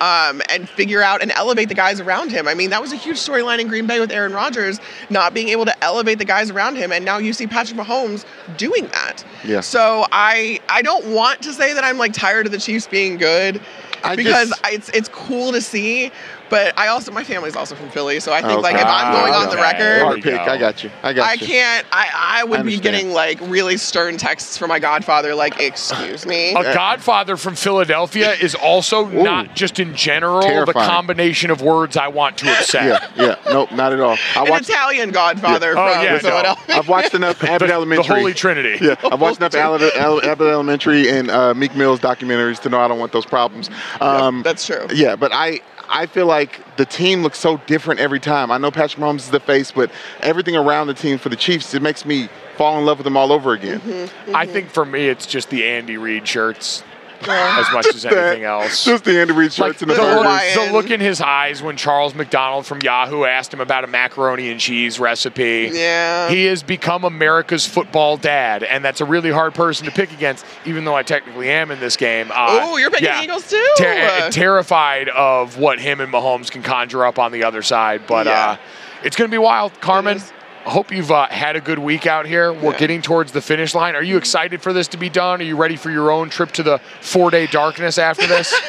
um, 0.00 0.42
and 0.48 0.68
figure 0.68 1.02
out 1.02 1.22
and 1.22 1.30
elevate 1.32 1.68
the 1.68 1.74
guys 1.74 2.00
around 2.00 2.30
him. 2.30 2.48
I 2.48 2.54
mean, 2.54 2.70
that 2.70 2.80
was 2.80 2.92
a 2.92 2.96
huge 2.96 3.16
storyline 3.16 3.60
in 3.60 3.68
Green 3.68 3.86
Bay 3.86 4.00
with 4.00 4.10
Aaron 4.10 4.32
Rodgers 4.32 4.80
not 5.10 5.34
being 5.34 5.48
able 5.48 5.64
to 5.64 5.84
elevate 5.84 6.18
the 6.18 6.24
guys 6.24 6.50
around 6.50 6.76
him, 6.76 6.92
and 6.92 7.04
now 7.04 7.18
you 7.18 7.32
see 7.32 7.46
Patrick 7.46 7.78
Mahomes 7.78 8.24
doing 8.56 8.86
that. 8.88 9.24
Yeah. 9.44 9.60
So 9.60 10.06
I 10.12 10.60
I 10.68 10.82
don't 10.82 11.14
want 11.14 11.42
to 11.42 11.52
say 11.52 11.72
that 11.72 11.84
I'm 11.84 11.98
like 11.98 12.12
tired 12.12 12.46
of 12.46 12.52
the 12.52 12.58
Chiefs 12.58 12.86
being 12.86 13.16
good 13.16 13.60
I 14.04 14.16
because 14.16 14.48
just- 14.50 14.60
it's 14.72 14.88
it's 14.90 15.08
cool 15.08 15.52
to 15.52 15.60
see, 15.60 16.10
but 16.50 16.54
But 16.54 16.78
I 16.78 16.86
also 16.88 17.10
my 17.10 17.24
family's 17.24 17.56
also 17.56 17.74
from 17.74 17.88
Philly, 17.90 18.20
so 18.20 18.32
I 18.32 18.40
think 18.40 18.62
like 18.62 18.76
if 18.76 18.84
I'm 18.86 19.12
going 19.12 19.32
on 19.34 19.48
the 19.50 19.56
record, 19.56 20.02
Hard 20.02 20.22
pick. 20.22 20.38
I 20.38 20.56
got 20.56 20.84
you. 20.84 20.90
I 21.02 21.12
got 21.12 21.28
I 21.28 21.32
you. 21.32 21.46
can't. 21.46 21.84
I 21.90 22.08
I 22.40 22.44
would 22.44 22.64
be 22.64 22.78
getting 22.78 23.12
like 23.12 23.38
really 23.42 23.76
stern 23.76 24.18
texts 24.18 24.56
from 24.56 24.68
my 24.68 24.78
godfather, 24.78 25.34
like 25.34 25.58
"Excuse 25.60 26.24
me." 26.26 26.50
A 26.54 26.62
Godfather 26.74 27.36
from 27.36 27.56
Philadelphia 27.56 28.34
is 28.34 28.54
also 28.54 29.06
not 29.08 29.56
just 29.56 29.80
in 29.80 29.96
general 29.96 30.64
the 30.64 30.72
combination 30.72 31.50
of 31.50 31.60
words 31.60 31.96
I 31.96 32.06
want 32.08 32.38
to 32.38 32.50
upset. 32.52 33.10
Yeah, 33.16 33.24
yeah. 33.26 33.36
Nope, 33.52 33.72
not 33.72 33.92
at 33.92 33.98
all. 34.00 34.16
I 34.36 34.44
An 34.44 34.50
watched. 34.50 34.68
Italian 34.68 35.10
godfather 35.10 35.72
Yeah. 35.74 35.80
Oh, 35.88 35.92
from 35.94 36.04
yeah, 36.04 36.12
no. 36.12 36.18
Philadelphia. 36.20 36.76
I've 36.76 36.88
watched 36.88 37.14
enough 37.14 37.42
Abbott 37.44 37.60
The, 37.60 37.66
the 37.66 37.72
Elementary. 37.72 38.16
Holy 38.20 38.34
Trinity. 38.34 38.78
Yeah, 38.84 38.94
I've 39.10 39.20
watched 39.20 39.38
enough 39.38 39.54
Abbott 39.54 39.94
Abbott 39.96 40.46
Elementary 40.48 41.08
and 41.10 41.30
uh, 41.30 41.52
Meek 41.54 41.74
Mill's 41.74 42.00
documentaries 42.00 42.60
to 42.60 42.68
know 42.68 42.78
I 42.80 42.86
don't 42.86 42.98
want 43.00 43.10
those 43.12 43.26
problems. 43.26 43.70
Um, 44.00 44.42
that's 44.42 44.66
true. 44.66 44.86
Yeah, 44.92 45.16
but 45.16 45.32
I 45.32 45.60
I 45.88 46.06
feel 46.06 46.26
like 46.26 46.76
the 46.76 46.84
team 46.84 47.22
looks 47.22 47.38
so 47.38 47.58
different 47.66 48.00
every 48.00 48.20
time. 48.20 48.50
I 48.50 48.58
know 48.58 48.70
Patrick 48.70 49.02
Mahomes 49.02 49.20
is 49.20 49.30
the 49.30 49.40
face, 49.40 49.70
but 49.70 49.90
everything 50.20 50.56
around 50.56 50.86
the 50.86 50.94
team 50.94 51.18
for 51.18 51.28
the 51.28 51.36
Chiefs 51.36 51.74
it 51.74 51.82
makes 51.82 52.04
me 52.04 52.28
fall 52.56 52.78
in 52.78 52.86
love 52.86 52.98
with 52.98 53.04
them 53.04 53.16
all 53.16 53.32
over 53.32 53.52
again. 53.52 53.80
Mm-hmm. 53.80 54.36
I 54.36 54.46
think 54.46 54.70
for 54.70 54.84
me, 54.84 55.08
it's 55.08 55.26
just 55.26 55.50
the 55.50 55.66
Andy 55.66 55.96
Reid 55.96 56.26
shirts 56.26 56.82
as 57.32 57.72
much 57.72 57.86
as 57.86 58.02
That- 58.02 58.12
anything 58.12 58.44
else. 58.44 58.84
Just 58.84 59.04
the 59.04 59.20
Andy 59.20 59.32
Reid 59.32 59.52
shirts 59.52 59.58
Like 59.58 59.82
and 59.82 59.90
the, 59.90 59.94
the, 59.94 60.00
the 60.00 60.06
look, 60.06 60.24
burgers. 60.24 60.42
Hawaiian. 60.54 60.66
the 60.72 60.72
look 60.78 60.90
in 60.90 61.00
his 61.00 61.20
eyes 61.20 61.62
when 61.62 61.76
Charles 61.76 62.14
McDonald 62.14 62.66
from 62.66 62.80
Yahoo 62.82 63.24
asked 63.24 63.52
him 63.52 63.60
about 63.60 63.84
a 63.84 63.86
macaroni 63.86 64.50
and 64.50 64.60
cheese 64.60 64.98
recipe. 65.00 65.70
Yeah. 65.72 66.28
He 66.28 66.44
has 66.46 66.62
become 66.62 67.04
America's 67.04 67.66
football 67.66 68.16
dad, 68.16 68.62
and 68.62 68.84
that's 68.84 69.00
a 69.00 69.04
really 69.04 69.30
hard 69.30 69.54
person 69.54 69.86
to 69.86 69.92
pick 69.92 70.12
against, 70.12 70.44
even 70.64 70.84
though 70.84 70.94
I 70.96 71.02
technically 71.02 71.50
am 71.50 71.70
in 71.70 71.80
this 71.80 71.96
game. 71.96 72.30
Uh, 72.30 72.60
Oh, 72.62 72.76
you're 72.76 72.90
picking 72.90 73.06
yeah. 73.06 73.22
Eagles 73.22 73.48
too? 73.48 73.66
Ter- 73.76 74.30
terrified 74.30 75.08
of 75.10 75.58
what 75.58 75.78
him 75.80 76.00
and 76.00 76.12
Mahomes 76.12 76.50
can 76.50 76.62
conjure 76.62 77.04
up 77.04 77.18
on 77.18 77.32
the 77.32 77.44
other 77.44 77.62
side, 77.62 78.02
but 78.06 78.26
Yeah. 78.26 78.50
uh, 78.52 78.56
it's 79.02 79.16
going 79.16 79.30
to 79.30 79.34
be 79.34 79.38
wild. 79.38 79.78
Carmen, 79.80 80.16
is. 80.18 80.32
I 80.66 80.70
hope 80.70 80.90
you've 80.90 81.10
uh, 81.10 81.26
had 81.28 81.56
a 81.56 81.60
good 81.60 81.78
week 81.78 82.06
out 82.06 82.26
here. 82.26 82.52
We're 82.52 82.72
Yeah. 82.72 82.78
getting 82.78 83.02
towards 83.02 83.32
the 83.32 83.42
finish 83.42 83.74
line. 83.74 83.94
Are 83.94 84.02
you 84.02 84.16
excited 84.16 84.62
for 84.62 84.72
this 84.72 84.88
to 84.88 84.96
be 84.96 85.10
done? 85.10 85.40
Are 85.40 85.44
you 85.44 85.56
ready 85.56 85.76
for 85.76 85.90
your 85.90 86.10
own 86.10 86.30
trip 86.30 86.52
to 86.52 86.62
the 86.62 86.80
four 87.02 87.30
day 87.30 87.46
darkness 87.46 87.98
after 87.98 88.26
this? 88.26 88.54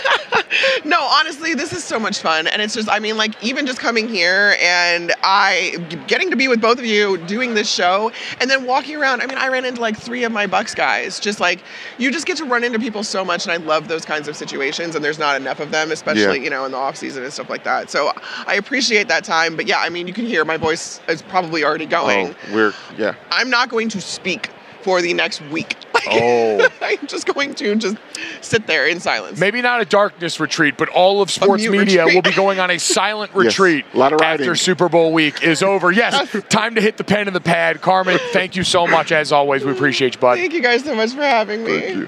No, 0.86 1.02
honestly, 1.02 1.54
this 1.54 1.74
is 1.74 1.84
so 1.84 2.00
much 2.00 2.20
fun, 2.20 2.48
and 2.48 2.62
it's 2.62 2.74
just, 2.76 2.88
I 2.90 3.00
mean, 3.00 3.18
like 3.18 3.42
even 3.44 3.66
just 3.66 3.80
coming 3.80 4.08
here 4.08 4.56
and 4.62 5.12
I 5.24 5.76
getting 6.08 6.30
to 6.30 6.36
be 6.38 6.48
with 6.48 6.62
both 6.62 6.78
of 6.80 6.86
you, 6.86 7.18
doing 7.18 7.56
this 7.56 7.70
show, 7.70 8.12
and 8.40 8.50
then 8.50 8.66
walking 8.66 8.96
around. 8.96 9.22
I 9.22 9.26
mean, 9.26 9.38
I 9.38 9.48
ran 9.50 9.66
into 9.66 9.82
like 9.82 9.98
three 9.98 10.24
of 10.24 10.32
my 10.32 10.46
Bucs 10.48 10.74
guys. 10.76 11.20
Just 11.20 11.40
like 11.40 11.60
you 11.98 12.12
just 12.12 12.26
get 12.26 12.38
to 12.38 12.46
run 12.46 12.64
into 12.64 12.80
people 12.80 13.04
so 13.04 13.26
much, 13.26 13.46
and 13.46 13.52
I 13.52 13.58
love 13.58 13.88
those 13.88 14.06
kinds 14.06 14.28
of 14.28 14.38
situations, 14.38 14.96
and 14.96 15.04
there's 15.04 15.20
not 15.20 15.36
enough 15.36 15.60
of 15.60 15.72
them, 15.72 15.92
especially 15.92 16.38
Yeah. 16.38 16.44
you 16.44 16.50
know 16.52 16.64
in 16.66 16.72
the 16.72 16.78
off 16.78 16.96
season 16.96 17.24
and 17.24 17.34
stuff 17.34 17.50
like 17.50 17.64
that. 17.64 17.90
So 17.90 18.14
I 18.48 18.56
appreciate 18.56 19.08
that 19.10 19.24
time. 19.24 19.56
But 19.58 19.66
yeah, 19.68 19.80
I 19.80 19.90
mean, 19.90 20.08
you 20.08 20.14
can 20.14 20.26
hear 20.26 20.46
my 20.46 20.58
voice 20.58 21.02
is 21.10 21.22
probably 21.22 21.64
already 21.66 21.85
going. 21.86 22.36
Oh, 22.50 22.54
we're 22.54 22.74
yeah. 22.98 23.16
I'm 23.32 23.50
not 23.50 23.70
going 23.70 23.90
to 23.90 24.02
speak 24.02 24.50
for 24.82 25.02
the 25.02 25.14
next 25.14 25.42
week. 25.50 25.76
Oh. 26.08 26.70
I'm 26.84 27.08
just 27.08 27.26
going 27.26 27.56
to 27.56 27.76
just 27.78 27.98
sit 28.42 28.68
there 28.68 28.86
in 28.88 29.00
silence. 29.00 29.40
Maybe 29.40 29.60
not 29.64 29.82
a 29.82 29.86
darkness 29.86 30.40
retreat, 30.40 30.76
but 30.78 30.88
all 30.90 31.24
of 31.24 31.32
sports 31.32 31.68
media 31.68 32.04
retreat. 32.04 32.16
will 32.16 32.22
be 32.22 32.36
going 32.36 32.60
on 32.60 32.70
a 32.70 32.78
silent 32.80 33.32
Yes, 33.34 33.46
retreat 33.46 33.86
a 33.92 33.98
lot 33.98 34.14
of 34.14 34.22
after 34.22 34.44
writing. 34.44 34.56
Super 34.56 34.88
Bowl 34.88 35.12
week 35.14 35.42
is 35.42 35.64
over. 35.64 35.92
Yes, 35.92 36.30
time 36.50 36.76
to 36.76 36.82
hit 36.82 36.98
the 36.98 37.04
pen 37.04 37.26
and 37.26 37.36
the 37.36 37.42
pad. 37.42 37.82
Carmen, 37.82 38.20
thank 38.34 38.56
you 38.56 38.64
so 38.64 38.86
much 38.86 39.12
as 39.12 39.32
always. 39.32 39.66
We 39.66 39.72
appreciate 39.72 40.14
you, 40.14 40.22
bud. 40.22 40.36
Thank 40.36 40.54
you 40.54 40.62
guys 40.62 40.84
so 40.84 40.94
much 40.94 41.14
for 41.14 41.24
having 41.24 41.64
me. 41.64 42.08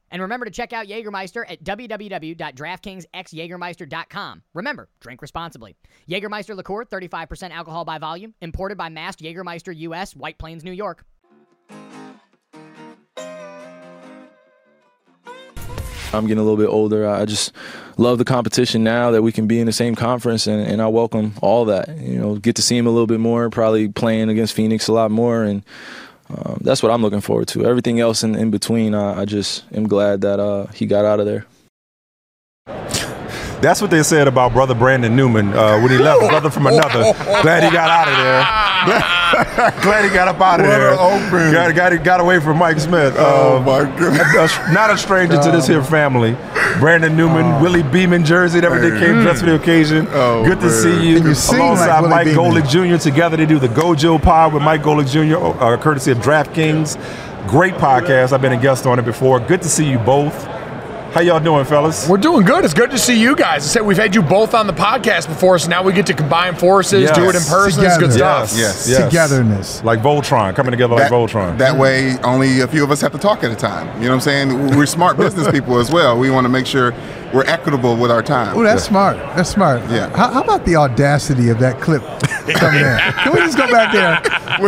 And 0.11 0.21
remember 0.21 0.45
to 0.45 0.51
check 0.51 0.73
out 0.73 0.87
Jägermeister 0.87 1.49
at 1.49 1.63
www.draftkingsxjagermeister.com. 1.63 4.41
Remember, 4.53 4.89
drink 4.99 5.21
responsibly. 5.21 5.77
Jägermeister 6.09 6.53
liqueur, 6.55 6.83
35% 6.83 7.51
alcohol 7.51 7.85
by 7.85 7.97
volume, 7.97 8.33
imported 8.41 8.77
by 8.77 8.89
Mast 8.89 9.19
Jägermeister 9.19 9.73
US, 9.77 10.13
White 10.15 10.37
Plains, 10.37 10.65
New 10.65 10.73
York. 10.73 11.05
I'm 16.13 16.27
getting 16.27 16.39
a 16.39 16.43
little 16.43 16.57
bit 16.57 16.67
older. 16.67 17.07
I 17.07 17.23
just 17.23 17.53
love 17.97 18.17
the 18.17 18.25
competition 18.25 18.83
now 18.83 19.11
that 19.11 19.21
we 19.21 19.31
can 19.31 19.47
be 19.47 19.59
in 19.59 19.65
the 19.65 19.71
same 19.71 19.95
conference, 19.95 20.45
and, 20.45 20.61
and 20.61 20.81
I 20.81 20.87
welcome 20.87 21.35
all 21.41 21.63
that. 21.65 21.87
You 21.99 22.19
know, 22.19 22.35
get 22.35 22.57
to 22.57 22.61
see 22.61 22.77
him 22.77 22.85
a 22.85 22.89
little 22.89 23.07
bit 23.07 23.21
more, 23.21 23.49
probably 23.49 23.87
playing 23.87 24.27
against 24.27 24.53
Phoenix 24.53 24.89
a 24.89 24.93
lot 24.93 25.09
more, 25.09 25.43
and 25.43 25.63
um, 26.37 26.59
that's 26.61 26.81
what 26.81 26.91
I'm 26.91 27.01
looking 27.01 27.21
forward 27.21 27.47
to. 27.49 27.65
Everything 27.65 27.99
else 27.99 28.23
in, 28.23 28.35
in 28.35 28.51
between, 28.51 28.93
I, 28.95 29.21
I 29.21 29.25
just 29.25 29.63
am 29.73 29.87
glad 29.87 30.21
that 30.21 30.39
uh, 30.39 30.67
he 30.67 30.85
got 30.85 31.05
out 31.05 31.19
of 31.19 31.25
there. 31.25 31.45
That's 33.61 33.79
what 33.79 33.91
they 33.91 34.01
said 34.01 34.27
about 34.27 34.53
brother 34.53 34.73
Brandon 34.73 35.15
Newman 35.15 35.53
uh, 35.53 35.79
when 35.79 35.91
he 35.91 35.97
left, 35.97 36.21
brother 36.21 36.49
from 36.49 36.65
another. 36.67 37.13
Glad 37.41 37.63
he 37.63 37.69
got 37.69 37.89
out 37.89 38.07
of 38.07 38.17
there. 38.17 39.17
Glad 39.81 40.03
he 40.05 40.13
got 40.13 40.27
up 40.27 40.39
out 40.41 40.59
of 40.59 40.65
What 40.67 40.77
there. 40.77 40.91
open. 40.91 41.51
Got, 41.53 41.75
got, 41.75 42.03
got 42.03 42.19
away 42.19 42.39
from 42.39 42.57
Mike 42.57 42.79
Smith. 42.79 43.15
Oh, 43.17 43.57
Uh, 43.57 43.61
my 43.61 43.97
goodness. 43.97 44.57
not 44.71 44.89
a 44.91 44.97
stranger 44.97 45.41
to 45.41 45.51
this 45.51 45.67
here 45.67 45.83
family. 45.83 46.35
Brandon 46.79 47.15
Newman, 47.15 47.61
Willie 47.61 47.83
Beamen 47.83 48.23
jersey, 48.25 48.61
never 48.61 48.79
did 48.79 48.99
came 48.99 49.21
dressed 49.21 49.41
for 49.41 49.47
the 49.47 49.55
occasion. 49.55 50.07
Oh, 50.11 50.43
Good 50.45 50.59
to 50.61 50.67
man. 50.67 50.81
see 50.81 51.07
you. 51.09 51.19
You 51.23 51.33
sing 51.33 51.59
like 51.59 51.67
Alongside 51.79 52.09
Mike 52.09 52.25
Beeman. 52.27 52.43
Golic 52.63 52.69
Jr. 52.69 53.01
together, 53.01 53.37
they 53.37 53.45
do 53.45 53.59
the 53.59 53.67
Gojo 53.67 54.21
Pod 54.21 54.53
with 54.53 54.63
Mike 54.63 54.81
Golic 54.81 55.09
Jr., 55.09 55.37
uh, 55.63 55.77
courtesy 55.77 56.11
of 56.11 56.17
DraftKings. 56.19 56.97
Great 57.47 57.73
podcast. 57.75 58.33
I've 58.33 58.41
been 58.41 58.53
a 58.53 58.61
guest 58.61 58.85
on 58.85 58.99
it 58.99 59.05
before. 59.05 59.39
Good 59.39 59.61
to 59.63 59.69
see 59.69 59.89
you 59.89 59.97
both. 59.99 60.47
How 61.11 61.19
y'all 61.19 61.41
doing, 61.41 61.65
fellas? 61.65 62.07
We're 62.07 62.15
doing 62.15 62.45
good. 62.45 62.63
It's 62.63 62.73
good 62.73 62.89
to 62.91 62.97
see 62.97 63.19
you 63.19 63.35
guys. 63.35 63.65
I 63.65 63.67
said 63.67 63.81
we've 63.81 63.97
had 63.97 64.15
you 64.15 64.21
both 64.21 64.53
on 64.53 64.65
the 64.65 64.71
podcast 64.71 65.27
before, 65.27 65.59
so 65.59 65.67
now 65.69 65.83
we 65.83 65.91
get 65.91 66.05
to 66.07 66.13
combine 66.13 66.55
forces, 66.55 67.11
do 67.11 67.23
it 67.23 67.29
in 67.29 67.33
Yes. 67.33 67.49
person. 67.49 67.83
It's 67.85 67.97
good 67.97 68.13
stuff. 68.13 68.53
Yes. 68.55 68.87
Yes. 68.87 69.03
Togetherness. 69.03 69.83
Like 69.83 69.99
Voltron, 69.99 70.55
coming 70.55 70.71
together 70.71 70.95
like 70.95 71.09
That, 71.09 71.11
Voltron. 71.11 71.57
that 71.57 71.75
way, 71.75 72.17
only 72.23 72.61
a 72.61 72.67
few 72.67 72.81
of 72.85 72.91
us 72.91 73.01
have 73.01 73.11
to 73.11 73.17
talk 73.17 73.43
at 73.43 73.51
a 73.51 73.55
time. 73.57 73.87
You 73.97 74.03
know 74.07 74.11
what 74.11 74.13
I'm 74.15 74.19
saying? 74.21 74.77
We're 74.77 74.85
smart 74.85 75.17
business 75.25 75.49
people 75.51 75.79
as 75.79 75.91
well. 75.91 76.17
We 76.17 76.29
want 76.31 76.45
to 76.45 76.49
make 76.49 76.65
sure 76.65 76.93
we're 77.33 77.45
equitable 77.45 77.95
with 77.97 78.11
our 78.11 78.21
time. 78.21 78.55
Oh, 78.57 78.63
that's 78.63 78.83
smart. 78.83 79.17
That's 79.35 79.49
smart. 79.49 79.81
Yeah. 79.89 80.09
How, 80.15 80.31
how 80.31 80.41
about 80.43 80.65
the 80.65 80.75
audacity 80.75 81.49
of 81.49 81.59
that 81.59 81.79
clip 81.81 82.01
coming 82.55 82.81
in? 82.81 82.97
Can 83.23 83.33
we 83.33 83.39
just 83.39 83.57
go 83.57 83.69
back 83.71 83.93
there? 83.93 84.15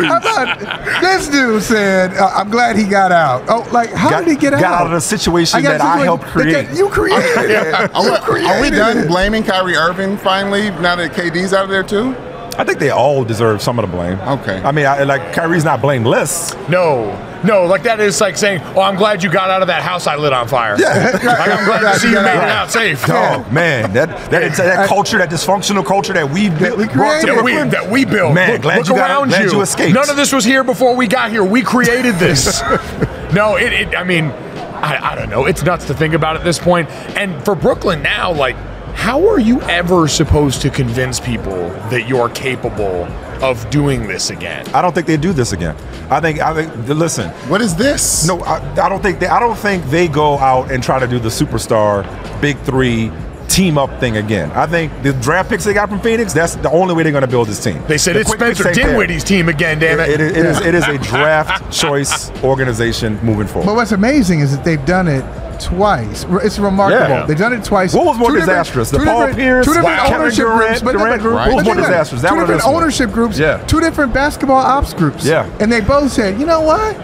How 0.05 0.17
about 0.17 0.59
this 1.01 1.27
dude 1.27 1.61
said, 1.61 2.13
uh, 2.15 2.31
"I'm 2.33 2.49
glad 2.49 2.75
he 2.77 2.85
got 2.85 3.11
out." 3.11 3.43
Oh, 3.49 3.67
like 3.71 3.91
how 3.91 4.09
got, 4.09 4.25
did 4.25 4.29
he 4.29 4.35
get 4.37 4.51
got 4.51 4.53
out? 4.53 4.61
Got 4.61 4.81
out 4.81 4.85
of 4.87 4.91
the 4.93 5.01
situation 5.01 5.61
got 5.61 5.77
that 5.77 5.81
I 5.81 6.03
helped 6.03 6.23
create. 6.25 6.67
that 6.67 6.77
You 6.77 6.89
created. 6.89 7.25
it. 7.51 7.95
Are 7.95 8.03
we, 8.33 8.41
You 8.41 8.47
are 8.47 8.61
we 8.61 8.69
done 8.69 8.97
it. 8.99 9.07
blaming 9.07 9.43
Kyrie 9.43 9.75
Irving 9.75 10.17
finally 10.17 10.69
now 10.71 10.95
that 10.95 11.11
KD's 11.13 11.53
out 11.53 11.65
of 11.65 11.69
there 11.69 11.83
too? 11.83 12.15
I 12.57 12.63
think 12.63 12.77
they 12.79 12.91
all 12.91 13.23
deserve 13.25 13.61
some 13.61 13.79
of 13.79 13.89
the 13.89 13.95
blame. 13.95 14.19
Okay. 14.19 14.61
I 14.61 14.71
mean, 14.71 14.85
I, 14.85 15.03
like 15.03 15.33
Kyrie's 15.33 15.65
not 15.65 15.81
blameless. 15.81 16.53
No, 16.69 17.05
no, 17.43 17.65
like 17.65 17.83
that 17.83 17.99
is 17.99 18.19
like 18.21 18.37
saying, 18.37 18.61
"Oh, 18.75 18.81
I'm 18.81 18.95
glad 18.95 19.23
you 19.23 19.31
got 19.31 19.49
out 19.49 19.61
of 19.61 19.67
that 19.67 19.81
house 19.81 20.07
I 20.07 20.15
lit 20.15 20.33
on 20.33 20.47
fire." 20.47 20.75
Yeah. 20.79 21.11
like, 21.13 21.23
I'm 21.23 21.65
glad 21.65 21.93
to 21.93 21.99
see 21.99 22.09
you 22.09 22.15
made 22.15 22.37
it 22.37 22.49
out 22.49 22.71
safe. 22.71 23.03
Oh 23.09 23.45
man, 23.51 23.93
that 23.93 24.31
that, 24.31 24.55
that 24.57 24.87
culture, 24.87 25.17
that 25.17 25.29
dysfunctional 25.29 25.85
culture 25.85 26.13
that 26.13 26.29
we 26.29 26.49
built, 26.49 26.77
we 26.77 26.87
brought 26.87 27.21
to 27.21 27.35
created. 27.37 27.37
that 27.37 27.43
we, 27.43 27.53
that 27.69 27.89
we 27.89 28.05
built. 28.05 28.33
Man, 28.33 28.53
look, 28.53 28.61
glad 28.61 28.77
look 28.77 28.87
you 28.87 28.95
got- 28.95 29.09
around 29.09 29.27
glad 29.29 29.45
you. 29.45 29.51
you 29.51 29.61
escaped. 29.61 29.93
None 29.93 30.09
of 30.09 30.15
this 30.15 30.31
was 30.31 30.45
here 30.45 30.63
before 30.63 30.95
we 30.95 31.07
got 31.07 31.31
here. 31.31 31.43
We 31.43 31.61
created 31.61 32.15
this. 32.15 32.61
no, 33.33 33.55
it, 33.57 33.73
it. 33.73 33.95
I 33.95 34.03
mean, 34.03 34.25
I, 34.25 35.11
I 35.11 35.15
don't 35.15 35.29
know. 35.29 35.45
It's 35.45 35.63
nuts 35.63 35.85
to 35.87 35.93
think 35.93 36.13
about 36.13 36.35
at 36.35 36.43
this 36.43 36.59
point. 36.59 36.89
And 37.17 37.43
for 37.45 37.55
Brooklyn 37.55 38.01
now, 38.01 38.31
like, 38.31 38.55
how 38.95 39.27
are 39.29 39.39
you 39.39 39.61
ever 39.63 40.07
supposed 40.07 40.61
to 40.61 40.69
convince 40.69 41.19
people 41.19 41.69
that 41.89 42.07
you're 42.07 42.29
capable 42.29 43.07
of 43.43 43.69
doing 43.69 44.07
this 44.07 44.29
again? 44.29 44.65
I 44.73 44.81
don't 44.81 44.95
think 44.95 45.05
they 45.05 45.17
do 45.17 45.33
this 45.33 45.51
again. 45.51 45.75
I 46.09 46.19
think 46.21 46.39
I 46.39 46.53
think 46.53 46.87
listen. 46.87 47.29
What 47.49 47.61
is 47.61 47.75
this? 47.75 48.25
No, 48.25 48.39
I, 48.41 48.59
I 48.81 48.89
don't 48.89 49.03
think 49.03 49.19
they. 49.19 49.27
I 49.27 49.39
don't 49.39 49.57
think 49.57 49.83
they 49.85 50.07
go 50.07 50.37
out 50.37 50.71
and 50.71 50.81
try 50.81 50.97
to 50.97 51.07
do 51.07 51.19
the 51.19 51.29
superstar 51.29 52.03
big 52.41 52.57
three 52.59 53.11
team 53.47 53.77
up 53.77 53.99
thing 53.99 54.17
again. 54.17 54.51
I 54.51 54.65
think 54.67 54.91
the 55.03 55.13
draft 55.13 55.49
picks 55.49 55.63
they 55.63 55.73
got 55.73 55.89
from 55.89 55.99
Phoenix. 56.01 56.33
That's 56.33 56.55
the 56.55 56.69
only 56.71 56.93
way 56.95 57.03
they're 57.03 57.11
going 57.11 57.21
to 57.23 57.27
build 57.27 57.47
this 57.47 57.63
team. 57.63 57.81
They 57.87 57.97
said 57.97 58.15
The 58.15 58.21
it's 58.21 58.31
Spencer. 58.31 58.71
Dinwiddie's 58.73 59.23
team 59.23 59.49
again. 59.49 59.79
Damn 59.79 59.99
it! 59.99 60.09
It, 60.09 60.21
it, 60.21 60.37
it 60.37 60.45
is. 60.45 60.61
It 60.61 60.75
is 60.75 60.87
a 60.87 60.97
draft 61.09 61.71
choice 61.71 62.31
organization 62.43 63.19
moving 63.23 63.47
forward. 63.47 63.65
But 63.67 63.75
what's 63.75 63.91
amazing 63.91 64.39
is 64.41 64.55
that 64.55 64.63
they've 64.65 64.83
done 64.85 65.07
it 65.07 65.23
twice. 65.61 66.25
It's 66.43 66.57
remarkable. 66.59 67.01
Yeah. 67.15 67.25
They've 67.25 67.37
done 67.37 67.53
it 67.53 67.63
twice. 67.63 67.93
What 67.93 68.05
was 68.05 68.17
more 68.17 68.29
Two 68.31 68.39
disastrous, 68.39 68.89
the 68.91 68.97
two 68.97 69.05
Paul 69.05 69.19
different- 69.27 69.37
Pierce, 69.39 69.65
two 69.65 69.73
different 69.73 69.97
wow. 69.97 70.15
Ownership 70.19 70.37
Durant, 70.45 70.59
groups, 70.67 70.81
but, 70.81 70.91
Durant 70.93 71.09
but, 71.11 71.21
group? 71.21 71.35
What 71.35 71.53
was 71.55 71.63
more 71.65 71.73
about 71.75 71.83
it. 71.83 71.87
disastrous, 71.87 72.21
that 72.23 72.29
Two 72.29 72.35
different 72.39 72.59
this 72.61 72.65
one? 72.65 72.75
ownership 72.75 73.11
groups. 73.11 73.39
Yeah. 73.39 73.63
Two 73.65 73.79
different 73.79 74.13
basketball 74.13 74.57
ops 74.57 74.93
groups. 74.93 75.25
Yeah. 75.25 75.49
And 75.59 75.71
they 75.71 75.79
both 75.81 76.11
said, 76.11 76.39
you 76.39 76.45
know 76.45 76.61
what? 76.61 76.95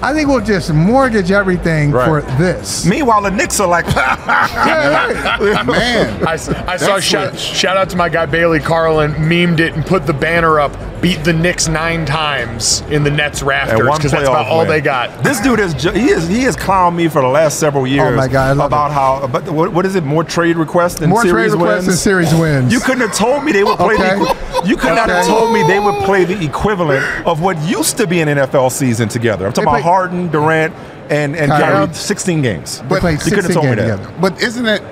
I 0.00 0.14
think 0.14 0.28
we'll 0.28 0.40
just 0.40 0.72
mortgage 0.72 1.30
everything 1.32 1.90
Right. 1.90 2.06
for 2.06 2.20
this. 2.38 2.86
Meanwhile, 2.86 3.22
the 3.22 3.30
Knicks 3.32 3.58
are 3.58 3.66
like, 3.66 3.84
Yeah, 3.96 5.38
right. 5.40 5.66
Man. 5.66 6.26
I 6.26 6.36
saw 6.36 6.52
That's 6.52 7.04
shout, 7.04 7.36
shout 7.38 7.76
out 7.76 7.90
to 7.90 7.96
my 7.96 8.08
guy 8.08 8.26
Bailey 8.26 8.60
Carlin, 8.60 9.12
memed 9.14 9.58
it 9.60 9.74
and 9.74 9.84
put 9.84 10.06
the 10.06 10.12
banner 10.12 10.60
up. 10.60 10.72
Beat 11.00 11.22
the 11.22 11.32
Knicks 11.32 11.68
nine 11.68 12.04
times 12.04 12.80
in 12.90 13.04
the 13.04 13.10
Nets 13.10 13.40
and 13.40 13.48
rafters 13.48 13.78
because 13.96 14.10
that's 14.10 14.24
about 14.28 14.46
playoff 14.46 14.50
all 14.50 14.66
they 14.66 14.80
got. 14.80 15.22
This 15.22 15.40
dude 15.40 15.60
is 15.60 15.72
ju- 15.74 15.92
he 15.92 16.08
is 16.08 16.26
he 16.26 16.42
has 16.42 16.56
clowned 16.56 16.96
me 16.96 17.06
for 17.06 17.22
the 17.22 17.28
last 17.28 17.60
several 17.60 17.86
years. 17.86 18.02
Oh 18.12 18.16
my 18.16 18.26
God, 18.26 18.48
I 18.48 18.52
love 18.52 18.66
about 18.66 18.90
it. 18.90 18.94
how 18.94 19.26
but 19.28 19.48
what, 19.48 19.72
what 19.72 19.86
is 19.86 19.94
it? 19.94 20.02
More 20.02 20.24
trade 20.24 20.56
requests 20.56 20.96
than 20.96 21.10
More 21.10 21.22
series 21.22 21.52
trade 21.52 21.60
requests 21.60 21.76
wins. 21.86 21.88
and 21.88 21.96
series 21.98 22.34
wins. 22.34 22.72
You 22.72 22.80
couldn't 22.80 23.02
have 23.06 23.14
told 23.14 23.44
me 23.44 23.52
they 23.52 23.62
would 23.62 23.76
play. 23.78 23.94
Okay. 23.94 24.16
The, 24.18 24.62
you 24.66 24.76
could 24.76 24.94
not 24.96 25.08
have 25.08 25.24
told 25.26 25.52
me 25.52 25.62
they 25.62 25.78
would 25.78 26.02
play 26.04 26.24
the 26.24 26.44
equivalent 26.44 27.04
of 27.26 27.40
what 27.42 27.56
used 27.62 27.96
to 27.98 28.06
be 28.08 28.20
an 28.20 28.28
NFL 28.28 28.72
season 28.72 29.08
together. 29.08 29.46
I'm 29.46 29.52
talking 29.52 29.66
They 29.66 29.70
about 29.70 29.82
play- 29.82 29.90
Harden, 29.92 30.28
Durant, 30.28 30.74
and 31.10 31.36
and 31.36 31.50
Kyrie. 31.50 31.86
Kyrie. 31.86 31.94
16 31.94 32.42
games. 32.42 32.80
They 32.82 32.98
played 32.98 33.12
you 33.12 33.18
couldn't 33.18 33.34
have 33.34 33.44
16 33.44 33.54
told 33.54 33.66
me 33.66 33.76
games 33.76 33.88
that. 33.88 33.96
together. 33.98 34.20
But 34.20 34.42
isn't 34.42 34.66
it? 34.66 34.82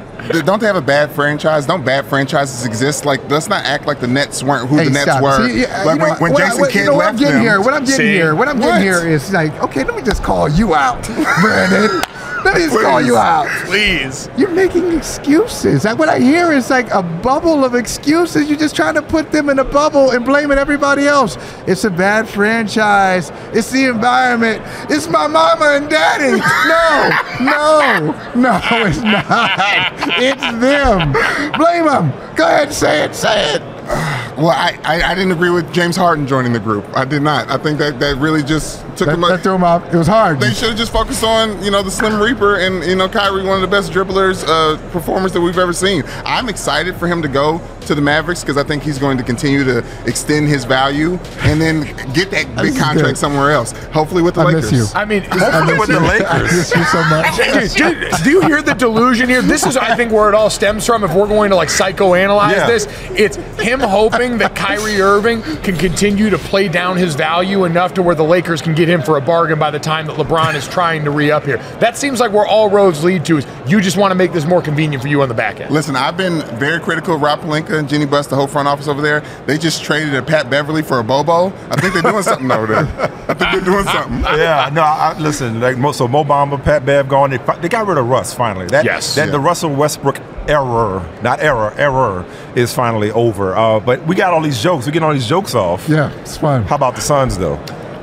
Don't 0.44 0.60
they 0.60 0.66
have 0.66 0.76
a 0.76 0.80
bad 0.82 1.10
franchise? 1.12 1.66
Don't 1.66 1.84
bad 1.84 2.04
franchises 2.06 2.64
exist? 2.64 3.04
Like, 3.04 3.28
let's 3.30 3.48
not 3.48 3.64
act 3.64 3.86
like 3.86 4.00
the 4.00 4.06
Nets 4.06 4.42
weren't 4.42 4.68
who 4.68 4.76
Hey, 4.76 4.84
the 4.86 4.90
Nets 4.90 5.02
stop. 5.04 5.22
were. 5.22 5.48
See, 5.48 5.62
yeah, 5.62 5.84
like 5.84 5.94
you 5.94 5.98
know 5.98 6.04
when, 6.04 6.10
what- 6.10 6.20
when 6.20 6.32
what 6.32 6.42
Jason 6.44 6.60
what- 6.60 6.70
Kidd 6.70 6.80
you 6.80 6.86
know 6.86 6.96
what 6.96 6.98
left 7.06 7.10
I'm 7.10 7.16
getting 7.18 7.34
them. 7.34 7.42
here. 7.42 7.60
What 7.60 7.74
I'm 7.74 7.80
getting 7.84 7.96
See? 7.96 8.12
here. 8.12 8.34
What 8.34 8.48
I'm 8.48 8.58
getting 8.58 8.72
What? 8.74 8.82
here 8.82 9.06
is 9.08 9.32
like, 9.32 9.62
okay, 9.62 9.84
let 9.84 9.94
me 9.94 10.02
just 10.02 10.22
call 10.22 10.48
you 10.48 10.74
out, 10.74 11.02
Brandon. 11.40 12.02
Let 12.46 12.56
me 12.58 12.66
just 12.66 12.80
call 12.80 13.02
you 13.02 13.16
out. 13.16 13.48
Please. 13.66 14.30
You're 14.36 14.50
making 14.50 14.92
excuses. 14.92 15.84
Like 15.84 15.98
what 15.98 16.08
I 16.08 16.20
hear 16.20 16.52
is 16.52 16.70
like 16.70 16.90
a 16.92 17.02
bubble 17.02 17.64
of 17.64 17.74
excuses. 17.74 18.48
You're 18.48 18.58
just 18.58 18.76
trying 18.76 18.94
to 18.94 19.02
put 19.02 19.32
them 19.32 19.48
in 19.48 19.58
a 19.58 19.64
bubble 19.64 20.12
and 20.12 20.24
blaming 20.24 20.56
everybody 20.56 21.06
else. 21.06 21.36
It's 21.66 21.84
a 21.84 21.90
bad 21.90 22.28
franchise. 22.28 23.32
It's 23.52 23.70
the 23.70 23.86
environment. 23.86 24.62
It's 24.88 25.08
my 25.08 25.26
mama 25.26 25.64
and 25.76 25.90
daddy. 25.90 26.38
No, 26.68 27.10
no, 27.44 28.12
no, 28.40 28.86
it's 28.86 28.98
not. 28.98 29.92
It's 30.18 30.42
them. 30.60 31.12
Blame 31.58 31.86
them. 31.86 32.36
Go 32.36 32.46
ahead, 32.46 32.72
say 32.72 33.04
it. 33.04 33.14
Say 33.14 33.54
it. 33.56 33.75
Well, 34.36 34.48
I, 34.50 34.78
I, 34.84 35.02
I 35.02 35.14
didn't 35.14 35.32
agree 35.32 35.48
with 35.48 35.72
James 35.72 35.96
Harden 35.96 36.26
joining 36.26 36.52
the 36.52 36.60
group. 36.60 36.84
I 36.94 37.06
did 37.06 37.22
not. 37.22 37.48
I 37.48 37.56
think 37.56 37.78
that, 37.78 37.98
that 38.00 38.18
really 38.18 38.42
just 38.42 38.80
took 38.98 39.06
That, 39.08 39.14
him. 39.14 39.22
that 39.22 39.40
threw 39.42 39.54
him 39.54 39.64
off. 39.64 39.82
It 39.94 39.96
was 39.96 40.06
hard. 40.08 40.40
They 40.40 40.52
should 40.52 40.68
have 40.68 40.76
just 40.76 40.92
focused 40.92 41.24
on, 41.24 41.62
you 41.64 41.70
know, 41.70 41.80
the 41.80 41.90
Slim 41.90 42.20
Reaper 42.20 42.56
and, 42.56 42.84
you 42.84 42.96
know, 42.96 43.08
Kyrie, 43.08 43.44
one 43.44 43.54
of 43.54 43.62
the 43.62 43.66
best 43.74 43.92
dribblers, 43.92 44.44
uh, 44.46 44.76
performers 44.90 45.32
that 45.32 45.40
we've 45.40 45.56
ever 45.56 45.72
seen. 45.72 46.02
I'm 46.26 46.50
excited 46.50 46.96
for 46.96 47.06
him 47.08 47.22
to 47.22 47.28
go 47.28 47.62
to 47.86 47.94
the 47.94 48.02
Mavericks 48.02 48.42
because 48.42 48.58
I 48.58 48.62
think 48.62 48.82
he's 48.82 48.98
going 48.98 49.16
to 49.16 49.24
continue 49.24 49.64
to 49.64 49.78
extend 50.06 50.48
his 50.48 50.66
value 50.66 51.14
and 51.44 51.58
then 51.58 51.84
get 52.12 52.30
that 52.32 52.44
big 52.56 52.76
contract 52.76 53.06
good. 53.06 53.16
somewhere 53.16 53.52
else. 53.52 53.72
Hopefully 53.88 54.20
with 54.22 54.34
the 54.34 54.42
I 54.42 54.44
Lakers. 54.52 54.70
miss 54.70 54.92
you. 54.92 54.98
I 55.00 55.06
mean, 55.06 55.22
hopefully 55.30 55.78
miss 55.78 55.78
with 55.78 55.88
you. 55.88 55.94
the 55.94 56.06
I 56.26 56.40
Lakers. 56.42 56.56
miss 56.58 56.76
you 56.76 56.84
so 56.84 57.04
much. 57.04 57.36
Dude, 57.76 58.00
dude, 58.10 58.14
do 58.22 58.30
you 58.30 58.40
hear 58.42 58.60
the 58.60 58.74
delusion 58.74 59.30
here? 59.30 59.40
This 59.40 59.64
is, 59.64 59.78
I 59.78 59.96
think, 59.96 60.12
where 60.12 60.28
it 60.28 60.34
all 60.34 60.50
stems 60.50 60.84
from. 60.84 61.04
If 61.04 61.14
we're 61.14 61.26
going 61.26 61.48
to 61.50 61.56
like 61.56 61.70
psychoanalyze 61.70 62.52
Yeah. 62.52 62.66
this, 62.66 62.86
it's 63.18 63.36
him 63.62 63.75
hoping 63.80 64.38
that 64.38 64.54
Kyrie 64.54 65.00
Irving 65.00 65.42
can 65.42 65.76
continue 65.76 66.30
to 66.30 66.38
play 66.38 66.68
down 66.68 66.96
his 66.96 67.14
value 67.14 67.64
enough 67.64 67.94
to 67.94 68.02
where 68.02 68.14
the 68.14 68.24
Lakers 68.24 68.60
can 68.62 68.74
get 68.74 68.88
him 68.88 69.02
for 69.02 69.16
a 69.16 69.20
bargain 69.20 69.58
by 69.58 69.70
the 69.70 69.78
time 69.78 70.06
that 70.06 70.16
LeBron 70.16 70.54
is 70.54 70.66
trying 70.68 71.04
to 71.04 71.10
re 71.10 71.30
up 71.30 71.44
here. 71.44 71.58
That 71.80 71.96
seems 71.96 72.20
like 72.20 72.32
where 72.32 72.46
all 72.46 72.70
roads 72.70 73.02
lead 73.04 73.24
to. 73.26 73.38
Is 73.38 73.46
you 73.66 73.80
just 73.80 73.96
want 73.96 74.10
to 74.12 74.14
make 74.14 74.32
this 74.32 74.44
more 74.46 74.62
convenient 74.62 75.02
for 75.02 75.08
you 75.08 75.22
on 75.22 75.28
the 75.28 75.34
back 75.34 75.60
end. 75.60 75.70
Listen, 75.72 75.96
I've 75.96 76.16
been 76.16 76.40
very 76.58 76.78
critical 76.80 77.14
of 77.16 77.20
Rob 77.22 77.40
Pelinka 77.40 77.78
and 77.78 77.88
Jenny 77.88 78.06
Buss, 78.06 78.26
the 78.26 78.36
whole 78.36 78.46
front 78.46 78.68
office 78.68 78.86
over 78.88 79.02
there. 79.02 79.20
They 79.46 79.58
just 79.58 79.82
traded 79.82 80.14
a 80.14 80.22
Pat 80.22 80.48
Beverley 80.50 80.82
for 80.82 80.98
a 81.00 81.04
Bobo. 81.04 81.46
I 81.70 81.76
think 81.80 81.92
they're 81.94 82.02
doing 82.02 82.22
something 82.22 82.50
over 82.50 82.66
there. 82.66 82.84
I 83.28 83.34
think 83.34 83.38
they're 83.52 83.60
doing 83.60 83.84
something. 83.84 84.20
yeah, 84.38 84.70
no. 84.72 84.82
I, 84.82 85.14
I- 85.14 85.18
listen, 85.18 85.60
like 85.60 85.78
Mo- 85.78 85.92
so 85.92 86.06
Mo 86.06 86.22
Bamba, 86.24 86.62
Pat 86.62 86.86
Bev 86.86 87.08
gone. 87.08 87.30
They, 87.30 87.38
they 87.60 87.68
got 87.68 87.86
rid 87.86 87.98
of 87.98 88.06
Russ 88.08 88.32
finally. 88.34 88.66
That, 88.66 88.84
Yes. 88.84 89.14
that 89.16 89.26
Yeah. 89.26 89.32
the 89.32 89.40
Russell 89.40 89.74
Westbrook 89.74 90.16
error, 90.48 91.06
not 91.22 91.40
error, 91.40 91.72
error 91.76 92.24
is 92.54 92.72
finally 92.72 93.10
over. 93.10 93.54
Uh, 93.56 93.80
but 93.80 94.04
we 94.06 94.14
got 94.14 94.32
all 94.32 94.40
these 94.42 94.62
jokes. 94.62 94.86
We 94.86 94.92
get 94.92 95.02
all 95.02 95.12
these 95.12 95.26
jokes 95.28 95.54
off. 95.54 95.88
Yeah, 95.88 96.10
it's 96.20 96.36
fun. 96.36 96.62
How 96.64 96.76
about 96.76 96.94
the 96.94 97.00
Suns 97.02 97.38
though? 97.38 97.56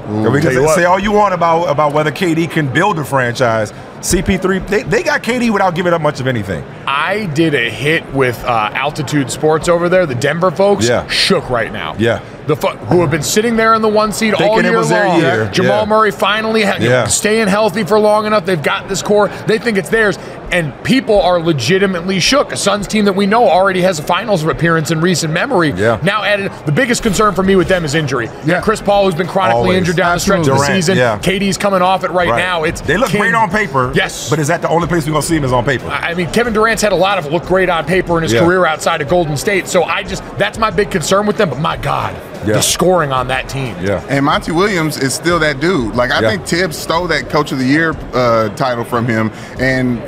we 0.06 0.42
tell 0.42 0.52
can 0.52 0.62
you 0.62 0.68
say 0.76 0.84
all 0.84 1.00
you 1.00 1.14
want 1.14 1.34
about 1.34 1.64
about 1.70 1.94
whether 1.94 2.12
KD 2.12 2.52
can 2.52 2.72
build 2.72 3.00
a 3.00 3.06
franchise. 3.06 3.72
CP3, 4.04 4.68
they, 4.68 4.84
they 4.84 5.02
got 5.02 5.24
KD 5.24 5.50
without 5.50 5.76
giving 5.76 5.94
up 5.94 6.02
much 6.02 6.20
of 6.20 6.28
anything. 6.28 6.62
I 6.86 7.28
did 7.28 7.56
a 7.56 7.70
hit 7.70 8.06
with 8.14 8.38
uh, 8.44 8.70
Altitude 8.74 9.32
Sports 9.32 9.70
over 9.70 9.88
there, 9.88 10.06
the 10.06 10.14
Denver 10.14 10.52
folks. 10.52 10.86
Yeah. 10.90 11.08
Shook 11.08 11.50
right 11.50 11.72
now. 11.72 11.96
Yeah. 11.98 12.22
The 12.48 12.58
fu- 12.58 12.68
who 12.68 13.00
have 13.00 13.10
been 13.12 13.24
sitting 13.24 13.56
there 13.56 13.74
in 13.76 13.82
the 13.82 13.88
one 13.88 14.12
seed 14.12 14.34
all 14.34 14.40
Thinking 14.42 14.66
it 14.66 14.70
year 14.72 14.78
was 14.78 14.90
their 14.90 15.08
long. 15.08 15.22
year. 15.22 15.50
Jamal 15.54 15.84
Yeah. 15.84 15.86
Murray 15.86 16.12
finally 16.12 16.64
ha- 16.64 16.76
Yeah. 16.82 17.08
staying 17.08 17.48
healthy 17.48 17.86
for 17.86 17.98
long 17.98 18.26
enough. 18.26 18.46
They've 18.46 18.62
got 18.62 18.90
this 18.90 19.02
core. 19.02 19.30
They 19.48 19.58
think 19.58 19.78
it's 19.78 19.88
theirs, 19.88 20.18
and 20.54 20.84
people 20.84 21.20
are 21.20 21.40
legitimately 21.42 22.20
shook. 22.20 22.52
A 22.52 22.58
Suns 22.58 22.88
team 22.88 23.06
that 23.06 23.14
we 23.14 23.26
know 23.26 23.50
already 23.50 23.82
has 23.82 23.98
a 24.00 24.04
finals 24.04 24.44
appearance 24.44 24.92
in 24.92 25.02
recent 25.02 25.34
memory. 25.34 25.72
Yeah. 25.72 26.00
Now 26.04 26.24
added. 26.24 26.52
The 26.68 26.72
biggest 26.72 27.02
concern 27.02 27.34
for 27.34 27.42
me 27.42 27.56
with 27.56 27.68
them 27.68 27.84
is 27.84 27.96
injury. 27.96 28.30
Yeah. 28.46 28.62
Chris 28.62 28.80
Paul, 28.82 29.06
who's 29.06 29.16
been 29.16 29.28
chronically 29.28 29.62
Always. 29.62 29.78
injured 29.80 29.96
down 29.98 30.16
the 30.16 30.20
stretch 30.20 30.40
of 30.48 30.58
the 30.58 30.66
season. 30.68 30.96
yeah. 30.98 31.18
KD's 31.18 31.58
coming 31.58 31.82
off 31.82 32.04
it 32.04 32.12
right, 32.12 32.30
Right. 32.30 32.38
now. 32.38 32.64
It's 32.66 32.82
they 32.82 32.98
look 32.98 33.10
can- 33.10 33.20
great 33.20 33.34
on 33.34 33.50
paper. 33.50 33.92
Yes. 33.96 34.30
but 34.30 34.38
is 34.40 34.48
that 34.48 34.62
the 34.62 34.70
only 34.70 34.88
place 34.88 35.06
we're 35.08 35.14
gonna 35.14 35.24
see 35.24 35.36
them 35.36 35.44
is 35.46 35.52
on 35.52 35.66
paper? 35.66 35.88
I 35.88 36.14
mean, 36.14 36.30
Kevin 36.32 36.54
Durant's 36.54 36.84
had 36.84 36.92
a 36.92 36.96
lot 36.96 37.18
of 37.18 37.26
look 37.32 37.46
great 37.46 37.70
on 37.70 37.84
paper 37.86 38.18
in 38.18 38.24
his 38.24 38.32
Yeah. 38.34 38.42
career 38.42 38.66
outside 38.66 39.02
of 39.02 39.10
Golden 39.10 39.36
State. 39.36 39.68
So 39.68 39.84
I 39.84 40.04
just 40.04 40.24
that's 40.38 40.60
my 40.60 40.70
big 40.70 40.92
concern 40.92 41.26
with 41.26 41.38
them. 41.38 41.50
But 41.50 41.60
my 41.60 41.78
God, 41.78 42.16
Yeah. 42.46 42.54
the 42.54 42.62
scoring 42.62 43.12
on 43.12 43.28
that 43.30 43.50
team. 43.50 43.76
yeah. 43.82 44.02
And 44.08 44.24
Monty 44.26 44.52
Williams 44.52 44.98
is 44.98 45.14
still 45.16 45.40
that 45.40 45.60
dude. 45.60 45.96
Like 45.96 46.12
I 46.12 46.22
Yeah. 46.22 46.30
think 46.30 46.46
Thibs 46.46 46.78
stole 46.78 47.08
that 47.08 47.30
Coach 47.30 47.52
of 47.52 47.58
the 47.58 47.66
Year 47.66 47.96
uh, 48.14 48.50
title 48.50 48.84
from 48.84 49.08
him, 49.08 49.32
and 49.60 50.00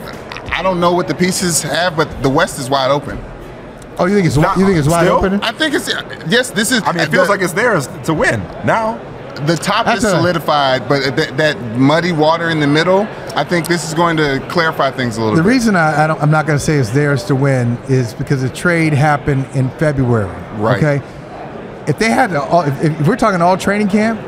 I 0.57 0.61
don't 0.63 0.79
know 0.79 0.93
what 0.93 1.07
the 1.07 1.15
pieces 1.15 1.61
have, 1.63 1.95
but 1.97 2.23
the 2.23 2.29
West 2.29 2.59
is 2.59 2.69
wide 2.69 2.91
open. 2.91 3.17
Oh, 3.97 4.05
you 4.05 4.15
think 4.15 4.27
it's 4.27 4.37
Nah, 4.37 4.55
you 4.57 4.65
think 4.65 4.77
it's 4.77 4.87
wide 4.87 5.05
still? 5.05 5.17
open? 5.17 5.41
I 5.41 5.51
think 5.51 5.73
it's 5.73 5.87
yes. 6.27 6.51
This 6.51 6.71
is. 6.71 6.81
I 6.83 6.91
mean, 6.91 7.01
it 7.03 7.11
feels 7.11 7.29
like 7.29 7.41
it's 7.41 7.53
theirs 7.53 7.87
to 8.03 8.13
win 8.13 8.41
now. 8.65 8.97
the 9.45 9.55
top 9.57 9.85
That's 9.85 9.99
is 9.99 10.05
a- 10.05 10.09
solidified, 10.15 10.87
but 10.87 11.15
that, 11.17 11.35
that 11.37 11.59
muddy 11.77 12.11
water 12.13 12.49
in 12.49 12.59
the 12.61 12.67
middle. 12.67 13.01
I 13.35 13.43
think 13.43 13.67
this 13.67 13.85
is 13.87 13.93
going 13.93 14.15
to 14.17 14.39
clarify 14.49 14.91
things 14.91 15.17
a 15.17 15.21
little 15.21 15.35
The 15.35 15.43
bit. 15.43 15.49
reason 15.49 15.75
I, 15.75 16.05
I 16.05 16.07
don't, 16.07 16.21
I'm 16.21 16.31
not 16.31 16.45
going 16.47 16.57
to 16.57 16.63
say 16.63 16.75
it's 16.75 16.89
theirs 16.91 17.25
to 17.25 17.35
win 17.35 17.77
is 17.89 18.13
because 18.13 18.41
the 18.41 18.49
trade 18.49 18.93
happened 18.93 19.45
in 19.53 19.69
February. 19.71 20.29
Right. 20.57 20.81
Okay. 20.81 21.05
If 21.87 21.99
they 21.99 22.09
had, 22.09 22.31
a, 22.31 22.41
all- 22.43 22.61
if, 22.63 22.81
if 22.81 23.07
we're 23.07 23.17
talking 23.17 23.41
all 23.41 23.57
training 23.57 23.89
camp, 23.89 24.21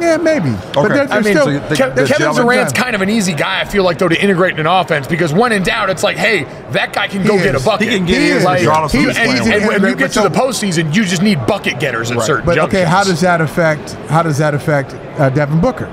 yeah, 0.00 0.16
maybe. 0.16 0.50
But 0.72 0.88
they're, 0.88 1.02
I 1.02 1.06
they're 1.06 1.22
mean, 1.22 1.32
still, 1.34 1.44
so 1.44 1.50
you 1.50 1.60
think 1.60 1.78
Ke- 1.94 2.08
Kevin? 2.16 2.34
Durant's 2.34 2.72
kind 2.72 2.94
of 2.94 3.02
an 3.02 3.10
easy 3.10 3.34
guy. 3.34 3.60
I 3.60 3.64
feel 3.64 3.82
like 3.84 3.98
though 3.98 4.08
to 4.08 4.20
integrate 4.22 4.54
in 4.54 4.60
an 4.60 4.66
offense 4.66 5.06
because 5.06 5.32
when 5.32 5.52
in 5.52 5.62
doubt, 5.62 5.90
it's 5.90 6.02
like, 6.02 6.16
hey, 6.16 6.44
that 6.72 6.92
guy 6.92 7.08
can 7.08 7.26
go 7.26 7.36
get 7.36 7.54
a 7.54 7.60
bucket. 7.60 7.88
He 7.88 7.96
can 7.96 8.06
get 8.06 8.20
He 8.20 8.28
is. 8.28 8.44
Like, 8.44 8.60
regardless 8.60 8.94
of 8.94 9.00
he- 9.00 9.06
who's 9.06 9.16
and, 9.16 9.52
and 9.52 9.66
when 9.66 9.82
you 9.82 9.96
get 9.96 10.12
to 10.12 10.20
the 10.22 10.28
postseason, 10.30 10.94
you 10.94 11.04
just 11.04 11.22
need 11.22 11.44
bucket 11.46 11.80
getters 11.80 12.10
at 12.10 12.20
certain 12.22 12.46
but 12.46 12.58
okay, 12.58 12.84
how 12.84 13.04
does 13.04 13.20
that 13.20 13.40
affect? 13.40 13.92
How 14.08 14.22
does 14.22 14.38
that 14.38 14.54
affect 14.54 14.94
uh, 15.20 15.30
Devin 15.30 15.60
Booker? 15.60 15.86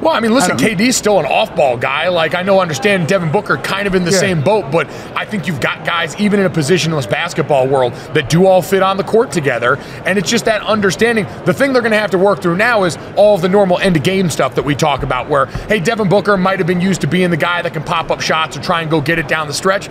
Well, 0.00 0.12
I 0.14 0.20
mean, 0.20 0.32
listen, 0.32 0.52
I 0.52 0.54
KD's 0.54 0.96
still 0.96 1.18
an 1.18 1.26
off-ball 1.26 1.76
guy. 1.76 2.08
Like 2.08 2.34
I 2.36 2.42
know, 2.42 2.60
understand 2.60 3.08
Devin 3.08 3.32
Booker 3.32 3.56
kind 3.56 3.86
of 3.88 3.94
in 3.96 4.04
the 4.04 4.12
Yeah. 4.12 4.18
same 4.18 4.40
boat, 4.42 4.70
but 4.70 4.86
I 5.16 5.24
think 5.24 5.48
you've 5.48 5.60
got 5.60 5.84
guys 5.84 6.14
even 6.20 6.38
in 6.38 6.46
a 6.46 6.50
positionless 6.50 7.10
basketball 7.10 7.66
world 7.66 7.92
that 8.14 8.28
do 8.28 8.46
all 8.46 8.62
fit 8.62 8.82
on 8.82 8.96
the 8.96 9.02
court 9.02 9.32
together, 9.32 9.76
and 10.06 10.16
it's 10.16 10.30
just 10.30 10.44
that 10.44 10.62
understanding. 10.62 11.26
The 11.46 11.52
thing 11.52 11.72
they're 11.72 11.82
going 11.82 11.92
to 11.92 11.98
have 11.98 12.12
to 12.12 12.18
work 12.18 12.40
through 12.42 12.56
now 12.56 12.84
is 12.84 12.96
all 13.16 13.34
of 13.34 13.42
the 13.42 13.48
normal 13.48 13.78
end-of-game 13.80 14.30
stuff 14.30 14.54
that 14.54 14.64
we 14.64 14.76
talk 14.76 15.02
about, 15.02 15.28
where 15.28 15.46
hey, 15.68 15.80
Devin 15.80 16.08
Booker 16.08 16.36
might 16.36 16.58
have 16.58 16.66
been 16.68 16.80
used 16.80 17.00
to 17.00 17.08
being 17.08 17.30
the 17.30 17.36
guy 17.36 17.60
that 17.62 17.72
can 17.72 17.82
pop 17.82 18.10
up 18.12 18.20
shots 18.20 18.56
or 18.56 18.60
try 18.62 18.82
and 18.82 18.90
go 18.90 19.00
get 19.00 19.18
it 19.18 19.26
down 19.26 19.48
the 19.48 19.52
stretch. 19.54 19.88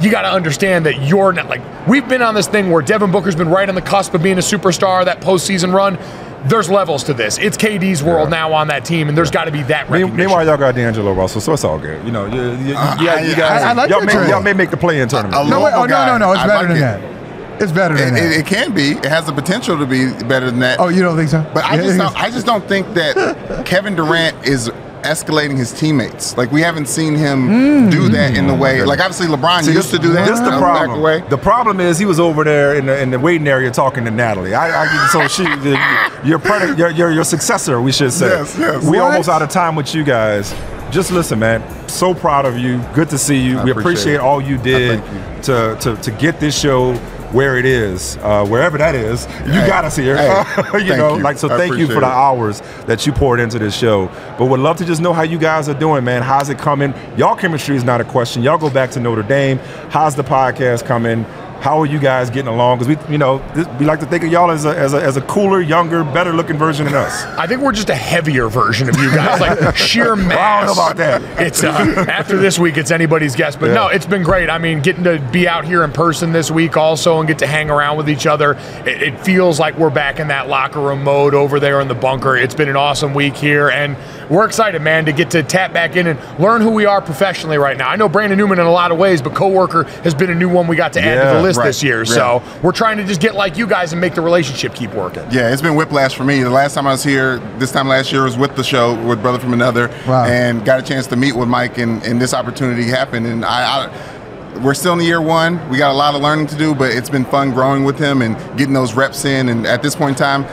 You 0.00 0.10
got 0.10 0.22
to 0.22 0.32
understand 0.32 0.86
that 0.86 1.02
you're 1.06 1.32
not 1.32 1.50
like 1.50 1.60
we've 1.86 2.08
been 2.08 2.22
on 2.22 2.34
this 2.34 2.46
thing 2.48 2.70
where 2.70 2.80
Devin 2.82 3.12
Booker's 3.12 3.36
been 3.36 3.50
right 3.50 3.68
on 3.68 3.74
the 3.74 3.82
cusp 3.82 4.14
of 4.14 4.22
being 4.22 4.38
a 4.38 4.40
superstar. 4.40 5.04
That 5.04 5.20
postseason 5.20 5.74
run. 5.74 5.98
There's 6.46 6.68
levels 6.68 7.04
to 7.04 7.14
this. 7.14 7.38
It's 7.38 7.56
KD's 7.56 8.02
world 8.02 8.28
now 8.30 8.52
on 8.52 8.66
that 8.68 8.84
team, 8.84 9.08
and 9.08 9.16
there's 9.16 9.30
got 9.30 9.44
to 9.44 9.52
be 9.52 9.62
that 9.64 9.88
Mean- 9.88 10.02
recognition. 10.02 10.16
Meanwhile, 10.16 10.46
y'all 10.46 10.56
got 10.56 10.74
D'Angelo 10.74 11.12
Russell, 11.12 11.40
so 11.40 11.52
it's 11.52 11.62
all 11.64 11.78
good. 11.78 12.04
You 12.04 12.10
know, 12.10 12.26
you, 12.26 12.34
you, 12.34 12.68
you, 12.70 12.74
Uh, 12.76 12.96
you, 13.00 13.08
I- 13.08 13.20
you 13.20 13.36
guys, 13.36 13.62
I- 13.62 13.70
I 13.70 13.72
like 13.74 13.90
y'all, 13.90 14.00
may, 14.02 14.28
y'all 14.28 14.42
may 14.42 14.52
make 14.52 14.70
the 14.70 14.76
play-in 14.76 15.08
tournament. 15.08 15.40
A 15.40 15.48
No, 15.48 15.58
wait, 15.60 15.70
local 15.72 15.82
oh, 15.82 15.86
no, 15.86 16.06
no, 16.06 16.18
no. 16.18 16.32
It's 16.32 16.40
I 16.40 16.46
better 16.48 16.68
like 16.68 16.68
than 16.68 16.76
it. 16.76 16.80
that. 16.80 17.62
It's 17.62 17.70
better 17.72 17.94
than 17.96 18.08
It, 18.16 18.20
that. 18.20 18.32
it, 18.32 18.38
it 18.40 18.46
can 18.46 18.72
be. 18.74 18.92
It 18.92 19.04
has 19.04 19.26
the 19.26 19.32
potential 19.32 19.78
to 19.78 19.86
be 19.86 20.06
better 20.24 20.46
than 20.50 20.58
that. 20.60 20.80
oh, 20.80 20.88
you 20.88 21.00
don't 21.02 21.16
think 21.16 21.28
so? 21.28 21.46
But 21.54 21.64
I 21.64 21.76
Yeah, 21.76 21.82
just 21.82 21.98
don't. 21.98 22.16
I 22.20 22.30
just 22.30 22.46
don't 22.46 22.66
think 22.66 22.92
that 22.94 23.62
Kevin 23.66 23.94
Durant 23.94 24.44
is 24.44 24.68
escalating 25.02 25.56
his 25.56 25.72
teammates. 25.72 26.36
Like 26.36 26.50
we 26.50 26.60
haven't 26.60 26.86
seen 26.86 27.14
him 27.14 27.46
hmm. 27.46 27.90
do 27.90 28.08
that 28.10 28.36
in 28.36 28.46
the 28.46 28.54
way. 28.54 28.78
Mm. 28.78 28.86
Like 28.86 29.00
obviously 29.00 29.26
LeBron 29.26 29.64
See, 29.64 29.72
used 29.72 29.90
to 29.90 29.98
do 29.98 30.12
that. 30.12 30.28
This 30.28 30.38
the 30.40 30.46
back 30.46 30.58
problem. 30.58 31.00
away. 31.00 31.20
The 31.28 31.38
problem 31.38 31.80
is 31.80 31.98
he 31.98 32.06
was 32.06 32.20
over 32.20 32.44
there 32.44 32.74
in 32.74 32.86
the, 32.86 33.00
in 33.00 33.10
the 33.10 33.18
waiting 33.18 33.46
area 33.46 33.70
talking 33.70 34.04
to 34.04 34.10
Natalie. 34.10 34.54
I, 34.54 34.84
I 34.84 35.08
so 35.12 35.28
she, 35.28 35.42
your, 36.28 36.38
predi- 36.38 36.76
your 36.78 36.90
your 36.90 37.10
your 37.10 37.24
successor, 37.24 37.80
we 37.80 37.92
should 37.92 38.12
say. 38.12 38.28
Yes, 38.28 38.58
yes. 38.58 38.84
We 38.84 38.98
What? 38.98 39.12
almost 39.12 39.28
out 39.28 39.42
of 39.42 39.50
time 39.50 39.74
with 39.76 39.94
you 39.94 40.04
guys. 40.04 40.54
Just 40.90 41.10
listen, 41.10 41.38
man. 41.38 41.62
So 41.88 42.14
proud 42.14 42.44
of 42.44 42.58
you. 42.58 42.78
Good 42.94 43.08
to 43.10 43.18
see 43.18 43.40
you. 43.40 43.58
I 43.58 43.64
we 43.64 43.70
appreciate 43.70 43.80
appreciate 43.80 44.14
it. 44.14 44.20
all 44.20 44.42
you 44.42 44.58
did 44.58 45.02
thank 45.02 45.44
to, 45.44 45.76
to 45.80 45.96
to 46.02 46.10
get 46.18 46.38
this 46.38 46.58
show 46.58 46.94
where 47.32 47.56
it 47.58 47.64
is, 47.66 48.16
uh, 48.18 48.44
wherever 48.46 48.78
that 48.78 48.94
is. 48.94 49.26
You 49.46 49.52
Hey, 49.52 49.66
got 49.66 49.84
us 49.84 49.96
here. 49.96 50.16
hey, 50.16 50.44
you 50.84 50.96
know, 50.96 51.16
you. 51.16 51.22
like 51.22 51.38
so. 51.38 51.48
I 51.48 51.56
Thank 51.58 51.76
you 51.76 51.86
for 51.86 52.00
the 52.00 52.06
hours 52.06 52.60
that 52.86 53.06
you 53.06 53.12
poured 53.12 53.40
into 53.40 53.58
this 53.58 53.76
show. 53.76 54.06
But 54.38 54.46
would 54.46 54.60
love 54.60 54.76
to 54.78 54.84
just 54.84 55.00
know 55.00 55.12
how 55.12 55.22
you 55.22 55.38
guys 55.38 55.68
are 55.68 55.74
doing, 55.78 56.04
man. 56.04 56.22
How's 56.22 56.48
it 56.48 56.58
coming? 56.58 56.94
Y'all 57.16 57.36
chemistry 57.36 57.76
is 57.76 57.84
not 57.84 58.00
a 58.00 58.04
question. 58.04 58.42
Y'all 58.42 58.58
go 58.58 58.70
back 58.70 58.90
to 58.92 59.00
Notre 59.00 59.22
Dame. 59.22 59.58
How's 59.90 60.14
the 60.14 60.24
podcast 60.24 60.84
coming? 60.84 61.24
How 61.62 61.80
are 61.80 61.86
you 61.86 62.00
guys 62.00 62.28
getting 62.28 62.48
along? 62.48 62.80
Because 62.80 63.06
we, 63.06 63.12
you 63.12 63.18
know, 63.18 63.38
this, 63.54 63.68
we 63.78 63.86
like 63.86 64.00
to 64.00 64.06
think 64.06 64.24
of 64.24 64.32
y'all 64.32 64.50
as 64.50 64.64
a, 64.64 64.76
as 64.76 64.94
a 64.94 65.02
as 65.02 65.16
a 65.16 65.20
cooler, 65.22 65.60
younger, 65.60 66.02
better 66.02 66.32
looking 66.32 66.58
version 66.58 66.86
than 66.86 66.94
us. 66.96 67.22
I 67.38 67.46
think 67.46 67.60
we're 67.62 67.70
just 67.70 67.88
a 67.88 67.94
heavier 67.94 68.48
version 68.48 68.88
of 68.88 68.96
you 68.96 69.10
guys, 69.14 69.40
like 69.40 69.76
sheer 69.76 70.16
mass. 70.16 70.36
I 70.38 70.66
don't 70.66 70.76
know 70.76 70.82
about 70.82 70.96
that. 70.96 71.22
It's 71.40 71.62
uh, 71.62 72.04
after 72.08 72.36
this 72.36 72.58
week, 72.58 72.76
it's 72.78 72.90
anybody's 72.90 73.36
guess. 73.36 73.54
But 73.54 73.66
Yeah. 73.68 73.74
no, 73.74 73.86
it's 73.88 74.06
been 74.06 74.24
great. 74.24 74.50
I 74.50 74.58
mean, 74.58 74.80
getting 74.82 75.04
to 75.04 75.20
be 75.30 75.46
out 75.46 75.64
here 75.64 75.84
in 75.84 75.92
person 75.92 76.32
this 76.32 76.50
week 76.50 76.76
also 76.76 77.20
and 77.20 77.28
get 77.28 77.38
to 77.38 77.46
hang 77.46 77.70
around 77.70 77.96
with 77.96 78.10
each 78.10 78.26
other. 78.26 78.54
It, 78.84 79.00
it 79.02 79.20
feels 79.20 79.60
like 79.60 79.78
we're 79.78 79.88
back 79.90 80.18
in 80.18 80.26
that 80.28 80.48
locker 80.48 80.80
room 80.80 81.04
mode 81.04 81.32
over 81.32 81.60
there 81.60 81.80
in 81.80 81.86
the 81.86 81.94
bunker. 81.94 82.36
It's 82.36 82.56
been 82.56 82.70
an 82.70 82.76
awesome 82.76 83.14
week 83.14 83.36
here, 83.36 83.70
and 83.70 83.96
we're 84.30 84.44
excited, 84.46 84.82
man, 84.82 85.04
to 85.06 85.12
get 85.12 85.30
to 85.32 85.42
tap 85.42 85.72
back 85.72 85.96
in 85.96 86.06
and 86.06 86.18
learn 86.40 86.60
who 86.60 86.70
we 86.70 86.86
are 86.86 87.00
professionally 87.00 87.58
right 87.58 87.76
now. 87.76 87.88
I 87.88 87.96
know 87.96 88.08
Brandon 88.08 88.38
Newman 88.38 88.58
in 88.58 88.66
a 88.66 88.70
lot 88.70 88.92
of 88.92 88.98
ways, 88.98 89.20
but 89.22 89.34
coworker 89.34 89.84
has 90.04 90.14
been 90.14 90.30
a 90.30 90.34
new 90.34 90.48
one 90.48 90.66
we 90.66 90.76
got 90.76 90.92
to 90.94 91.00
add 91.02 91.30
to 91.30 91.36
the 91.36 91.42
list 91.42 91.58
right, 91.58 91.66
this 91.66 91.82
year. 91.82 91.98
yeah. 92.04 92.12
So 92.14 92.42
we're 92.62 92.72
trying 92.72 92.96
to 92.98 93.04
just 93.04 93.20
get 93.20 93.34
like 93.34 93.56
you 93.56 93.66
guys 93.66 93.92
and 93.92 94.00
make 94.00 94.14
the 94.14 94.20
relationship 94.20 94.74
keep 94.74 94.92
working. 94.94 95.24
Yeah, 95.30 95.52
it's 95.52 95.62
been 95.62 95.74
whiplash 95.74 96.14
for 96.14 96.24
me. 96.24 96.42
The 96.42 96.50
last 96.50 96.74
time 96.74 96.86
I 96.86 96.92
was 96.92 97.04
here, 97.04 97.38
this 97.58 97.72
time 97.72 97.88
last 97.88 98.12
year 98.12 98.24
was 98.24 98.36
with 98.36 98.56
the 98.56 98.64
show 98.64 98.94
with 99.06 99.20
Brother 99.22 99.38
from 99.38 99.52
Another, 99.52 99.88
Wow. 100.06 100.24
and 100.24 100.64
got 100.64 100.78
a 100.80 100.82
chance 100.82 101.06
to 101.08 101.16
meet 101.16 101.34
with 101.34 101.48
Mike, 101.48 101.78
and, 101.78 102.02
and 102.04 102.20
this 102.20 102.34
opportunity 102.34 102.84
happened. 102.84 103.26
And 103.26 103.44
I, 103.44 103.86
I, 103.86 104.58
we're 104.58 104.74
still 104.74 104.92
in 104.94 105.00
year 105.00 105.20
one. 105.20 105.66
We 105.70 105.78
got 105.78 105.90
a 105.90 105.94
lot 105.94 106.14
of 106.14 106.20
learning 106.22 106.46
to 106.48 106.56
do, 106.56 106.74
but 106.74 106.90
it's 106.92 107.08
been 107.10 107.24
fun 107.24 107.52
growing 107.52 107.84
with 107.84 107.98
him 107.98 108.20
and 108.22 108.36
getting 108.58 108.74
those 108.74 108.94
reps 108.94 109.24
in. 109.24 109.48
And 109.48 109.66
at 109.66 109.82
this 109.82 109.94
point 109.96 110.10
in 110.10 110.16
time, 110.16 110.44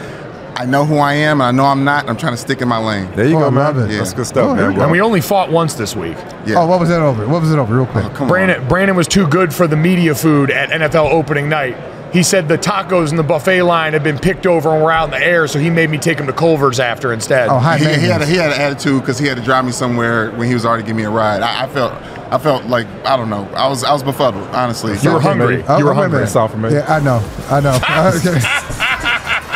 I 0.60 0.66
know 0.66 0.84
who 0.86 0.98
I 0.98 1.14
am, 1.14 1.40
and 1.40 1.48
I 1.48 1.52
know 1.52 1.64
I'm 1.64 1.86
not. 1.86 2.02
And 2.02 2.10
I'm 2.10 2.18
trying 2.18 2.34
to 2.34 2.38
stick 2.38 2.62
in 2.62 2.68
my 2.68 2.78
lane. 2.80 3.10
There 3.16 3.26
you 3.26 3.38
Oh, 3.38 3.44
go, 3.44 3.52
man. 3.52 3.64
love 3.76 3.90
it. 3.90 3.98
That's 3.98 4.14
good 4.14 4.26
stuff, 4.28 4.44
Oh, 4.50 4.56
man. 4.56 4.76
go. 4.76 4.82
And 4.82 4.92
we 4.92 5.00
only 5.00 5.22
fought 5.22 5.50
once 5.50 5.74
this 5.76 5.96
week. 5.96 6.18
Yeah. 6.46 6.56
Oh, 6.60 6.68
what 6.68 6.82
was 6.82 6.90
that 6.90 7.00
over? 7.00 7.26
What 7.30 7.40
was 7.42 7.54
it 7.54 7.58
over? 7.58 7.74
Real 7.74 7.86
quick. 7.86 8.04
Oh, 8.04 8.10
come 8.10 8.24
on. 8.24 8.28
Brandon, 8.28 8.68
Brandon 8.68 8.98
was 8.98 9.08
too 9.08 9.26
good 9.28 9.54
for 9.54 9.68
the 9.68 9.78
media 9.78 10.14
food 10.14 10.52
at 10.52 10.70
NFL 10.70 11.12
opening 11.14 11.48
night. 11.48 11.78
He 12.12 12.24
said 12.24 12.50
the 12.50 12.58
tacos 12.58 13.12
in 13.12 13.16
the 13.16 13.24
buffet 13.24 13.62
line 13.62 13.94
had 13.94 14.04
been 14.04 14.18
picked 14.20 14.46
over 14.46 14.74
and 14.74 14.84
were 14.84 14.92
out 14.92 15.06
in 15.06 15.12
the 15.12 15.26
air, 15.26 15.48
so 15.48 15.60
he 15.60 15.70
made 15.70 15.90
me 15.92 15.98
take 15.98 16.20
him 16.20 16.26
to 16.28 16.34
Culver's 16.34 16.82
after 16.82 17.14
instead. 17.14 17.48
Oh, 17.48 17.58
high 17.60 17.78
he, 17.78 17.86
he 17.86 18.08
had 18.08 18.22
a, 18.22 18.26
he 18.26 18.36
had 18.36 18.52
an 18.52 18.60
attitude 18.60 19.00
because 19.02 19.18
he 19.18 19.28
had 19.28 19.38
to 19.38 19.44
drive 19.44 19.64
me 19.64 19.72
somewhere 19.72 20.32
when 20.32 20.48
he 20.50 20.54
was 20.56 20.66
already 20.66 20.84
giving 20.84 20.98
me 20.98 21.04
a 21.04 21.10
ride. 21.10 21.42
I, 21.42 21.64
I 21.64 21.68
felt 21.70 21.94
I 22.34 22.38
felt 22.40 22.66
like 22.66 22.86
I 23.06 23.16
don't 23.16 23.30
know. 23.30 23.48
I 23.56 23.68
was 23.70 23.84
I 23.86 23.94
was 23.94 24.02
befuddled, 24.04 24.48
honestly. 24.50 24.98
You 25.04 25.14
were 25.14 25.20
hungry. 25.22 25.64
Oh, 25.68 25.78
you 25.78 25.86
were 25.86 25.92
wait 25.92 25.98
a 25.98 26.02
hungry. 26.02 26.20
minute. 26.22 26.32
Sound 26.32 26.52
familiar? 26.52 26.80
Yeah, 26.80 26.94
I 26.96 27.00
know. 27.00 27.24
I 27.50 27.60
know. 27.62 27.80
Okay. 28.18 28.86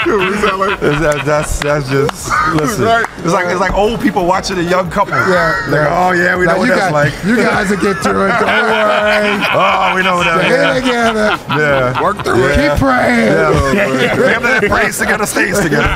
That- 0.06 1.24
that's 1.26 1.60
that's 1.60 1.90
just 1.90 2.30
listen. 2.54 2.84
Right. 2.86 3.06
It's 3.20 3.32
like 3.34 3.48
it's 3.48 3.60
like 3.60 3.74
old 3.74 4.02
people 4.02 4.26
watching 4.26 4.58
a 4.58 4.62
young 4.62 4.90
couple. 4.92 5.14
Yeah, 5.14 5.56
Like, 5.68 5.72
yeah. 5.72 5.88
oh 6.08 6.12
yeah, 6.12 6.36
we 6.36 6.46
know 6.46 6.54
Now, 6.54 6.58
what 6.60 6.66
you 6.68 6.76
that's 6.76 6.92
guys, 6.92 7.14
like. 7.14 7.26
You 7.26 7.36
guys 7.38 7.70
will 7.70 7.78
get 7.78 7.98
through 8.04 8.26
it. 8.28 8.40
Don't 8.40 8.48
worry. 8.48 9.44
Oh, 9.54 9.96
we 9.96 10.04
know 10.04 10.16
what 10.18 10.26
that 10.26 10.48
Get 10.50 10.78
is. 10.78 10.84
together. 10.84 11.38
Yeah. 11.60 12.02
Work 12.02 12.24
through 12.24 12.48
it. 12.50 12.56
Keep 12.56 12.80
praying. 12.80 13.28
Yeah. 13.32 14.16
Family 14.16 14.60
that 14.60 14.64
prays 14.70 14.98
together 14.98 15.26
stays 15.26 15.60
together. 15.60 15.96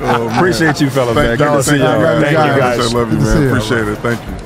Oh, 0.00 0.26
man. 0.28 0.36
Appreciate 0.36 0.80
you, 0.80 0.90
fellas, 0.90 1.14
man. 1.14 1.36
Thank 1.36 1.38
Good 1.38 1.50
you. 1.50 1.56
to 1.56 1.62
see 1.62 1.78
Thank 1.78 1.80
you, 1.80 2.04
guys. 2.04 2.22
Thank 2.22 2.54
you, 2.54 2.60
guys. 2.60 2.78
I 2.94 2.98
love 2.98 3.12
you, 3.12 3.18
Good 3.18 3.24
to 3.24 3.32
see 3.32 3.38
man. 3.38 3.48
Appreciate 3.48 3.88
it. 3.88 3.96
Thank 3.98 4.20
you. 4.40 4.45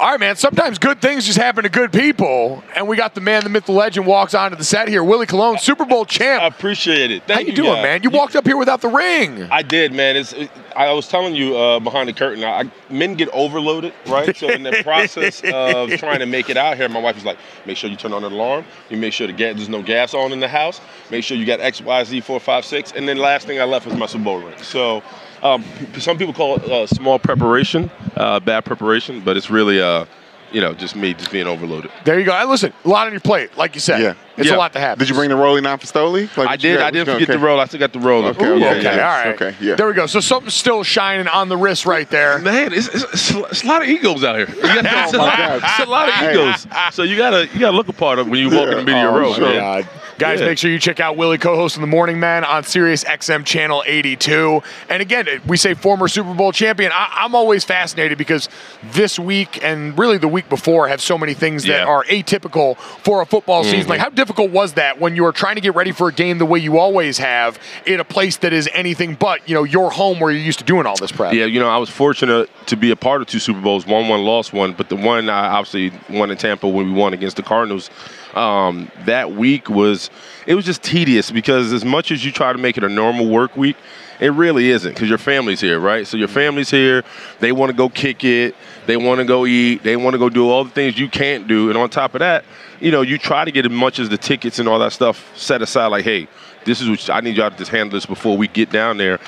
All 0.00 0.12
right, 0.12 0.18
man. 0.18 0.34
Sometimes 0.34 0.78
good 0.78 1.02
things 1.02 1.26
just 1.26 1.36
happen 1.36 1.62
to 1.64 1.68
good 1.68 1.92
people, 1.92 2.64
and 2.74 2.88
we 2.88 2.96
got 2.96 3.14
the 3.14 3.20
man, 3.20 3.44
the 3.44 3.50
myth, 3.50 3.66
the 3.66 3.72
legend, 3.72 4.06
walks 4.06 4.32
onto 4.32 4.56
the 4.56 4.64
set 4.64 4.88
here. 4.88 5.04
Willie 5.04 5.26
Colon, 5.26 5.58
Super 5.58 5.84
Bowl 5.84 6.06
champ. 6.06 6.42
I 6.42 6.46
appreciate 6.46 7.10
it. 7.10 7.24
Thank 7.26 7.40
How 7.40 7.46
you, 7.46 7.52
doing, 7.52 7.74
guys. 7.74 7.82
man? 7.82 8.02
You 8.02 8.08
walked 8.08 8.34
up 8.34 8.46
here 8.46 8.56
without 8.56 8.80
the 8.80 8.88
ring. 8.88 9.42
I 9.50 9.60
did, 9.60 9.92
man. 9.92 10.16
It's. 10.16 10.32
It, 10.32 10.50
I 10.74 10.90
was 10.94 11.06
telling 11.06 11.34
you 11.34 11.54
uh, 11.54 11.80
behind 11.80 12.08
the 12.08 12.14
curtain. 12.14 12.42
I, 12.42 12.70
men 12.88 13.14
get 13.14 13.28
overloaded, 13.34 13.92
right? 14.06 14.34
So 14.34 14.48
in 14.48 14.62
the 14.62 14.80
process 14.82 15.42
of 15.44 15.90
trying 15.98 16.20
to 16.20 16.26
make 16.26 16.48
it 16.48 16.56
out 16.56 16.78
here, 16.78 16.88
my 16.88 17.00
wife 17.00 17.16
was 17.16 17.26
like, 17.26 17.36
"Make 17.66 17.76
sure 17.76 17.90
you 17.90 17.96
turn 17.96 18.14
on 18.14 18.22
the 18.22 18.28
alarm. 18.28 18.64
You 18.88 18.96
make 18.96 19.12
sure 19.12 19.26
the 19.26 19.34
gas, 19.34 19.56
there's 19.56 19.68
no 19.68 19.82
gas 19.82 20.14
on 20.14 20.32
in 20.32 20.40
the 20.40 20.48
house. 20.48 20.80
Make 21.10 21.24
sure 21.24 21.36
you 21.36 21.44
got 21.44 21.60
X, 21.60 21.82
Y, 21.82 22.04
Z, 22.04 22.20
four, 22.22 22.40
five, 22.40 22.64
six. 22.64 22.92
And 22.92 23.06
then 23.06 23.18
last 23.18 23.46
thing 23.46 23.60
I 23.60 23.64
left 23.64 23.84
was 23.84 23.94
my 23.96 24.06
Super 24.06 24.24
Bowl 24.24 24.38
ring. 24.38 24.56
So. 24.62 25.02
Um, 25.42 25.64
some 25.98 26.18
people 26.18 26.34
call 26.34 26.56
it 26.56 26.64
uh, 26.64 26.86
small 26.86 27.18
preparation, 27.18 27.90
uh, 28.16 28.40
bad 28.40 28.64
preparation, 28.64 29.20
but 29.20 29.36
it's 29.36 29.50
really 29.50 29.80
uh, 29.80 30.04
you 30.52 30.60
know, 30.60 30.74
just 30.74 30.96
me 30.96 31.14
just 31.14 31.30
being 31.30 31.46
overloaded. 31.46 31.90
There 32.04 32.18
you 32.18 32.24
go. 32.26 32.32
Hey, 32.32 32.44
listen, 32.44 32.72
a 32.84 32.88
lot 32.88 33.06
on 33.06 33.12
your 33.12 33.20
plate, 33.20 33.56
like 33.56 33.74
you 33.74 33.80
said. 33.80 34.00
Yeah. 34.00 34.14
It's 34.36 34.48
Yeah. 34.48 34.56
a 34.56 34.58
lot 34.58 34.72
to 34.72 34.80
have. 34.80 34.98
Did 34.98 35.08
you 35.08 35.14
bring 35.14 35.28
the 35.30 35.36
rolling 35.36 35.62
non 35.62 35.78
Fastoli? 35.78 36.34
Like, 36.36 36.48
I 36.48 36.56
did. 36.56 36.78
got? 36.78 36.86
I 36.86 36.90
didn't 36.90 37.06
forget 37.06 37.22
Okay. 37.30 37.32
the 37.34 37.38
roll. 37.38 37.60
I 37.60 37.66
still 37.66 37.78
got 37.80 37.92
the 37.92 38.00
roll. 38.00 38.24
Okay, 38.26 38.44
Ooh, 38.46 38.54
okay, 38.54 38.78
okay, 38.78 38.82
yeah. 38.96 39.08
all 39.08 39.24
right. 39.24 39.34
Okay, 39.40 39.54
yeah. 39.60 39.74
There 39.76 39.86
we 39.86 39.92
go. 39.92 40.06
So 40.06 40.18
something's 40.20 40.54
still 40.54 40.82
shining 40.82 41.28
on 41.28 41.48
the 41.48 41.56
wrist 41.56 41.86
right 41.86 42.08
there. 42.10 42.38
Man, 42.40 42.72
it's, 42.72 42.88
it's, 42.88 43.30
it's, 43.30 43.62
a- 43.62 43.66
lot 43.66 43.82
of 43.82 43.88
egos 43.88 44.24
out 44.24 44.36
here. 44.36 44.48
You 44.48 44.62
got, 44.82 44.84
it's, 44.86 45.12
a 45.14 45.16
Oh, 45.16 45.18
my 45.18 45.24
lot, 45.26 45.38
God. 45.38 45.62
it's 45.62 45.86
a 45.86 45.90
lot 45.90 46.08
of 46.08 46.30
egos. 46.30 46.66
So 46.94 47.02
you 47.02 47.16
gotta 47.16 47.46
you 47.52 47.60
gotta 47.60 47.76
look 47.76 47.88
a 47.88 47.92
part 47.92 48.18
of 48.18 48.28
when 48.28 48.40
you 48.40 48.50
walk 48.50 48.68
in 48.68 48.78
the 48.78 48.84
media 48.84 49.08
oh, 49.08 49.18
row. 49.18 49.32
sure. 49.34 49.84
Guys, 50.20 50.38
Yeah. 50.38 50.46
make 50.48 50.58
sure 50.58 50.70
you 50.70 50.78
check 50.78 51.00
out 51.00 51.16
Willie 51.16 51.38
co-host 51.38 51.76
in 51.76 51.80
the 51.80 51.86
Morning 51.86 52.20
Man 52.20 52.44
on 52.44 52.62
Sirius 52.62 53.04
XM 53.04 53.42
channel 53.42 53.82
82. 53.86 54.62
And 54.90 55.00
again, 55.00 55.26
we 55.46 55.56
say 55.56 55.72
former 55.72 56.08
Super 56.08 56.34
Bowl 56.34 56.52
champion. 56.52 56.92
I, 56.94 57.08
I'm 57.24 57.34
always 57.34 57.64
fascinated 57.64 58.18
because 58.18 58.46
this 58.92 59.18
week 59.18 59.64
and 59.64 59.98
really 59.98 60.18
the 60.18 60.28
week 60.28 60.50
before 60.50 60.88
have 60.88 61.00
so 61.00 61.16
many 61.16 61.32
things 61.32 61.62
that 61.62 61.68
Yeah. 61.70 61.86
Mm-hmm. 61.86 61.88
are 61.88 62.04
atypical 62.04 62.76
for 63.02 63.22
a 63.22 63.26
football 63.26 63.64
season. 63.64 63.88
Like, 63.88 64.00
how 64.00 64.10
difficult 64.10 64.50
was 64.50 64.74
that 64.74 65.00
when 65.00 65.16
you 65.16 65.22
were 65.22 65.32
trying 65.32 65.54
to 65.54 65.62
get 65.62 65.74
ready 65.74 65.90
for 65.90 66.08
a 66.08 66.12
game 66.12 66.36
the 66.36 66.44
way 66.44 66.58
you 66.58 66.76
always 66.78 67.16
have 67.16 67.58
in 67.86 67.98
a 67.98 68.04
place 68.04 68.36
that 68.38 68.52
is 68.52 68.68
anything 68.74 69.14
but 69.14 69.48
you 69.48 69.54
know 69.54 69.64
your 69.64 69.90
home 69.90 70.20
where 70.20 70.30
you're 70.30 70.42
used 70.42 70.58
to 70.58 70.66
doing 70.66 70.84
all 70.84 70.96
this 70.96 71.12
prep? 71.12 71.32
Yeah, 71.32 71.46
you 71.46 71.60
know, 71.60 71.68
I 71.70 71.78
was 71.78 71.88
fortunate 71.88 72.50
to 72.66 72.76
be 72.76 72.90
a 72.90 72.96
part 72.96 73.22
of 73.22 73.26
two 73.26 73.38
Super 73.38 73.60
Bowls. 73.62 73.86
One, 73.86 74.06
one, 74.08 74.20
lost 74.20 74.52
one, 74.52 74.74
but 74.74 74.90
the 74.90 74.96
one 74.96 75.30
I 75.30 75.46
obviously 75.48 75.92
won 76.10 76.30
in 76.30 76.36
Tampa 76.36 76.68
when 76.68 76.88
we 76.88 76.92
won 76.92 77.14
against 77.14 77.36
the 77.38 77.42
Cardinals. 77.42 77.88
Um, 78.34 78.90
that 79.06 79.32
week 79.32 79.68
was 79.68 80.10
it 80.46 80.54
was 80.54 80.64
just 80.64 80.82
tedious 80.82 81.30
because 81.30 81.72
as 81.72 81.84
much 81.84 82.10
as 82.10 82.24
you 82.24 82.30
try 82.30 82.52
to 82.52 82.58
make 82.58 82.76
it 82.76 82.84
a 82.84 82.88
normal 82.88 83.28
work 83.28 83.56
week, 83.56 83.76
it 84.20 84.32
really 84.32 84.70
isn't 84.70 84.92
because 84.92 85.08
your 85.08 85.18
family's 85.18 85.60
here, 85.60 85.80
right? 85.80 86.06
So 86.06 86.16
your 86.16 86.28
family's 86.28 86.70
here. 86.70 87.02
They 87.40 87.52
want 87.52 87.70
to 87.70 87.76
go 87.76 87.88
kick 87.88 88.22
it. 88.22 88.54
They 88.86 88.96
want 88.96 89.18
to 89.18 89.24
go 89.24 89.46
eat. 89.46 89.82
They 89.82 89.96
want 89.96 90.14
to 90.14 90.18
go 90.18 90.28
do 90.28 90.48
all 90.48 90.64
the 90.64 90.70
things 90.70 90.98
you 90.98 91.08
can't 91.08 91.48
do. 91.48 91.70
And 91.70 91.78
on 91.78 91.90
top 91.90 92.14
of 92.14 92.20
that, 92.20 92.44
you 92.80 92.90
know, 92.90 93.02
you 93.02 93.18
try 93.18 93.44
to 93.44 93.50
get 93.50 93.64
as 93.64 93.72
much 93.72 93.98
as 93.98 94.08
the 94.08 94.18
tickets 94.18 94.58
and 94.58 94.68
all 94.68 94.78
that 94.78 94.92
stuff 94.92 95.36
set 95.36 95.62
aside. 95.62 95.88
Like, 95.88 96.04
hey, 96.04 96.28
this 96.64 96.80
is 96.80 96.88
what 96.88 97.10
I 97.10 97.20
need 97.20 97.36
y'all 97.36 97.50
to 97.50 97.56
just 97.56 97.70
handle 97.70 97.96
this 97.96 98.06
before 98.06 98.36
we 98.36 98.46
get 98.46 98.70
down 98.70 98.96
there 98.96 99.18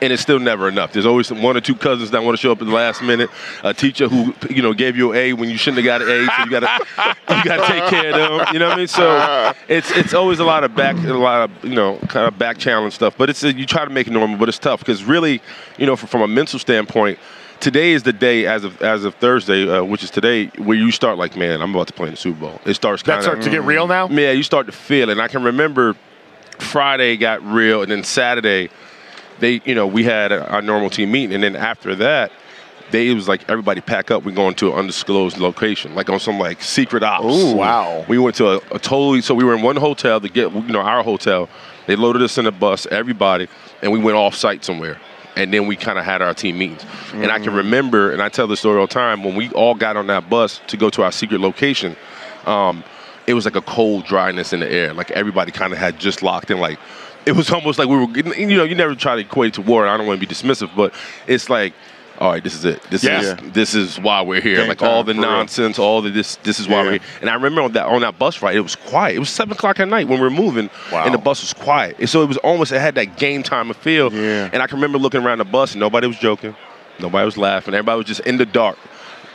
and 0.00 0.12
it's 0.12 0.22
still 0.22 0.38
never 0.38 0.68
enough. 0.68 0.92
There's 0.92 1.06
always 1.06 1.26
some 1.26 1.42
one 1.42 1.56
or 1.56 1.60
two 1.60 1.74
cousins 1.74 2.10
that 2.12 2.22
want 2.22 2.36
to 2.36 2.40
show 2.40 2.52
up 2.52 2.60
at 2.60 2.66
the 2.66 2.72
last 2.72 3.02
minute. 3.02 3.30
A 3.64 3.74
teacher 3.74 4.08
who 4.08 4.34
you 4.50 4.62
know 4.62 4.72
gave 4.72 4.96
you 4.96 5.12
an 5.12 5.18
A 5.18 5.32
when 5.32 5.50
you 5.50 5.56
shouldn't 5.56 5.84
have 5.84 6.00
got 6.00 6.02
an 6.02 6.08
A, 6.08 6.26
so 6.26 6.44
you 6.44 6.50
gotta 6.50 7.16
you 7.36 7.44
gotta 7.44 7.72
take 7.72 7.84
care 7.90 8.12
of 8.12 8.14
them. 8.14 8.46
You 8.52 8.58
know 8.58 8.68
what 8.68 8.74
I 8.74 8.78
mean? 8.78 8.88
So 8.88 9.54
it's 9.68 9.90
it's 9.92 10.14
always 10.14 10.38
a 10.38 10.44
lot 10.44 10.64
of 10.64 10.74
back 10.74 10.96
a 10.96 11.12
lot 11.14 11.50
of 11.50 11.64
you 11.64 11.74
know 11.74 11.98
kind 12.08 12.26
of 12.26 12.38
back 12.38 12.58
challenge 12.58 12.94
stuff. 12.94 13.16
But 13.16 13.30
it's 13.30 13.42
you 13.42 13.66
try 13.66 13.84
to 13.84 13.90
make 13.90 14.06
it 14.06 14.12
normal, 14.12 14.38
but 14.38 14.48
it's 14.48 14.58
tough 14.58 14.80
because 14.80 15.04
really 15.04 15.42
you 15.76 15.86
know 15.86 15.96
from, 15.96 16.08
from 16.08 16.22
a 16.22 16.28
mental 16.28 16.58
standpoint. 16.58 17.18
Today 17.60 17.90
is 17.90 18.04
the 18.04 18.12
day, 18.12 18.46
as 18.46 18.62
of 18.62 18.80
as 18.80 19.04
of 19.04 19.16
Thursday, 19.16 19.68
uh, 19.68 19.82
which 19.82 20.04
is 20.04 20.12
today, 20.12 20.46
where 20.58 20.76
you 20.76 20.92
start 20.92 21.18
like, 21.18 21.36
man, 21.36 21.60
I'm 21.60 21.74
about 21.74 21.88
to 21.88 21.92
play 21.92 22.06
in 22.06 22.12
the 22.12 22.16
Super 22.16 22.38
Bowl. 22.38 22.60
It 22.64 22.74
starts 22.74 23.02
That 23.02 23.14
kind 23.14 23.22
starts 23.24 23.44
to 23.46 23.50
get 23.50 23.64
real 23.64 23.88
now? 23.88 24.06
Yeah, 24.06 24.30
you 24.30 24.44
start 24.44 24.66
to 24.66 24.72
feel 24.72 25.08
it. 25.08 25.12
And 25.12 25.20
I 25.20 25.26
can 25.26 25.42
remember 25.42 25.96
Friday 26.60 27.16
got 27.16 27.42
real, 27.44 27.82
and 27.82 27.90
then 27.90 28.04
Saturday, 28.04 28.70
they, 29.40 29.60
you 29.64 29.74
know, 29.74 29.86
we 29.86 30.04
had 30.04 30.32
our 30.32 30.62
normal 30.62 30.90
team 30.90 31.10
meeting, 31.12 31.34
and 31.34 31.42
then 31.42 31.56
after 31.56 31.94
that, 31.96 32.32
they 32.90 33.12
was 33.12 33.28
like 33.28 33.48
everybody 33.48 33.80
pack 33.80 34.10
up. 34.10 34.24
We're 34.24 34.34
going 34.34 34.54
to 34.56 34.72
an 34.72 34.78
undisclosed 34.78 35.38
location, 35.38 35.94
like 35.94 36.08
on 36.08 36.20
some 36.20 36.38
like 36.38 36.62
secret 36.62 37.02
ops. 37.02 37.24
Ooh, 37.24 37.54
wow. 37.54 38.04
We 38.08 38.18
went 38.18 38.36
to 38.36 38.48
a, 38.48 38.56
a 38.72 38.78
totally. 38.78 39.20
So 39.20 39.34
we 39.34 39.44
were 39.44 39.54
in 39.54 39.62
one 39.62 39.76
hotel 39.76 40.20
to 40.20 40.28
get, 40.28 40.52
you 40.52 40.62
know, 40.62 40.80
our 40.80 41.02
hotel. 41.02 41.48
They 41.86 41.96
loaded 41.96 42.22
us 42.22 42.38
in 42.38 42.46
a 42.46 42.52
bus, 42.52 42.86
everybody, 42.86 43.48
and 43.82 43.92
we 43.92 43.98
went 43.98 44.16
off 44.16 44.34
site 44.34 44.64
somewhere. 44.64 45.00
And 45.36 45.54
then 45.54 45.66
we 45.66 45.76
kind 45.76 45.98
of 45.98 46.04
had 46.04 46.20
our 46.20 46.34
team 46.34 46.58
meetings. 46.58 46.84
And 47.12 47.30
I 47.30 47.38
can 47.38 47.54
remember, 47.54 48.10
and 48.10 48.20
I 48.20 48.28
tell 48.28 48.48
this 48.48 48.58
story 48.58 48.80
all 48.80 48.88
the 48.88 48.92
time, 48.92 49.22
when 49.22 49.36
we 49.36 49.50
all 49.50 49.74
got 49.74 49.96
on 49.96 50.08
that 50.08 50.28
bus 50.28 50.60
to 50.66 50.76
go 50.76 50.90
to 50.90 51.02
our 51.02 51.12
secret 51.12 51.40
location, 51.40 51.94
um, 52.44 52.82
it 53.28 53.34
was 53.34 53.44
like 53.44 53.54
a 53.54 53.62
cold 53.62 54.04
dryness 54.04 54.52
in 54.52 54.60
the 54.60 54.70
air. 54.70 54.92
Like 54.94 55.10
everybody 55.12 55.52
kind 55.52 55.72
of 55.72 55.78
had 55.78 55.98
just 55.98 56.22
locked 56.22 56.50
in. 56.50 56.58
Like 56.58 56.80
it 57.28 57.36
was 57.36 57.50
almost 57.50 57.78
like 57.78 57.88
we 57.88 57.96
were, 57.96 58.06
getting, 58.06 58.50
you 58.50 58.56
know, 58.56 58.64
you 58.64 58.74
never 58.74 58.94
try 58.94 59.14
to 59.14 59.20
equate 59.20 59.48
it 59.48 59.54
to 59.54 59.62
war. 59.62 59.86
I 59.86 59.96
don't 59.96 60.06
want 60.06 60.20
to 60.20 60.26
be 60.26 60.32
dismissive, 60.34 60.74
but 60.74 60.92
it's 61.26 61.48
like, 61.50 61.74
all 62.18 62.32
right, 62.32 62.42
this 62.42 62.54
is 62.54 62.64
it. 62.64 62.82
This 62.90 63.04
Yeah. 63.04 63.20
is 63.20 63.36
this 63.52 63.74
is 63.74 64.00
why 64.00 64.22
we're 64.22 64.40
here. 64.40 64.56
Game 64.56 64.68
like 64.68 64.82
all 64.82 65.04
the 65.04 65.14
for 65.14 65.20
real. 65.20 65.30
nonsense, 65.30 65.78
all 65.78 66.02
the 66.02 66.10
this. 66.10 66.34
This 66.42 66.58
is 66.58 66.66
why 66.66 66.78
Yeah. 66.78 66.82
we're 66.82 66.90
here. 66.92 67.00
And 67.20 67.30
I 67.30 67.34
remember 67.34 67.62
on 67.62 67.72
that 67.72 67.86
on 67.86 68.00
that 68.00 68.18
bus 68.18 68.42
ride, 68.42 68.56
it 68.56 68.60
was 68.60 68.74
quiet. 68.74 69.14
It 69.14 69.20
was 69.20 69.28
seven 69.30 69.52
o'clock 69.52 69.78
at 69.78 69.86
night 69.86 70.08
when 70.08 70.18
we 70.18 70.24
were 70.24 70.30
moving, 70.30 70.68
Wow. 70.90 71.04
and 71.04 71.14
the 71.14 71.18
bus 71.18 71.40
was 71.42 71.52
quiet. 71.52 71.94
And 72.00 72.08
so 72.10 72.22
it 72.22 72.26
was 72.26 72.36
almost 72.38 72.72
it 72.72 72.80
had 72.80 72.96
that 72.96 73.16
game 73.18 73.44
time 73.44 73.72
feel. 73.72 74.12
Yeah. 74.12 74.48
And 74.52 74.62
I 74.62 74.66
can 74.66 74.78
remember 74.78 74.98
looking 74.98 75.22
around 75.22 75.38
the 75.38 75.44
bus, 75.44 75.72
and 75.72 75.80
nobody 75.80 76.08
was 76.08 76.18
joking, 76.18 76.56
nobody 76.98 77.24
was 77.24 77.36
laughing. 77.36 77.72
Everybody 77.74 77.98
was 77.98 78.06
just 78.06 78.20
in 78.20 78.36
the 78.38 78.46
dark 78.46 78.78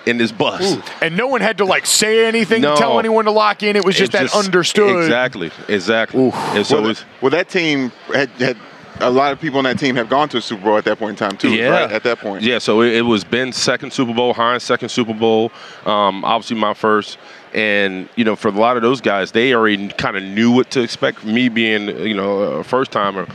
in 0.05 0.17
this 0.17 0.31
bus. 0.31 0.77
And 1.01 1.15
no 1.15 1.27
one 1.27 1.41
had 1.41 1.57
to 1.59 1.65
like 1.65 1.85
say 1.85 2.25
anything, 2.25 2.61
No. 2.61 2.75
tell 2.75 2.99
anyone 2.99 3.25
to 3.25 3.31
lock 3.31 3.63
in. 3.63 3.75
It 3.75 3.85
was 3.85 3.95
just 3.95 4.13
It 4.13 4.29
that 4.31 4.35
understood. 4.35 5.03
Exactly, 5.03 5.51
exactly. 5.67 6.31
And 6.33 6.65
so 6.65 6.81
well, 6.81 6.91
it's, 6.91 7.05
well, 7.21 7.31
that 7.31 7.49
team 7.49 7.91
had, 8.13 8.29
had 8.31 8.57
a 8.99 9.09
lot 9.09 9.31
of 9.31 9.39
people 9.39 9.57
on 9.57 9.63
that 9.63 9.79
team 9.79 9.95
have 9.95 10.09
gone 10.09 10.29
to 10.29 10.37
a 10.37 10.41
Super 10.41 10.63
Bowl 10.63 10.77
at 10.77 10.85
that 10.85 10.99
point 10.99 11.11
in 11.11 11.15
time 11.15 11.37
too. 11.37 11.49
Yeah. 11.53 11.69
Right 11.69 11.91
at 11.91 12.03
that 12.03 12.19
point. 12.19 12.43
Yeah, 12.43 12.59
so 12.59 12.81
it, 12.81 12.93
it 12.93 13.01
was 13.01 13.23
Ben's 13.23 13.55
second 13.57 13.91
Super 13.91 14.13
Bowl, 14.13 14.33
Hines' 14.33 14.63
second 14.63 14.89
Super 14.89 15.13
Bowl, 15.13 15.51
um, 15.85 16.23
obviously 16.23 16.57
my 16.57 16.73
first. 16.73 17.17
And, 17.53 18.09
you 18.15 18.23
know, 18.25 18.35
for 18.35 18.47
a 18.47 18.51
lot 18.51 18.77
of 18.77 18.81
those 18.83 18.99
guys, 18.99 19.31
they 19.31 19.53
already 19.53 19.87
kind 19.89 20.17
of 20.17 20.23
knew 20.23 20.51
what 20.51 20.71
to 20.71 20.81
expect. 20.81 21.23
Me 21.23 21.49
being, 21.49 21.87
you 21.99 22.15
know, 22.15 22.39
a 22.39 22.63
first 22.63 22.91
timer, 22.91 23.27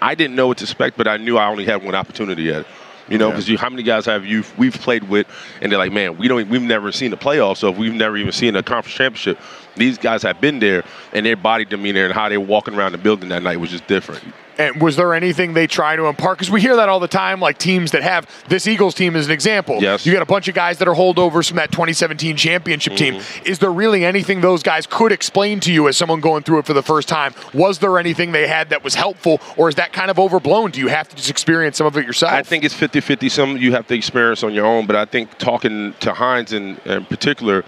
I 0.00 0.14
didn't 0.14 0.34
know 0.34 0.46
what 0.46 0.58
to 0.58 0.64
expect, 0.64 0.96
but 0.96 1.06
I 1.06 1.18
knew 1.18 1.36
I 1.36 1.46
only 1.46 1.66
had 1.66 1.84
one 1.84 1.94
opportunity 1.94 2.50
at 2.50 2.60
it. 2.62 2.66
You 3.08 3.18
know, 3.18 3.30
because 3.30 3.48
you, 3.48 3.56
how 3.56 3.70
many 3.70 3.84
guys 3.84 4.04
have 4.06 4.26
you 4.26 4.42
we've 4.58 4.74
played 4.74 5.08
with, 5.08 5.28
and 5.60 5.70
they're 5.70 5.78
like, 5.78 5.92
man, 5.92 6.18
we 6.18 6.26
don't, 6.26 6.48
we've 6.48 6.60
never 6.60 6.90
seen 6.90 7.12
the 7.12 7.16
playoffs, 7.16 7.58
so 7.58 7.70
if 7.70 7.76
we've 7.76 7.94
never 7.94 8.16
even 8.16 8.32
seen 8.32 8.56
a 8.56 8.62
conference 8.62 8.96
championship. 8.96 9.38
These 9.76 9.98
guys 9.98 10.22
have 10.22 10.40
been 10.40 10.58
there, 10.58 10.84
and 11.12 11.24
their 11.24 11.36
body 11.36 11.64
demeanor 11.64 12.04
and 12.04 12.12
how 12.12 12.28
they 12.28 12.38
were 12.38 12.46
walking 12.46 12.74
around 12.74 12.92
the 12.92 12.98
building 12.98 13.28
that 13.28 13.42
night 13.42 13.58
was 13.58 13.70
just 13.70 13.86
different. 13.86 14.24
And 14.58 14.80
was 14.80 14.96
there 14.96 15.14
anything 15.14 15.52
they 15.54 15.66
try 15.66 15.96
to 15.96 16.06
impart? 16.06 16.38
Because 16.38 16.50
we 16.50 16.60
hear 16.60 16.76
that 16.76 16.88
all 16.88 17.00
the 17.00 17.08
time, 17.08 17.40
like 17.40 17.58
teams 17.58 17.90
that 17.90 18.02
have 18.02 18.26
this 18.48 18.66
Eagles 18.66 18.94
team 18.94 19.16
as 19.16 19.26
an 19.26 19.32
example. 19.32 19.78
Yes. 19.80 20.06
You 20.06 20.12
got 20.12 20.22
a 20.22 20.26
bunch 20.26 20.48
of 20.48 20.54
guys 20.54 20.78
that 20.78 20.88
are 20.88 20.94
holdovers 20.94 21.48
from 21.48 21.56
that 21.56 21.70
2017 21.72 22.36
championship 22.36 22.94
team. 22.96 23.14
Mm-hmm. 23.14 23.46
Is 23.46 23.58
there 23.58 23.72
really 23.72 24.04
anything 24.04 24.40
those 24.40 24.62
guys 24.62 24.86
could 24.86 25.12
explain 25.12 25.60
to 25.60 25.72
you 25.72 25.88
as 25.88 25.96
someone 25.96 26.20
going 26.20 26.42
through 26.42 26.60
it 26.60 26.66
for 26.66 26.72
the 26.72 26.82
first 26.82 27.08
time? 27.08 27.34
Was 27.52 27.78
there 27.78 27.98
anything 27.98 28.32
they 28.32 28.46
had 28.46 28.70
that 28.70 28.82
was 28.82 28.94
helpful, 28.94 29.40
or 29.56 29.68
is 29.68 29.74
that 29.76 29.92
kind 29.92 30.10
of 30.10 30.18
overblown? 30.18 30.70
Do 30.70 30.80
you 30.80 30.88
have 30.88 31.08
to 31.08 31.16
just 31.16 31.30
experience 31.30 31.76
some 31.76 31.86
of 31.86 31.96
it 31.96 32.06
yourself? 32.06 32.32
I 32.32 32.42
think 32.42 32.64
it's 32.64 32.74
50 32.74 33.00
50. 33.00 33.28
Some 33.28 33.56
you 33.56 33.72
have 33.72 33.86
to 33.88 33.94
experience 33.94 34.42
on 34.42 34.54
your 34.54 34.66
own, 34.66 34.86
but 34.86 34.96
I 34.96 35.04
think 35.04 35.36
talking 35.38 35.94
to 36.00 36.14
Hines 36.14 36.52
in, 36.52 36.78
in 36.84 37.04
particular, 37.04 37.64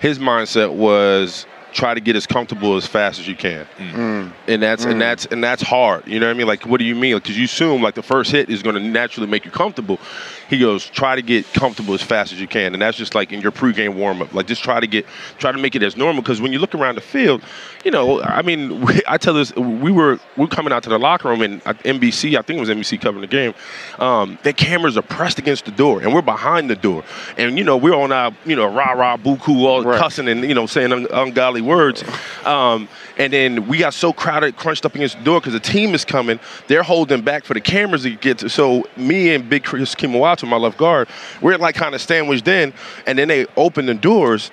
his 0.00 0.18
mindset 0.18 0.72
was 0.72 1.46
try 1.76 1.94
to 1.94 2.00
get 2.00 2.16
as 2.16 2.26
comfortable 2.26 2.76
as 2.76 2.86
fast 2.86 3.20
as 3.20 3.28
you 3.28 3.36
can. 3.36 3.66
Mm. 3.76 4.32
And 4.48 4.62
that's 4.62 4.84
and 4.84 4.94
mm. 4.94 4.98
that's 4.98 5.26
and 5.26 5.44
that's 5.44 5.62
hard. 5.62 6.06
You 6.08 6.18
know 6.18 6.26
what 6.26 6.34
I 6.34 6.38
mean? 6.38 6.46
Like, 6.46 6.64
what 6.64 6.78
do 6.78 6.84
you 6.84 6.94
mean? 6.94 7.16
Because 7.16 7.38
you 7.38 7.44
assume 7.44 7.82
like 7.82 7.94
the 7.94 8.02
first 8.02 8.32
hit 8.32 8.48
is 8.48 8.62
going 8.62 8.74
to 8.74 8.80
naturally 8.80 9.28
make 9.28 9.44
you 9.44 9.50
comfortable. 9.50 10.00
He 10.48 10.58
goes, 10.58 10.86
try 10.86 11.16
to 11.16 11.22
get 11.22 11.44
comfortable 11.52 11.94
as 11.94 12.02
fast 12.02 12.32
as 12.32 12.40
you 12.40 12.46
can, 12.46 12.72
and 12.72 12.82
that's 12.82 12.96
just 12.96 13.14
like 13.14 13.32
in 13.32 13.40
your 13.40 13.52
pregame 13.52 13.94
warm 13.94 14.22
up. 14.22 14.32
Like, 14.32 14.46
just 14.46 14.62
try 14.62 14.80
to 14.80 14.86
get 14.86 15.06
try 15.38 15.52
to 15.52 15.58
make 15.58 15.74
it 15.74 15.82
as 15.82 15.96
normal. 15.96 16.22
Because 16.22 16.40
when 16.40 16.52
you 16.52 16.58
look 16.58 16.74
around 16.74 16.94
the 16.94 17.00
field, 17.00 17.42
you 17.84 17.90
know, 17.90 18.22
I 18.22 18.42
mean, 18.42 18.80
we, 18.80 19.00
I 19.08 19.18
tell 19.18 19.34
this, 19.34 19.54
we 19.54 19.90
were 19.90 20.18
we 20.36 20.44
were 20.44 20.48
coming 20.48 20.72
out 20.72 20.82
to 20.84 20.88
the 20.88 20.98
locker 20.98 21.28
room 21.28 21.42
and 21.42 21.62
NBC, 21.64 22.38
I 22.38 22.42
think 22.42 22.58
it 22.58 22.60
was 22.60 22.68
NBC 22.68 23.00
covering 23.00 23.22
the 23.22 23.26
game. 23.26 23.54
Um, 23.98 24.38
the 24.42 24.52
cameras 24.52 24.96
are 24.96 25.02
pressed 25.02 25.38
against 25.38 25.64
the 25.64 25.70
door, 25.70 26.00
and 26.00 26.14
we're 26.14 26.22
behind 26.22 26.70
the 26.70 26.76
door, 26.76 27.04
and 27.36 27.58
you 27.58 27.64
know, 27.64 27.76
we're 27.76 27.94
on 27.94 28.12
our 28.12 28.32
you 28.44 28.56
know 28.56 28.66
rah 28.66 28.92
rah 28.92 29.16
buku 29.16 29.64
all 29.64 29.82
cussing 29.82 30.28
and 30.28 30.42
you 30.42 30.54
know 30.54 30.66
saying 30.66 30.92
un- 30.92 31.08
ungodly 31.12 31.60
words. 31.60 32.04
Um, 32.44 32.88
and 33.18 33.32
then 33.32 33.66
we 33.66 33.78
got 33.78 33.94
so 33.94 34.12
crowded, 34.12 34.56
crunched 34.56 34.84
up 34.84 34.94
against 34.94 35.18
the 35.18 35.24
door 35.24 35.40
because 35.40 35.54
the 35.54 35.60
team 35.60 35.94
is 35.94 36.04
coming. 36.04 36.38
They're 36.66 36.82
holding 36.82 37.22
back 37.22 37.44
for 37.44 37.54
the 37.54 37.60
cameras 37.60 38.02
to 38.02 38.14
get 38.14 38.38
to. 38.38 38.50
So 38.50 38.84
me 38.96 39.34
and 39.34 39.48
Big 39.48 39.64
Chris 39.64 39.94
Kemoeatu, 40.36 40.48
my 40.48 40.56
left 40.56 40.78
guard, 40.78 41.08
we're 41.40 41.56
like 41.58 41.74
kind 41.74 41.94
of 41.94 42.00
sandwiched 42.00 42.48
in. 42.48 42.72
And 43.06 43.18
then 43.18 43.28
they 43.28 43.46
open 43.56 43.86
the 43.86 43.94
doors, 43.94 44.50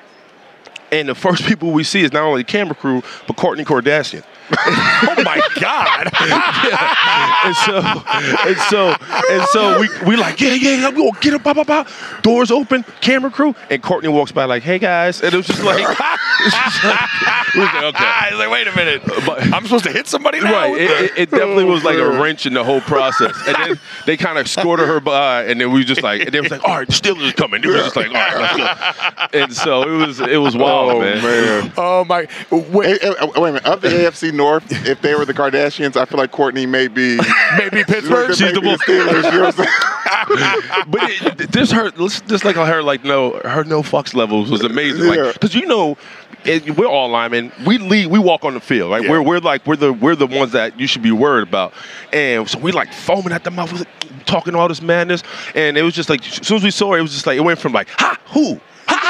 and 0.92 1.10
the 1.10 1.16
first 1.16 1.44
people 1.48 1.72
we 1.72 1.84
see 1.84 2.02
is 2.02 2.14
not 2.14 2.24
only 2.24 2.42
the 2.42 2.52
camera 2.52 2.76
crew, 2.76 3.02
but 3.28 3.36
Kourtney 3.38 3.66
Kardashian. 3.66 4.24
oh 4.58 5.24
my 5.24 5.42
God! 5.56 6.12
and 7.46 7.56
so, 7.56 7.78
and 8.46 8.58
so, 8.70 8.96
and 9.32 9.44
so 9.50 9.80
we 9.80 9.90
we 10.06 10.16
like, 10.18 10.40
yeah, 10.42 10.54
yeah, 10.54 10.76
yeah, 10.76 10.90
we 10.90 10.98
gonna 10.98 11.12
get 11.22 11.34
up, 11.34 11.44
blah, 11.44 11.54
blah, 11.54 11.64
blah. 11.64 11.88
Doors 12.22 12.52
open, 12.52 12.84
camera 13.00 13.32
crew, 13.32 13.56
and 13.70 13.82
Kourtney 13.82 14.12
walks 14.12 14.34
by 14.34 14.44
like, 14.44 14.62
hey 14.62 14.80
guys, 14.80 15.22
and 15.22 15.34
it 15.34 15.38
was 15.38 15.48
just 15.48 15.64
like, 15.64 15.98
like 16.84 17.54
we 17.54 17.60
was 17.62 17.74
like, 17.74 17.84
okay. 17.84 18.04
I 18.06 18.28
was 18.32 18.40
like, 18.40 18.50
wait 18.50 18.68
a 18.68 18.76
minute. 18.76 19.02
Uh, 19.08 19.22
but- 19.26 19.44
I'm 19.54 19.64
supposed 19.64 19.84
to 19.86 19.92
hit 19.92 20.08
somebody 20.08 20.40
now? 20.42 20.52
Right, 20.52 20.74
it, 20.82 20.92
it, 20.92 21.12
it 21.18 21.32
definitely 21.32 21.66
was 21.66 21.84
like 21.84 21.98
a 21.98 22.10
wrench 22.22 22.46
in 22.46 22.54
the 22.54 22.64
whole 22.64 22.82
process, 22.82 23.36
and 23.48 23.56
then 23.56 23.80
they 24.06 24.18
kind 24.18 24.38
of 24.38 24.46
escorted 24.46 24.88
her 24.88 25.00
by, 25.00 25.44
and 25.46 25.60
then 25.62 25.72
we 25.72 25.84
just 25.84 26.02
like, 26.04 26.22
and 26.22 26.32
they 26.32 26.42
was 26.42 26.52
like, 26.52 26.64
all 26.64 26.78
right, 26.78 26.88
Steelers 26.88 27.28
is 27.28 27.34
coming. 27.34 27.62
They 27.62 27.68
was 27.70 27.82
just 27.84 27.96
like, 27.96 28.08
all 28.08 28.14
right, 28.14 28.38
let's 28.38 28.58
go. 29.32 29.40
And 29.40 29.54
so 29.54 29.84
it 29.84 30.08
was, 30.08 30.20
it 30.20 30.38
was 30.38 30.56
oh, 30.56 30.60
wild, 30.60 30.92
Oh, 30.94 31.00
man. 31.00 31.24
man. 31.24 31.74
Oh 31.78 32.06
my! 32.06 32.28
Wait, 32.52 33.02
Hey, 33.02 33.14
hey, 33.20 33.26
wait 33.36 33.38
a 33.38 33.42
minute. 33.54 33.66
Of 33.66 33.82
the 33.82 33.90
AFC 33.90 34.34
North, 34.34 34.66
if 34.88 35.02
they 35.02 35.16
were 35.16 35.26
the 35.26 35.34
Kardashians, 35.34 35.96
I 35.96 36.06
feel 36.06 36.18
like 36.18 36.32
Kourtney 36.32 36.68
may 36.68 36.88
be 36.88 37.18
maybe 37.58 37.84
Pittsburgh. 37.84 38.30
maybe 38.30 38.34
She's 38.36 38.54
the 38.54 38.62
the 38.62 38.68
one- 38.68 38.78
Steelers. 38.80 39.24
You 39.32 39.40
know 39.40 39.46
what 39.46 39.60
I'm 39.60 39.66
saying? 39.66 40.86
but 40.88 41.02
it, 41.42 41.52
this 41.52 41.72
her, 41.72 41.92
just 41.92 42.46
like 42.46 42.56
her, 42.56 42.82
like 42.84 43.04
no, 43.04 43.40
her 43.46 43.64
no 43.64 43.82
fucks 43.82 44.14
levels 44.16 44.50
was 44.52 44.62
amazing. 44.64 45.08
Like, 45.08 45.40
cause 45.40 45.54
you 45.56 45.66
know, 45.66 45.98
it, 46.46 46.78
we're 46.78 46.86
all 46.88 47.10
linemen. 47.10 47.52
We 47.66 47.78
lead, 47.78 48.08
we 48.08 48.20
walk 48.20 48.46
on 48.46 48.54
the 48.54 48.60
field. 48.60 48.92
Right, 48.92 49.04
Yeah. 49.04 49.12
we're 49.12 49.22
we're 49.22 49.40
like 49.40 49.66
we're 49.66 49.76
the 49.76 49.94
we're 49.94 50.16
the 50.16 50.28
ones 50.28 50.52
that 50.54 50.80
you 50.80 50.88
should 50.88 51.02
be 51.02 51.12
worried 51.12 51.48
about. 51.48 51.74
And 52.12 52.48
so 52.50 52.60
we 52.60 52.72
like 52.72 52.94
foaming 52.94 53.34
at 53.34 53.44
the 53.44 53.52
mouth, 53.52 53.72
was 53.72 53.86
talking 54.26 54.56
all 54.56 54.68
this 54.68 54.82
madness, 54.82 55.24
and 55.56 55.78
it 55.78 55.84
was 55.84 55.94
just 55.94 56.10
like 56.10 56.26
as 56.26 56.48
soon 56.48 56.58
as 56.58 56.64
we 56.64 56.72
saw 56.72 56.94
it, 56.94 57.00
it 57.00 57.02
was 57.02 57.12
just 57.14 57.28
like 57.28 57.38
it 57.38 57.42
went 57.42 57.60
from 57.60 57.74
like 57.74 57.88
ha 57.98 58.20
who. 58.28 58.60
like, 58.84 59.02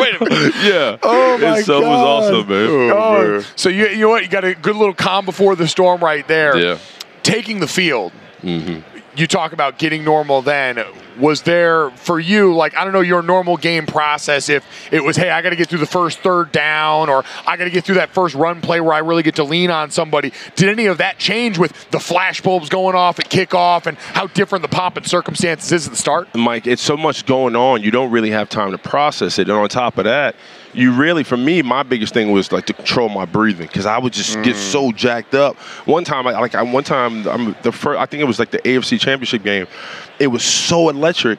wait 0.00 0.20
a 0.20 0.24
minute. 0.24 0.54
Yeah. 0.62 0.98
Oh 1.02 1.38
my 1.38 1.62
so 1.62 1.78
it 1.78 1.86
was 1.86 2.00
God. 2.00 2.34
awesome, 2.34 2.48
man. 2.48 2.90
Oh, 2.92 3.44
so 3.56 3.68
you 3.68 3.86
you 3.88 4.00
know 4.00 4.08
what? 4.10 4.22
You 4.22 4.28
got 4.28 4.44
a 4.44 4.54
good 4.54 4.76
little 4.76 4.94
calm 4.94 5.24
before 5.24 5.56
the 5.56 5.66
storm 5.68 6.00
right 6.02 6.26
there. 6.28 6.56
Yeah. 6.56 6.78
Taking 7.22 7.60
the 7.60 7.66
field. 7.68 8.12
Mm-hmm. 8.42 8.80
You 9.16 9.26
talk 9.26 9.52
about 9.52 9.78
getting 9.78 10.04
normal. 10.04 10.42
Then 10.42 10.78
was 11.18 11.42
there 11.42 11.90
for 11.90 12.20
you 12.20 12.54
like 12.54 12.76
I 12.76 12.84
don't 12.84 12.92
know 12.92 13.00
your 13.00 13.22
normal 13.22 13.56
game 13.56 13.86
process? 13.86 14.48
If 14.48 14.64
it 14.92 15.02
was 15.02 15.16
hey 15.16 15.30
I 15.30 15.42
got 15.42 15.50
to 15.50 15.56
get 15.56 15.68
through 15.68 15.78
the 15.78 15.86
first 15.86 16.20
third 16.20 16.52
down 16.52 17.08
or 17.08 17.24
I 17.46 17.56
got 17.56 17.64
to 17.64 17.70
get 17.70 17.84
through 17.84 17.96
that 17.96 18.10
first 18.10 18.34
run 18.34 18.60
play 18.60 18.80
where 18.80 18.92
I 18.92 18.98
really 18.98 19.22
get 19.22 19.36
to 19.36 19.44
lean 19.44 19.70
on 19.70 19.90
somebody. 19.90 20.32
Did 20.54 20.68
any 20.68 20.86
of 20.86 20.98
that 20.98 21.18
change 21.18 21.58
with 21.58 21.90
the 21.90 22.00
flash 22.00 22.40
bulbs 22.40 22.68
going 22.68 22.94
off 22.94 23.18
at 23.18 23.28
kickoff 23.28 23.86
and 23.86 23.98
how 23.98 24.26
different 24.28 24.62
the 24.62 24.68
pomp 24.68 24.96
and 24.96 25.06
circumstances 25.06 25.72
is 25.72 25.86
at 25.86 25.92
the 25.92 25.96
start? 25.96 26.34
Mike, 26.34 26.66
it's 26.66 26.82
so 26.82 26.96
much 26.96 27.26
going 27.26 27.56
on. 27.56 27.82
You 27.82 27.90
don't 27.90 28.10
really 28.10 28.30
have 28.30 28.48
time 28.48 28.72
to 28.72 28.78
process 28.78 29.38
it. 29.38 29.48
And 29.48 29.58
on 29.58 29.68
top 29.68 29.98
of 29.98 30.04
that, 30.04 30.36
you 30.76 30.92
really, 30.92 31.24
for 31.24 31.36
me, 31.36 31.62
my 31.62 31.82
biggest 31.82 32.12
thing 32.12 32.30
was 32.32 32.52
like 32.52 32.66
to 32.66 32.74
control 32.74 33.08
my 33.08 33.24
breathing 33.24 33.66
because 33.66 33.86
I 33.86 33.98
would 33.98 34.12
just 34.12 34.34
get 34.42 34.54
mm. 34.54 34.72
so 34.72 34.92
jacked 34.92 35.34
up. 35.34 35.56
One 35.86 36.04
time, 36.04 36.26
I, 36.26 36.32
like 36.32 36.54
I, 36.54 36.62
one 36.62 36.84
time, 36.84 37.26
I'm 37.26 37.56
the 37.62 37.72
first. 37.72 37.98
I 37.98 38.04
think 38.06 38.20
it 38.20 38.26
was 38.26 38.38
like 38.38 38.50
the 38.50 38.58
AFC 38.58 39.00
Championship 39.00 39.42
game. 39.42 39.66
It 40.18 40.26
was 40.26 40.44
so 40.44 40.90
electric 40.90 41.38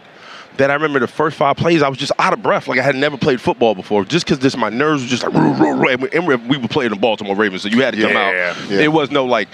that 0.58 0.72
I 0.72 0.74
remember 0.74 1.00
the 1.00 1.08
first 1.08 1.38
five 1.38 1.56
plays, 1.56 1.84
I 1.84 1.88
was 1.90 2.00
just 2.00 2.12
out 2.18 2.34
of 2.34 2.42
breath, 2.42 2.68
like 2.68 2.80
I 2.80 2.82
had 2.82 2.96
never 2.96 3.16
played 3.16 3.40
football 3.40 3.76
before, 3.76 4.04
just 4.04 4.26
because 4.26 4.40
this 4.40 4.58
my 4.58 4.70
nerves 4.70 5.04
were 5.04 5.10
just 5.10 5.24
like. 5.24 5.34
"Roo, 5.34 5.54
roo, 5.54 5.76
roo." 5.76 5.88
And 5.90 6.02
we- 6.02 6.10
and 6.12 6.50
we 6.50 6.58
were 6.58 6.68
playing 6.68 6.90
the 6.90 6.98
Baltimore 6.98 7.36
Ravens, 7.36 7.62
so 7.62 7.70
you 7.70 7.82
had 7.82 7.94
to 7.94 8.02
come 8.02 8.18
out. 8.18 8.34
Yeah. 8.34 8.56
Yeah. 8.70 8.80
It 8.80 8.88
was 8.92 9.12
no 9.12 9.26
like. 9.26 9.50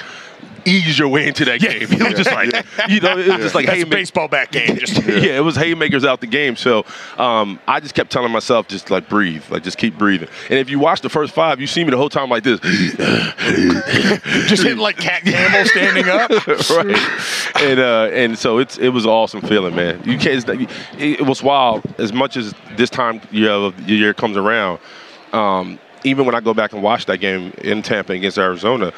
Ease 0.65 0.97
your 0.97 1.07
way 1.07 1.27
into 1.27 1.45
that 1.45 1.59
game. 1.59 1.87
It 2.03 2.17
was 2.17 2.25
just 2.25 2.31
like, 2.31 2.65
you 2.89 2.99
know, 2.99 3.17
it 3.17 3.27
was 3.27 3.37
just 3.37 3.55
like, 3.55 3.67
hey, 3.67 3.83
baseball 3.83 4.27
back 4.27 4.51
game. 4.51 4.77
Just 4.77 5.01
yeah. 5.05 5.37
it 5.37 5.43
was 5.43 5.55
haymakers 5.55 6.03
out 6.03 6.21
the 6.21 6.27
game. 6.27 6.55
So 6.55 6.85
um, 7.17 7.59
I 7.67 7.79
just 7.79 7.95
kept 7.95 8.11
telling 8.11 8.31
myself, 8.31 8.67
just 8.67 8.89
like 8.89 9.07
breathe, 9.07 9.43
like 9.49 9.63
just 9.63 9.77
keep 9.77 9.97
breathing. 9.97 10.27
And 10.49 10.59
if 10.59 10.69
you 10.69 10.79
watch 10.79 11.01
the 11.01 11.09
first 11.09 11.33
five, 11.33 11.61
you 11.61 11.67
see 11.67 11.83
me 11.83 11.91
the 11.91 11.97
whole 11.97 12.09
time 12.09 12.29
like 12.29 12.43
this, 12.43 12.59
just 14.47 14.63
hitting 14.63 14.79
like 14.79 14.97
Cat 14.97 15.23
Campbell 15.23 15.69
standing 15.69 16.09
up. 16.09 16.29
right? 16.69 17.61
And 17.61 17.79
uh, 17.79 18.09
and 18.11 18.37
so 18.37 18.57
it's 18.57 18.77
it 18.77 18.89
was 18.89 19.05
an 19.05 19.11
awesome 19.11 19.41
feeling, 19.41 19.75
man. 19.75 20.01
You 20.03 20.17
can't. 20.17 20.47
It, 20.49 20.69
it 20.97 21.25
was 21.25 21.41
wild. 21.41 21.83
As 21.99 22.11
much 22.11 22.37
as 22.37 22.53
this 22.75 22.89
time 22.89 23.21
you 23.31 23.45
know, 23.45 23.65
of 23.65 23.87
the 23.87 23.93
year 23.93 24.13
comes 24.13 24.37
around, 24.37 24.79
um, 25.31 25.79
even 26.03 26.25
when 26.25 26.35
I 26.35 26.41
go 26.41 26.53
back 26.53 26.73
and 26.73 26.83
watch 26.83 27.05
that 27.05 27.19
game 27.19 27.53
in 27.59 27.81
Tampa 27.81 28.13
against 28.13 28.37
Arizona, 28.37 28.93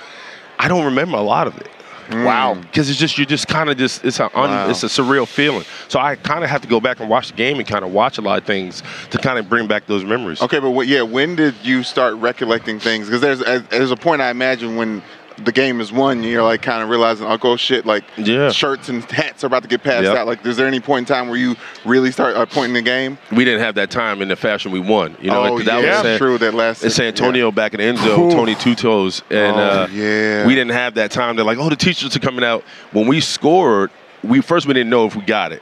I 0.59 0.67
don't 0.67 0.85
remember 0.85 1.17
a 1.17 1.21
lot 1.21 1.47
of 1.47 1.57
it. 1.57 1.67
Mm. 2.09 2.23
Wow. 2.23 2.53
Because 2.53 2.87
it's 2.89 2.99
just 2.99 3.17
you 3.17 3.25
just 3.25 3.47
kind 3.47 3.67
of 3.69 3.77
just 3.77 4.05
it's 4.05 4.19
a 4.19 4.25
un, 4.37 4.49
Wow. 4.51 4.69
it's 4.69 4.83
a 4.83 4.87
surreal 4.87 5.27
feeling. 5.27 5.65
So 5.87 5.99
I 5.99 6.15
kind 6.15 6.43
of 6.43 6.49
have 6.51 6.61
to 6.61 6.67
go 6.67 6.79
back 6.79 6.99
and 6.99 7.09
watch 7.09 7.29
the 7.29 7.33
game 7.33 7.57
and 7.57 7.67
kind 7.67 7.83
of 7.83 7.91
watch 7.91 8.19
a 8.19 8.21
lot 8.21 8.37
of 8.37 8.45
things 8.45 8.83
to 9.09 9.17
kind 9.17 9.39
of 9.39 9.49
bring 9.49 9.67
back 9.67 9.87
those 9.87 10.03
memories. 10.03 10.39
Okay, 10.41 10.59
but 10.59 10.69
what, 10.69 10.87
yeah, 10.87 11.01
when 11.01 11.35
did 11.35 11.55
you 11.63 11.81
start 11.81 12.13
recollecting 12.17 12.79
things? 12.79 13.07
Because 13.07 13.21
there's 13.21 13.41
a- 13.41 13.65
there's 13.71 13.89
a 13.91 13.95
point 13.95 14.21
I 14.21 14.29
imagine 14.29 14.75
when 14.75 15.01
the 15.37 15.51
game 15.51 15.81
is 15.81 15.91
won, 15.91 16.23
you're 16.23 16.43
like 16.43 16.61
kind 16.61 16.81
of 16.81 16.89
realizing, 16.89 17.27
oh, 17.27 17.37
go 17.37 17.55
shit, 17.57 17.85
like 17.85 18.03
Yeah. 18.17 18.51
shirts 18.51 18.87
and 18.89 19.03
hats 19.11 19.43
are 19.43 19.47
about 19.47 19.63
to 19.63 19.67
get 19.69 19.83
passed 19.83 20.03
Yep. 20.05 20.15
out. 20.17 20.27
Like, 20.27 20.45
is 20.45 20.55
there 20.55 20.65
any 20.67 20.79
point 20.79 21.09
in 21.09 21.13
time 21.15 21.27
where 21.27 21.37
you 21.37 21.55
really 21.83 22.11
start 22.11 22.35
uh, 22.37 22.45
pointing 22.45 22.73
the 22.73 22.81
game? 22.81 23.17
We 23.31 23.43
didn't 23.43 23.61
have 23.61 23.75
that 23.75 23.89
time 23.91 24.21
in 24.21 24.29
the 24.29 24.35
fashion 24.37 24.71
we 24.71 24.79
won. 24.79 25.17
You 25.21 25.31
know, 25.31 25.43
oh, 25.43 25.59
that 25.59 25.83
yeah, 25.83 25.89
was 25.95 26.01
San, 26.03 26.17
true. 26.17 26.37
That 26.37 26.53
last 26.53 26.83
in 26.83 26.89
Santonio 26.89 27.51
back 27.51 27.73
in 27.73 27.79
the 27.79 27.83
end 27.85 27.97
zone, 27.97 28.31
Tony 28.31 28.55
Two 28.55 28.75
Toes, 28.75 29.23
and 29.29 29.55
Oh, 29.57 29.59
uh, 29.59 29.87
yeah. 29.91 30.47
we 30.47 30.55
didn't 30.55 30.71
have 30.73 30.93
that 30.95 31.11
time. 31.11 31.35
They're 31.35 31.43
like, 31.45 31.57
oh, 31.57 31.69
the 31.69 31.75
teachers 31.75 32.15
are 32.15 32.19
coming 32.19 32.45
out. 32.45 32.63
When 32.93 33.07
we 33.07 33.19
scored, 33.19 33.91
we 34.23 34.41
first 34.41 34.67
we 34.67 34.73
didn't 34.73 34.89
know 34.89 35.05
if 35.05 35.15
we 35.15 35.23
got 35.23 35.51
it. 35.51 35.61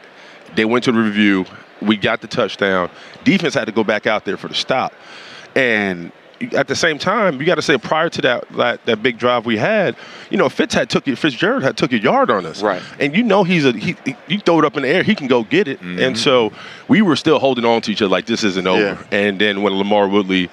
They 0.56 0.66
went 0.66 0.84
to 0.86 0.92
the 0.92 1.00
review. 1.00 1.46
We 1.82 1.98
got 1.98 2.22
the 2.22 2.28
touchdown. 2.28 2.90
Defense 3.24 3.56
had 3.56 3.66
to 3.66 3.72
go 3.72 3.84
back 3.84 4.06
out 4.08 4.24
there 4.24 4.38
for 4.38 4.48
the 4.48 4.54
stop, 4.54 4.94
and 5.56 6.12
at 6.54 6.68
the 6.68 6.76
same 6.76 6.98
time, 6.98 7.40
you 7.40 7.46
got 7.46 7.56
to 7.56 7.62
say 7.62 7.78
prior 7.78 8.10
to 8.10 8.22
that, 8.22 8.50
that 8.50 8.86
that 8.86 9.04
big 9.04 9.18
drive 9.18 9.46
we 9.46 9.58
had, 9.58 9.96
you 10.30 10.38
know, 10.38 10.50
Fitz 10.50 10.74
had 10.74 10.90
took 10.90 11.08
it, 11.08 11.18
Fitzgerald 11.18 11.64
had 11.64 11.78
took 11.78 11.92
a 11.92 12.00
yard 12.00 12.30
on 12.30 12.46
us, 12.46 12.62
Right. 12.62 12.82
And 13.00 13.16
you 13.16 13.24
know 13.24 13.44
he's 13.44 13.66
a 13.66 13.72
he, 13.74 13.96
he 14.06 14.16
you 14.28 14.40
throw 14.40 14.60
it 14.60 14.66
up 14.66 14.78
in 14.78 14.84
the 14.84 14.90
air, 14.90 15.04
he 15.04 15.16
can 15.16 15.28
go 15.28 15.44
get 15.44 15.68
it, 15.68 15.80
mm-hmm. 15.80 16.00
and 16.00 16.18
so 16.18 16.52
we 16.88 17.02
were 17.02 17.16
still 17.16 17.40
holding 17.40 17.66
on 17.66 17.82
to 17.82 17.92
each 17.92 18.02
other 18.02 18.10
like 18.10 18.26
this 18.26 18.44
isn't 18.44 18.68
over. 18.68 18.82
Yeah. 18.82 19.04
And 19.12 19.40
then 19.40 19.62
when 19.62 19.74
LaMarr 19.74 20.12
Woodley 20.12 20.50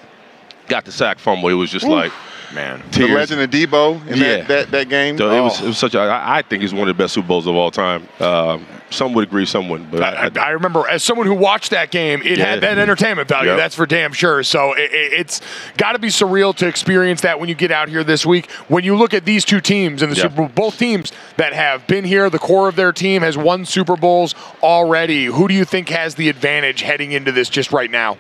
got 0.69 0.85
the 0.85 0.93
sack 0.93 1.19
fumble, 1.19 1.49
it 1.49 1.55
was 1.55 1.71
just 1.71 1.87
like 1.87 2.13
Man. 2.53 2.83
The 2.91 2.99
tears. 2.99 3.11
legend 3.11 3.41
of 3.43 3.51
Deebo 3.51 4.07
in 4.09 4.19
Yeah. 4.19 4.37
that, 4.39 4.49
that, 4.49 4.71
that 4.73 4.89
game. 4.89 5.17
So 5.19 5.31
it 5.31 5.41
was 5.41 5.61
Oh. 5.61 5.65
it 5.65 5.69
was 5.69 5.79
such 5.79 5.95
a 5.95 6.01
I 6.01 6.39
I 6.39 6.43
think 6.43 6.63
it's 6.63 6.73
one 6.73 6.89
of 6.89 6.97
the 6.97 7.03
best 7.03 7.15
Super 7.15 7.29
Bowls 7.29 7.47
of 7.47 7.55
all 7.55 7.71
time. 7.71 8.09
Um, 8.21 8.67
some 8.91 9.13
would 9.13 9.23
agree, 9.29 9.47
some 9.47 9.69
wouldn't, 9.69 9.89
but 9.93 10.03
I, 10.03 10.27
I, 10.37 10.47
I 10.47 10.51
remember 10.51 10.85
as 10.89 11.05
someone 11.05 11.27
who 11.29 11.35
watched 11.35 11.71
that 11.71 11.93
game, 11.93 12.23
it 12.25 12.39
Yeah. 12.39 12.47
had 12.47 12.61
that 12.63 12.77
entertainment 12.77 13.29
value. 13.29 13.51
Yep. 13.51 13.59
That's 13.59 13.75
for 13.77 13.87
damn 13.87 14.13
sure. 14.13 14.43
So 14.43 14.73
it, 14.73 14.91
it, 14.93 15.13
it's 15.13 15.41
got 15.77 15.93
to 15.93 16.01
be 16.01 16.09
surreal 16.09 16.55
to 16.57 16.67
experience 16.67 17.21
that 17.21 17.39
when 17.39 17.49
you 17.49 17.55
get 17.55 17.71
out 17.71 17.89
here 17.89 18.03
this 18.03 18.27
week. 18.27 18.51
When 18.69 18.83
you 18.83 18.97
look 18.97 19.15
at 19.15 19.25
these 19.25 19.45
two 19.45 19.61
teams 19.61 20.03
in 20.03 20.11
the 20.11 20.17
Yeah. 20.17 20.23
Super 20.25 20.35
Bowl, 20.37 20.49
both 20.53 20.77
teams 20.79 21.13
that 21.37 21.53
have 21.53 21.87
been 21.87 22.05
here, 22.05 22.29
the 22.31 22.39
core 22.41 22.69
of 22.69 22.75
their 22.75 22.93
team 22.93 23.23
has 23.23 23.39
won 23.39 23.65
Super 23.65 23.97
Bowls 23.97 24.35
already. 24.61 25.27
Who 25.27 25.47
do 25.47 25.55
you 25.55 25.65
think 25.65 25.89
has 25.91 26.17
the 26.17 26.29
advantage 26.29 26.83
heading 26.83 27.13
into 27.13 27.31
this 27.31 27.49
just 27.49 27.71
right 27.73 27.91
now? 27.91 28.19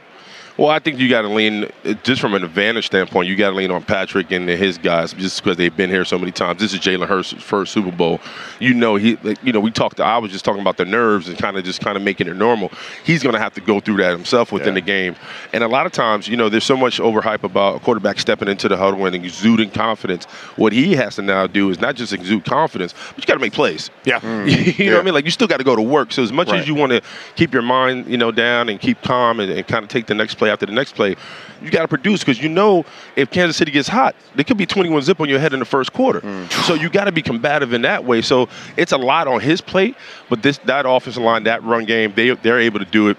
Well, 0.60 0.68
I 0.68 0.78
think 0.78 0.98
you 0.98 1.08
got 1.08 1.22
to 1.22 1.28
lean 1.28 1.70
just 2.02 2.20
from 2.20 2.34
an 2.34 2.44
advantage 2.44 2.84
standpoint. 2.84 3.28
You 3.28 3.34
got 3.34 3.48
to 3.48 3.56
lean 3.56 3.70
on 3.70 3.82
Patrick 3.82 4.30
and 4.30 4.46
his 4.46 4.76
guys 4.76 5.14
just 5.14 5.42
because 5.42 5.56
they've 5.56 5.74
been 5.74 5.88
here 5.88 6.04
so 6.04 6.18
many 6.18 6.32
times. 6.32 6.60
This 6.60 6.74
is 6.74 6.80
Jalen 6.80 7.08
Hurts's 7.08 7.42
first 7.42 7.72
Super 7.72 7.90
Bowl. 7.90 8.20
You 8.58 8.74
know 8.74 8.96
he, 8.96 9.16
like, 9.22 9.42
you 9.42 9.54
know, 9.54 9.60
we 9.60 9.70
talked. 9.70 9.96
To, 9.96 10.04
I 10.04 10.18
was 10.18 10.30
just 10.30 10.44
talking 10.44 10.60
about 10.60 10.76
the 10.76 10.84
nerves 10.84 11.28
and 11.30 11.38
kind 11.38 11.56
of 11.56 11.64
just 11.64 11.80
kind 11.80 11.96
of 11.96 12.02
making 12.02 12.28
it 12.28 12.36
normal. 12.36 12.70
He's 13.04 13.22
going 13.22 13.32
to 13.32 13.38
have 13.40 13.54
to 13.54 13.62
go 13.62 13.80
through 13.80 13.96
that 14.02 14.10
himself 14.10 14.52
within 14.52 14.74
the 14.74 14.82
game. 14.82 15.16
And 15.54 15.64
a 15.64 15.66
lot 15.66 15.86
of 15.86 15.92
times, 15.92 16.28
you 16.28 16.36
know, 16.36 16.50
there's 16.50 16.64
so 16.64 16.76
much 16.76 16.98
overhype 16.98 17.42
about 17.42 17.76
a 17.76 17.80
quarterback 17.80 18.20
stepping 18.20 18.48
into 18.48 18.68
the 18.68 18.76
huddle 18.76 19.06
and 19.06 19.16
exuding 19.16 19.70
confidence. 19.70 20.26
What 20.56 20.74
he 20.74 20.94
has 20.94 21.14
to 21.14 21.22
now 21.22 21.46
do 21.46 21.70
is 21.70 21.80
not 21.80 21.94
just 21.94 22.12
exude 22.12 22.44
confidence, 22.44 22.92
but 23.14 23.24
you 23.24 23.26
got 23.26 23.32
to 23.32 23.40
make 23.40 23.54
plays. 23.54 23.88
Yeah. 24.04 24.20
Mm. 24.30 24.78
you 24.78 24.86
know 24.90 24.96
what 24.96 25.00
I 25.00 25.04
mean? 25.04 25.14
Like 25.14 25.24
you 25.24 25.30
still 25.30 25.48
got 25.48 25.56
to 25.56 25.64
go 25.64 25.74
to 25.74 25.82
work. 25.82 26.12
So 26.12 26.22
as 26.22 26.30
much 26.32 26.48
Right. 26.48 26.60
as 26.60 26.68
you 26.68 26.74
want 26.74 26.92
to 26.92 27.00
keep 27.36 27.52
your 27.52 27.62
mind, 27.62 28.06
you 28.06 28.16
know, 28.18 28.30
down 28.30 28.68
and 28.68 28.78
keep 28.78 29.00
calm 29.02 29.40
and, 29.40 29.50
and 29.50 29.66
kind 29.66 29.82
of 29.82 29.88
take 29.88 30.06
the 30.06 30.14
next 30.14 30.34
play 30.34 30.49
after 30.50 30.66
the 30.66 30.72
next 30.72 30.94
play, 30.94 31.16
you 31.62 31.70
got 31.70 31.82
to 31.82 31.88
produce 31.88 32.20
because 32.20 32.42
you 32.42 32.48
know 32.48 32.84
if 33.16 33.30
Kansas 33.30 33.56
City 33.56 33.70
gets 33.70 33.88
hot, 33.88 34.14
there 34.34 34.44
could 34.44 34.58
be 34.58 34.66
21 34.66 35.02
zip 35.02 35.20
on 35.20 35.28
your 35.28 35.38
head 35.38 35.52
in 35.52 35.58
the 35.58 35.64
first 35.64 35.92
quarter. 35.92 36.20
So 36.66 36.74
you 36.74 36.90
got 36.90 37.04
to 37.04 37.12
be 37.12 37.22
combative 37.22 37.72
in 37.72 37.82
that 37.82 38.04
way. 38.04 38.20
So 38.22 38.48
it's 38.76 38.92
a 38.92 38.98
lot 38.98 39.28
on 39.28 39.40
his 39.40 39.60
plate, 39.60 39.96
but 40.28 40.42
this 40.42 40.58
that 40.64 40.84
offensive 40.86 41.22
line, 41.22 41.44
that 41.44 41.62
run 41.62 41.84
game, 41.86 42.12
they 42.14 42.30
they're 42.34 42.60
able 42.60 42.80
to 42.80 42.84
do 42.84 43.08
it. 43.08 43.16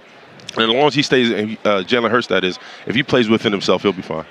And 0.55 0.63
as 0.63 0.69
long 0.69 0.87
as 0.87 0.93
he 0.93 1.01
stays, 1.01 1.31
uh, 1.31 1.83
Jalen 1.87 2.11
Hurts, 2.11 2.27
that 2.27 2.43
is, 2.43 2.59
if 2.85 2.93
he 2.93 3.03
plays 3.03 3.29
within 3.29 3.53
himself, 3.53 3.83
he'll 3.83 3.93
be 3.93 4.01
fine. 4.01 4.25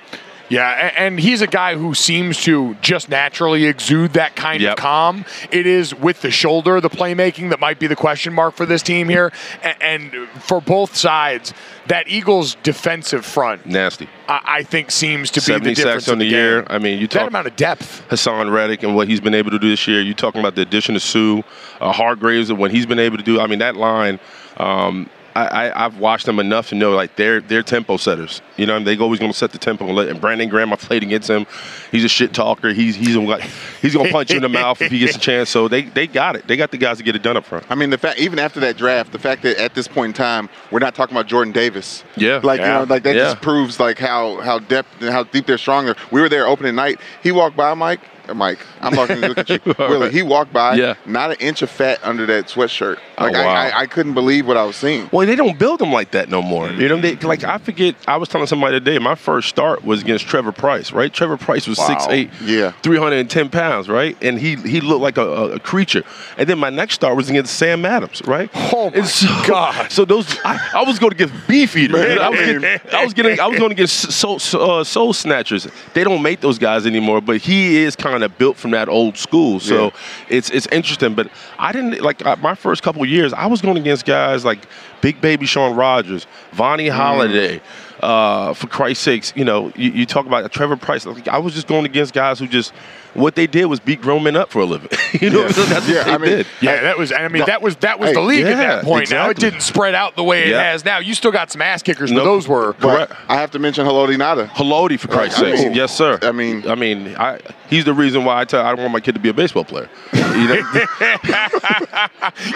Yeah, 0.51 0.91
and 0.97 1.17
he's 1.19 1.41
a 1.41 1.47
guy 1.47 1.75
who 1.75 1.93
seems 1.93 2.41
to 2.43 2.75
just 2.81 3.07
naturally 3.07 3.65
exude 3.65 4.13
that 4.13 4.35
kind 4.35 4.61
Yep. 4.61 4.73
of 4.73 4.77
calm. 4.77 5.25
It 5.49 5.65
is 5.65 5.95
with 5.95 6.21
the 6.21 6.29
shoulder, 6.29 6.81
the 6.81 6.89
playmaking 6.89 7.49
that 7.51 7.59
might 7.61 7.79
be 7.79 7.87
the 7.87 7.95
question 7.95 8.33
mark 8.33 8.55
for 8.55 8.65
this 8.65 8.81
team 8.81 9.07
here. 9.07 9.31
And 9.79 10.11
for 10.39 10.59
both 10.59 10.95
sides, 10.95 11.53
that 11.87 12.07
Eagles 12.09 12.57
defensive 12.63 13.25
front, 13.25 13.65
Nasty. 13.65 14.09
I 14.27 14.39
I 14.61 14.63
think, 14.63 14.91
seems 14.91 15.31
to 15.31 15.39
be 15.39 15.53
the 15.53 15.73
difference 15.73 16.05
sacks 16.05 16.09
on 16.09 16.19
the 16.19 16.25
the 16.25 16.31
year. 16.31 16.65
I 16.69 16.77
mean, 16.79 16.99
you 16.99 17.07
That 17.07 17.19
talk 17.19 17.27
amount 17.29 17.47
of 17.47 17.55
depth. 17.55 18.03
Haason 18.09 18.51
Reddick 18.51 18.83
and 18.83 18.95
what 18.95 19.07
he's 19.07 19.21
been 19.21 19.33
able 19.33 19.51
to 19.51 19.59
do 19.59 19.69
this 19.69 19.87
year. 19.87 20.01
You 20.01 20.13
talking 20.13 20.41
about 20.41 20.55
the 20.55 20.61
addition 20.61 20.95
of 20.97 21.01
Suh, 21.01 21.41
uh, 21.79 21.91
Hargraves, 21.93 22.49
and 22.49 22.59
what 22.59 22.71
he's 22.71 22.85
been 22.85 22.99
able 22.99 23.17
to 23.17 23.23
do. 23.23 23.39
I 23.39 23.47
mean, 23.47 23.59
that 23.59 23.75
line. 23.77 24.19
Um, 24.57 25.09
I, 25.35 25.45
I, 25.69 25.85
I've 25.85 25.97
watched 25.97 26.25
them 26.25 26.39
enough 26.39 26.69
to 26.69 26.75
know 26.75 26.91
like 26.91 27.15
they're 27.15 27.41
they're 27.41 27.63
tempo 27.63 27.97
setters. 27.97 28.41
You 28.57 28.65
know, 28.65 28.79
they're 28.83 28.99
always 28.99 29.19
going 29.19 29.31
to 29.31 29.37
set 29.37 29.51
the 29.51 29.57
tempo. 29.57 29.85
And, 29.85 29.95
let, 29.95 30.09
and 30.09 30.19
Brandon 30.19 30.49
Graham, 30.49 30.73
I 30.73 30.75
played 30.75 31.03
against 31.03 31.29
him. 31.29 31.45
He's 31.91 32.03
a 32.03 32.09
shit 32.09 32.33
talker. 32.33 32.73
He's 32.73 32.95
he's 32.95 33.15
gonna, 33.15 33.41
he's 33.81 33.93
going 33.93 34.07
to 34.07 34.11
punch 34.11 34.29
you 34.31 34.37
in 34.37 34.41
the 34.41 34.49
mouth 34.49 34.81
if 34.81 34.91
he 34.91 34.99
gets 34.99 35.15
a 35.15 35.19
chance. 35.29 35.49
So 35.49 35.67
they 35.67 35.83
they 35.83 36.07
got 36.07 36.35
it. 36.35 36.47
They 36.47 36.57
got 36.57 36.71
the 36.71 36.77
guys 36.77 36.97
to 36.97 37.03
get 37.03 37.15
it 37.15 37.23
done 37.23 37.37
up 37.37 37.45
front. 37.45 37.65
I 37.69 37.75
mean, 37.75 37.89
the 37.89 37.97
fact 37.97 38.19
even 38.19 38.39
after 38.39 38.59
that 38.61 38.77
draft, 38.77 39.11
the 39.11 39.19
fact 39.19 39.43
that 39.43 39.57
at 39.57 39.73
this 39.73 39.87
point 39.87 40.09
in 40.09 40.13
time 40.13 40.49
we're 40.71 40.79
not 40.79 40.95
talking 40.95 41.15
about 41.15 41.27
Jordan 41.27 41.53
Davis. 41.53 42.03
Yeah. 42.17 42.39
Like 42.43 42.59
Yeah. 42.59 42.79
you 42.81 42.85
know, 42.85 42.93
like 42.93 43.03
that 43.03 43.15
Yeah. 43.15 43.23
just 43.23 43.41
proves 43.41 43.79
like 43.79 43.97
how 43.99 44.41
how 44.41 44.59
depth 44.59 44.89
and 45.01 45.09
how 45.11 45.23
deep 45.23 45.45
they're 45.45 45.57
stronger. 45.57 45.95
We 46.11 46.21
were 46.21 46.29
there 46.29 46.47
opening 46.47 46.75
night. 46.75 46.99
He 47.23 47.31
walked 47.31 47.55
by 47.55 47.73
Mike. 47.73 48.01
Mike. 48.35 48.59
I'm 48.81 48.93
looking, 48.93 49.17
looking 49.17 49.37
at 49.55 49.65
you. 49.67 49.75
Willie, 49.77 50.11
he 50.11 50.21
walked 50.23 50.53
by, 50.53 50.75
Yeah. 50.75 50.95
not 51.05 51.31
an 51.31 51.37
inch 51.39 51.61
of 51.61 51.69
fat 51.69 51.99
under 52.03 52.25
that 52.27 52.45
sweatshirt. 52.47 52.97
Oh, 53.17 53.23
Like 53.25 53.33
wow. 53.33 53.47
I, 53.47 53.69
I, 53.69 53.79
I 53.81 53.85
couldn't 53.87 54.13
believe 54.13 54.47
what 54.47 54.57
I 54.57 54.63
was 54.63 54.75
seeing. 54.75 55.09
Well, 55.11 55.25
they 55.27 55.35
don't 55.35 55.57
build 55.59 55.79
them 55.79 55.91
like 55.91 56.11
that 56.11 56.29
no 56.29 56.41
more. 56.41 56.69
You 56.69 56.87
know, 56.89 56.99
they, 56.99 57.15
like 57.17 57.43
I 57.43 57.57
forget. 57.57 57.95
I 58.07 58.17
was 58.17 58.29
telling 58.29 58.47
somebody 58.47 58.79
today. 58.79 58.97
My 58.99 59.15
first 59.15 59.49
start 59.49 59.83
was 59.83 60.01
against 60.01 60.25
Trevor 60.27 60.51
Pryce. 60.51 60.91
Right, 60.91 61.13
Trevor 61.13 61.37
Pryce 61.37 61.67
was 61.67 61.77
Wow. 61.77 61.87
six 61.87 62.07
eight, 62.09 62.29
Yeah. 62.43 62.71
three 62.83 62.97
hundred 62.97 63.17
and 63.17 63.29
ten 63.29 63.49
pounds. 63.49 63.87
Right, 63.89 64.17
and 64.21 64.37
he 64.39 64.55
he 64.55 64.81
looked 64.81 65.01
like 65.01 65.17
a, 65.17 65.21
a, 65.27 65.49
a 65.53 65.59
creature. 65.59 66.03
And 66.37 66.47
then 66.49 66.59
my 66.59 66.69
next 66.69 66.95
start 66.95 67.15
was 67.15 67.29
against 67.29 67.55
Sam 67.55 67.85
Adams. 67.85 68.21
Right. 68.25 68.49
Oh 68.73 68.89
my 68.91 69.01
so, 69.03 69.27
God. 69.47 69.91
So 69.91 70.05
those 70.05 70.37
I, 70.45 70.59
I 70.73 70.83
was 70.83 70.97
going 70.99 71.11
to 71.11 71.17
get 71.17 71.31
beef 71.47 71.75
eaters. 71.75 71.97
man. 71.97 72.19
I 72.19 72.29
was 72.29 72.39
getting, 72.39 72.65
I 72.93 73.03
was 73.03 73.13
getting 73.13 73.39
I 73.39 73.47
was 73.47 73.59
going 73.59 73.69
to 73.69 73.75
get 73.75 73.89
soul, 73.89 74.39
uh, 74.53 74.83
soul 74.83 75.13
snatchers. 75.13 75.67
They 75.93 76.03
don't 76.03 76.21
make 76.21 76.39
those 76.41 76.57
guys 76.57 76.85
anymore. 76.85 77.21
But 77.21 77.37
he 77.37 77.77
is 77.77 77.95
kind 77.95 78.20
of 78.23 78.37
built 78.37 78.57
from 78.57 78.71
that 78.71 78.87
old 78.89 79.17
school. 79.17 79.59
So 79.59 79.85
Yeah. 79.85 79.91
it's 80.29 80.49
it's 80.49 80.67
interesting. 80.67 81.13
But 81.15 81.29
I 81.59 81.71
didn't 81.71 82.01
like 82.01 82.23
my 82.41 82.55
first 82.55 82.83
couple 82.83 83.01
of 83.03 83.09
years. 83.09 83.33
I 83.33 83.47
was 83.47 83.61
going 83.61 83.77
against 83.77 84.05
guys 84.05 84.43
like 84.45 84.59
Big 85.01 85.19
Baby 85.21 85.45
Shaun 85.45 85.75
Rogers, 85.75 86.27
Vonnie 86.53 86.87
Mm. 86.89 86.91
Holliday. 86.95 87.61
Uh, 88.01 88.51
for 88.55 88.65
Christ's 88.65 89.03
sakes, 89.03 89.31
you 89.35 89.45
know, 89.45 89.71
you, 89.75 89.91
you 89.91 90.05
talk 90.07 90.25
about 90.25 90.51
Trevor 90.51 90.75
Pryce. 90.75 91.05
Like, 91.05 91.27
I 91.27 91.37
was 91.37 91.53
just 91.53 91.67
going 91.67 91.85
against 91.85 92.15
guys 92.15 92.39
who 92.39 92.47
just 92.47 92.73
what 93.13 93.35
they 93.35 93.47
did 93.47 93.65
was 93.65 93.79
beat 93.79 94.01
grown 94.01 94.23
men 94.23 94.35
up 94.35 94.49
for 94.51 94.59
a 94.59 94.65
living. 94.65 94.89
you 95.21 95.29
know, 95.29 95.41
Yeah. 95.41 95.51
so 95.51 95.63
that's 95.65 95.87
Yeah, 95.89 95.95
what 95.97 96.05
they 96.05 96.11
I 96.13 96.17
mean, 96.17 96.29
did. 96.37 96.47
Yeah, 96.61 96.81
that 96.81 96.97
was. 96.97 97.11
I 97.11 97.27
mean, 97.27 97.39
No. 97.41 97.45
that 97.45 97.61
was 97.61 97.75
that 97.77 97.99
was 97.99 98.09
Hey, 98.09 98.13
the 98.15 98.21
league 98.21 98.45
at 98.45 98.57
that 98.57 98.83
point. 98.83 99.09
Now 99.11 99.29
it 99.29 99.37
didn't 99.37 99.61
spread 99.61 99.95
out 99.95 100.15
the 100.15 100.23
way 100.23 100.43
it 100.43 100.49
Yeah. 100.49 100.63
has 100.71 100.85
now. 100.85 100.99
You 100.99 101.13
still 101.13 101.31
got 101.31 101.51
some 101.51 101.61
ass 101.61 101.81
kickers, 101.83 102.11
but 102.11 102.23
those 102.23 102.47
were. 102.47 102.73
But 102.79 103.11
I 103.27 103.35
have 103.35 103.51
to 103.51 103.59
mention 103.59 103.85
Haloti 103.85 104.15
Ngata. 104.15 104.49
Haloti, 104.49 104.99
for 104.99 105.07
Christ's 105.07 105.39
sake. 105.39 105.55
mean- 105.55 105.73
yes, 105.73 105.95
sir. 105.95 106.19
I 106.21 106.31
mean- 106.31 106.69
I 106.69 106.75
mean, 106.75 107.15
I, 107.17 107.39
he's 107.69 107.85
the 107.85 107.93
reason 107.93 108.23
why 108.23 108.39
I 108.39 108.45
tell 108.45 108.63
I 108.65 108.69
don't 108.69 108.79
want 108.81 108.93
my 108.93 108.99
kid 108.99 109.13
to 109.15 109.19
be 109.21 109.29
a 109.29 109.33
baseball 109.33 109.65
player. 109.65 109.89
You 110.13 110.19
know? 110.47 110.63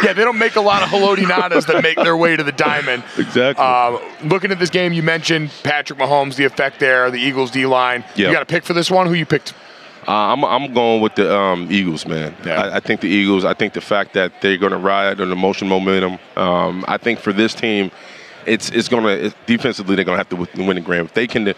yeah, 0.03 0.13
they 0.13 0.23
don't 0.23 0.37
make 0.37 0.55
a 0.55 0.61
lot 0.61 0.81
of 0.83 0.89
Haloti 0.89 1.23
Ngatas 1.25 1.65
that 1.67 1.83
make 1.83 1.95
their 1.97 2.15
way 2.17 2.35
to 2.35 2.43
the 2.43 2.51
diamond. 2.51 3.03
exactly. 3.17 3.63
Um, 3.65 3.99
looking 4.29 4.51
at 4.51 4.59
this 4.59 4.69
game, 4.69 4.93
you 4.93 5.03
mentioned 5.03 5.51
Patrick 5.63 5.99
Mahomes, 5.99 6.35
the 6.35 6.45
effect 6.45 6.79
there, 6.79 7.09
the 7.11 7.19
Eagles 7.19 7.51
D 7.51 7.65
line. 7.65 8.03
Yeah. 8.15 8.27
You 8.27 8.33
got 8.33 8.43
a 8.43 8.45
pick 8.45 8.63
for 8.63 8.73
this 8.73 8.89
one? 8.89 9.07
Who 9.07 9.13
you 9.13 9.25
picked? 9.25 9.53
Uh, 10.07 10.33
I'm, 10.33 10.45
I'm 10.45 10.73
going 10.73 11.01
with 11.01 11.15
the 11.15 11.35
um, 11.35 11.67
Eagles, 11.71 12.05
man. 12.05 12.35
Yeah. 12.45 12.61
I, 12.61 12.75
I 12.77 12.79
think 12.79 13.01
the 13.01 13.07
Eagles. 13.09 13.43
I 13.43 13.53
think 13.53 13.73
the 13.73 13.81
fact 13.81 14.13
that 14.13 14.41
they're 14.41 14.57
going 14.57 14.71
to 14.71 14.77
ride 14.77 15.19
on 15.19 15.31
emotion 15.31 15.67
momentum. 15.67 16.19
Um, 16.35 16.85
I 16.87 16.97
think 16.97 17.19
for 17.19 17.33
this 17.33 17.55
team, 17.55 17.89
it's 18.45 18.69
it's 18.69 18.87
going 18.87 19.03
to 19.03 19.35
defensively 19.47 19.95
they're 19.95 20.05
going 20.05 20.15
to 20.15 20.23
have 20.23 20.29
to 20.29 20.63
win 20.63 20.75
the 20.75 20.81
game. 20.81 21.05
If 21.05 21.13
they 21.13 21.27
can 21.27 21.53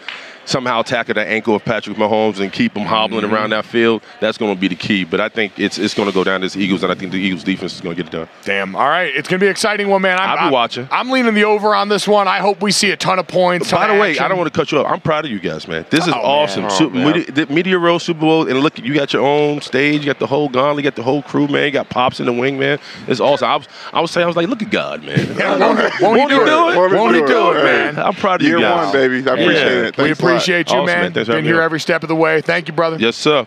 somehow 0.48 0.82
tackle 0.82 1.14
the 1.14 1.26
ankle 1.26 1.54
of 1.54 1.64
Patrick 1.64 1.96
Mahomes 1.96 2.40
and 2.40 2.52
keep 2.52 2.76
him 2.76 2.86
hobbling 2.86 3.24
Mm-hmm. 3.24 3.34
around 3.34 3.50
that 3.50 3.64
field, 3.64 4.02
that's 4.20 4.38
going 4.38 4.54
to 4.54 4.60
be 4.60 4.68
the 4.68 4.74
key. 4.76 5.04
But 5.04 5.20
I 5.20 5.28
think 5.28 5.58
it's 5.58 5.78
it's 5.78 5.94
going 5.94 6.08
to 6.08 6.14
go 6.14 6.24
down 6.24 6.40
to 6.42 6.48
the 6.48 6.58
Eagles, 6.60 6.82
and 6.82 6.90
I 6.92 6.94
think 6.94 7.12
the 7.12 7.18
Eagles 7.18 7.42
defense 7.44 7.74
is 7.74 7.80
going 7.80 7.96
to 7.96 8.02
get 8.02 8.12
it 8.12 8.16
done. 8.16 8.28
Damn. 8.44 8.74
All 8.76 8.88
right, 8.88 9.14
it's 9.14 9.28
going 9.28 9.40
to 9.40 9.44
be 9.44 9.50
exciting 9.50 9.88
one, 9.88 10.02
man. 10.02 10.18
I'm, 10.18 10.28
I'll 10.30 10.36
be 10.36 10.40
I'm- 10.42 10.52
watching. 10.52 10.88
I'm 10.90 11.10
leaning 11.10 11.34
the 11.34 11.44
over 11.44 11.74
on 11.74 11.88
this 11.88 12.06
one. 12.08 12.28
I 12.28 12.38
hope 12.38 12.62
we 12.62 12.70
see 12.72 12.90
a 12.90 12.96
ton 12.96 13.18
of 13.18 13.26
points. 13.28 13.70
By 13.70 13.86
the 13.88 13.94
of 13.94 14.00
way, 14.00 14.10
action. 14.10 14.24
I 14.24 14.28
don't 14.28 14.38
want 14.38 14.52
to 14.52 14.58
cut 14.58 14.72
you 14.72 14.78
off. 14.78 14.86
I'm 14.90 15.00
proud 15.00 15.24
of 15.24 15.30
you 15.30 15.38
guys, 15.40 15.66
man. 15.68 15.84
This 15.90 16.06
is 16.06 16.12
Oh, 16.14 16.16
man. 16.16 16.24
awesome. 16.24 16.64
Oh, 16.64 16.68
Super, 16.68 16.94
man. 16.96 17.06
Media, 17.12 17.32
the 17.32 17.46
Media 17.52 17.78
Row 17.78 17.98
Super 17.98 18.20
Bowl, 18.20 18.48
and 18.48 18.60
look, 18.60 18.78
you 18.78 18.94
got 18.94 19.12
your 19.12 19.22
own 19.26 19.60
stage. 19.60 20.00
You 20.00 20.06
got 20.06 20.18
the 20.18 20.26
whole 20.26 20.48
gauntlet. 20.48 20.84
You 20.84 20.90
got 20.90 20.96
the 20.96 21.02
whole 21.02 21.22
crew, 21.22 21.48
man. 21.48 21.66
You 21.66 21.70
got 21.72 21.88
pops 21.90 22.20
in 22.20 22.26
the 22.26 22.32
wing, 22.32 22.58
man. 22.58 22.78
It's 23.06 23.20
awesome. 23.20 23.48
I 23.48 23.56
was, 23.56 23.68
I 23.92 24.00
was 24.00 24.10
saying, 24.10 24.24
I 24.24 24.26
was 24.28 24.36
like, 24.36 24.48
look 24.48 24.62
at 24.62 24.70
God, 24.70 25.02
man. 25.04 25.18
Yeah, 25.36 25.58
won't, 25.58 25.78
he- 25.94 26.04
won't 26.04 26.20
he 26.32 26.38
do 26.38 26.42
it? 26.44 26.76
Won't 26.76 26.92
he 26.92 26.96
Won't 26.98 27.14
he 27.16 27.20
do 27.22 27.26
do 27.26 27.50
it? 27.52 27.56
it, 27.58 27.64
man? 27.64 27.98
I'm 27.98 28.14
proud 28.14 28.40
of 28.40 28.46
Year 28.46 28.56
you 28.58 28.62
guys. 28.62 28.84
one, 28.86 28.92
baby. 28.92 29.14
I 29.28 29.32
appreciate 29.34 29.54
Yeah. 29.54 29.88
it. 29.88 29.96
we 29.98 30.04
Thanks 30.04 30.20
a 30.20 30.24
lot. 30.24 30.28
Appreciate 30.38 30.70
you, 30.70 30.78
Awesome, 30.78 31.12
man. 31.12 31.12
Been 31.12 31.44
here 31.44 31.60
every 31.60 31.80
step 31.80 32.02
of 32.02 32.08
the 32.08 32.16
way. 32.16 32.40
Thank 32.40 32.68
you, 32.68 32.74
brother. 32.74 32.96
Yes, 32.98 33.16
sir. 33.16 33.46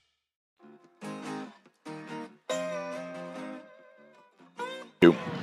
you. 5.03 5.40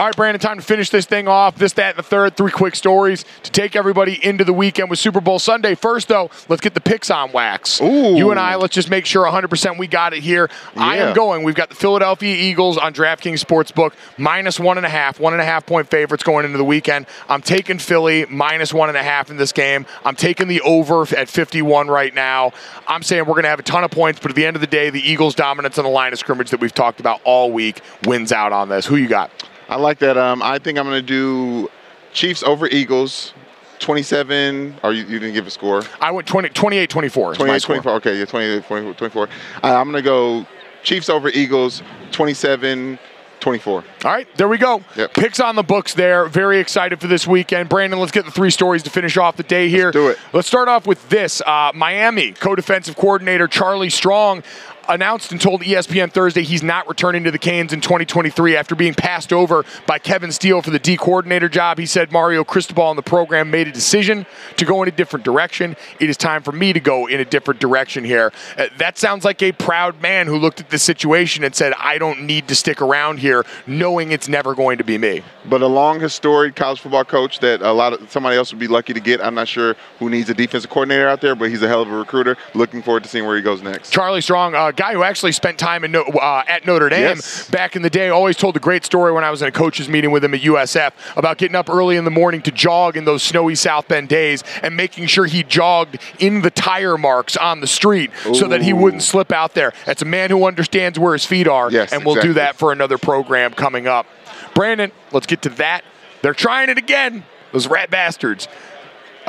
All 0.00 0.06
right, 0.06 0.16
Brandon, 0.16 0.40
time 0.40 0.56
to 0.56 0.62
finish 0.62 0.88
this 0.88 1.04
thing 1.04 1.28
off. 1.28 1.56
This, 1.56 1.74
that, 1.74 1.90
and 1.90 1.98
the 1.98 2.02
third. 2.02 2.34
Three 2.34 2.50
quick 2.50 2.74
stories 2.74 3.26
to 3.42 3.50
take 3.50 3.76
everybody 3.76 4.18
into 4.24 4.44
the 4.44 4.52
weekend 4.54 4.88
with 4.88 4.98
Super 4.98 5.20
Bowl 5.20 5.38
Sunday. 5.38 5.74
First, 5.74 6.08
though, 6.08 6.30
let's 6.48 6.62
get 6.62 6.72
the 6.72 6.80
picks 6.80 7.10
on 7.10 7.32
wax. 7.32 7.82
Ooh. 7.82 8.16
You 8.16 8.30
and 8.30 8.40
I, 8.40 8.54
let's 8.54 8.74
just 8.74 8.88
make 8.88 9.04
sure 9.04 9.26
100% 9.26 9.76
we 9.76 9.86
got 9.86 10.14
it 10.14 10.22
here. 10.22 10.48
I 10.74 10.96
am 10.96 11.14
going. 11.14 11.42
We've 11.42 11.54
got 11.54 11.68
the 11.68 11.74
Philadelphia 11.74 12.34
Eagles 12.34 12.78
on 12.78 12.94
DraftKings 12.94 13.44
Sportsbook, 13.44 13.92
minus 14.16 14.58
one 14.58 14.78
and 14.78 14.86
a 14.86 14.88
half, 14.88 15.20
one 15.20 15.34
and 15.34 15.42
a 15.42 15.44
half 15.44 15.66
point 15.66 15.90
favorites 15.90 16.22
going 16.22 16.46
into 16.46 16.56
the 16.56 16.64
weekend. 16.64 17.04
I'm 17.28 17.42
taking 17.42 17.78
Philly, 17.78 18.24
minus 18.24 18.72
one 18.72 18.88
and 18.88 18.96
a 18.96 19.02
half 19.02 19.30
in 19.30 19.36
this 19.36 19.52
game. 19.52 19.84
I'm 20.06 20.16
taking 20.16 20.48
the 20.48 20.62
over 20.62 21.02
at 21.14 21.28
51 21.28 21.88
right 21.88 22.14
now. 22.14 22.52
I'm 22.88 23.02
saying 23.02 23.26
we're 23.26 23.34
going 23.34 23.42
to 23.42 23.50
have 23.50 23.60
a 23.60 23.64
ton 23.64 23.84
of 23.84 23.90
points, 23.90 24.18
but 24.18 24.30
at 24.30 24.34
the 24.34 24.46
end 24.46 24.56
of 24.56 24.62
the 24.62 24.66
day, 24.66 24.88
the 24.88 25.06
Eagles' 25.06 25.34
dominance 25.34 25.76
on 25.76 25.84
the 25.84 25.90
line 25.90 26.14
of 26.14 26.18
scrimmage 26.18 26.48
that 26.52 26.60
we've 26.60 26.72
talked 26.72 27.00
about 27.00 27.20
all 27.24 27.52
week 27.52 27.82
wins 28.06 28.32
out 28.32 28.54
on 28.54 28.70
this. 28.70 28.86
Who 28.86 28.96
you 28.96 29.06
got? 29.06 29.30
I 29.70 29.76
like 29.76 30.00
that. 30.00 30.18
Um, 30.18 30.42
I 30.42 30.58
think 30.58 30.78
I'm 30.78 30.84
going 30.84 31.00
to 31.00 31.06
do 31.06 31.70
Chiefs 32.12 32.42
over 32.42 32.66
Eagles, 32.66 33.32
27. 33.78 34.80
Or 34.82 34.92
you, 34.92 35.04
you 35.04 35.20
didn't 35.20 35.34
give 35.34 35.46
a 35.46 35.50
score? 35.50 35.84
I 36.00 36.10
went 36.10 36.26
20, 36.26 36.48
28 36.48 36.90
24. 36.90 37.34
28 37.34 37.62
24. 37.62 37.92
Okay, 37.92 38.18
yeah, 38.18 38.24
28 38.24 38.64
24. 38.64 38.94
24. 38.94 39.22
Uh, 39.22 39.28
I'm 39.62 39.90
going 39.90 39.94
to 39.94 40.02
go 40.02 40.44
Chiefs 40.82 41.08
over 41.08 41.28
Eagles, 41.28 41.84
27 42.10 42.98
24. 43.38 43.72
All 44.04 44.10
right, 44.10 44.28
there 44.36 44.48
we 44.48 44.58
go. 44.58 44.82
Yep. 44.96 45.14
Picks 45.14 45.40
on 45.40 45.54
the 45.54 45.62
books 45.62 45.94
there. 45.94 46.26
Very 46.26 46.58
excited 46.58 47.00
for 47.00 47.06
this 47.06 47.26
weekend. 47.26 47.68
Brandon, 47.68 47.98
let's 47.98 48.12
get 48.12 48.24
the 48.24 48.30
three 48.30 48.50
stories 48.50 48.82
to 48.82 48.90
finish 48.90 49.16
off 49.16 49.36
the 49.36 49.44
day 49.44 49.68
here. 49.68 49.90
do 49.92 50.08
it. 50.08 50.18
Let's 50.32 50.48
start 50.48 50.68
off 50.68 50.86
with 50.86 51.08
this. 51.08 51.40
Uh, 51.46 51.72
Miami 51.74 52.32
co-defensive 52.32 52.96
coordinator 52.96 53.48
Charlie 53.48 53.88
Strong 53.88 54.42
announced 54.88 55.32
and 55.32 55.40
told 55.40 55.62
ESPN 55.62 56.12
Thursday 56.12 56.42
he's 56.42 56.62
not 56.62 56.88
returning 56.88 57.24
to 57.24 57.30
the 57.30 57.38
Canes 57.38 57.72
in 57.72 57.80
2023 57.80 58.56
after 58.56 58.74
being 58.74 58.94
passed 58.94 59.32
over 59.32 59.64
by 59.86 59.98
Kevin 59.98 60.32
Steele 60.32 60.62
for 60.62 60.70
the 60.70 60.78
D 60.78 60.96
coordinator 60.96 61.48
job. 61.48 61.78
He 61.78 61.86
said 61.86 62.12
Mario 62.12 62.44
Cristobal 62.44 62.90
and 62.90 62.98
the 62.98 63.02
program 63.02 63.50
made 63.50 63.68
a 63.68 63.72
decision 63.72 64.26
to 64.56 64.64
go 64.64 64.82
in 64.82 64.88
a 64.88 64.92
different 64.92 65.24
direction. 65.24 65.76
It 65.98 66.10
is 66.10 66.16
time 66.16 66.42
for 66.42 66.52
me 66.52 66.72
to 66.72 66.80
go 66.80 67.06
in 67.06 67.20
a 67.20 67.24
different 67.24 67.60
direction 67.60 68.04
here. 68.04 68.32
Uh, 68.56 68.68
that 68.78 68.98
sounds 68.98 69.24
like 69.24 69.42
a 69.42 69.52
proud 69.52 70.00
man 70.00 70.26
who 70.26 70.36
looked 70.36 70.60
at 70.60 70.70
the 70.70 70.78
situation 70.78 71.44
and 71.44 71.54
said, 71.54 71.72
I 71.78 71.98
don't 71.98 72.22
need 72.22 72.48
to 72.48 72.54
stick 72.54 72.82
around 72.82 73.18
here, 73.18 73.44
knowing 73.66 74.12
it's 74.12 74.28
never 74.28 74.54
going 74.54 74.78
to 74.78 74.84
be 74.84 74.98
me. 74.98 75.22
But 75.46 75.62
a 75.62 75.66
long, 75.66 76.00
historic 76.00 76.56
college 76.56 76.80
football 76.80 77.04
coach 77.04 77.38
that 77.40 77.62
a 77.62 77.72
lot 77.72 77.92
of 77.92 78.10
somebody 78.10 78.36
else 78.36 78.52
would 78.52 78.60
be 78.60 78.68
lucky 78.68 78.92
to 78.92 79.00
get. 79.00 79.22
I'm 79.22 79.34
not 79.34 79.48
sure 79.48 79.76
who 79.98 80.10
needs 80.10 80.28
a 80.30 80.34
defensive 80.34 80.70
coordinator 80.70 81.08
out 81.08 81.20
there, 81.20 81.34
but 81.34 81.50
he's 81.50 81.62
a 81.62 81.68
hell 81.68 81.82
of 81.82 81.90
a 81.90 81.96
recruiter. 81.96 82.36
Looking 82.54 82.82
forward 82.82 83.02
to 83.04 83.08
seeing 83.08 83.26
where 83.26 83.36
he 83.36 83.42
goes 83.42 83.62
next. 83.62 83.90
Charlie 83.90 84.20
Strong, 84.20 84.54
a 84.54 84.72
guy 84.80 84.94
who 84.94 85.02
actually 85.02 85.30
spent 85.32 85.58
time 85.58 85.84
in, 85.84 85.94
uh, 85.94 86.42
at 86.48 86.64
Notre 86.64 86.88
Dame 86.88 87.02
Yes. 87.16 87.46
back 87.50 87.76
in 87.76 87.82
the 87.82 87.90
day, 87.90 88.08
always 88.08 88.34
told 88.38 88.56
a 88.56 88.60
great 88.60 88.82
story 88.82 89.12
when 89.12 89.24
I 89.24 89.30
was 89.30 89.42
in 89.42 89.48
a 89.48 89.52
coaches 89.52 89.90
meeting 89.90 90.10
with 90.10 90.24
him 90.24 90.32
at 90.32 90.40
USF 90.40 90.92
about 91.18 91.36
getting 91.36 91.54
up 91.54 91.68
early 91.68 91.96
in 91.96 92.06
the 92.06 92.10
morning 92.10 92.40
to 92.42 92.50
jog 92.50 92.96
in 92.96 93.04
those 93.04 93.22
snowy 93.22 93.54
South 93.56 93.88
Bend 93.88 94.08
days 94.08 94.42
and 94.62 94.74
making 94.74 95.04
sure 95.06 95.26
he 95.26 95.42
jogged 95.42 95.98
in 96.18 96.40
the 96.40 96.50
tire 96.50 96.96
marks 96.96 97.36
on 97.36 97.60
the 97.60 97.66
street 97.66 98.10
so 98.32 98.48
that 98.48 98.62
he 98.62 98.72
wouldn't 98.72 99.02
slip 99.02 99.32
out 99.32 99.52
there. 99.52 99.74
That's 99.84 100.00
a 100.00 100.06
man 100.06 100.30
who 100.30 100.46
understands 100.46 100.98
where 100.98 101.12
his 101.12 101.26
feet 101.26 101.46
are, 101.46 101.70
Yes, 101.70 101.92
and 101.92 102.02
we'll 102.06 102.14
do 102.22 102.32
that 102.32 102.56
for 102.56 102.72
another 102.72 102.96
program 102.96 103.52
coming 103.52 103.86
up. 103.86 104.06
Brandon, 104.54 104.92
let's 105.12 105.26
get 105.26 105.42
to 105.42 105.50
that. 105.50 105.84
They're 106.22 106.32
trying 106.32 106.70
it 106.70 106.78
again. 106.78 107.24
Those 107.52 107.66
rat 107.68 107.90
bastards. 107.90 108.48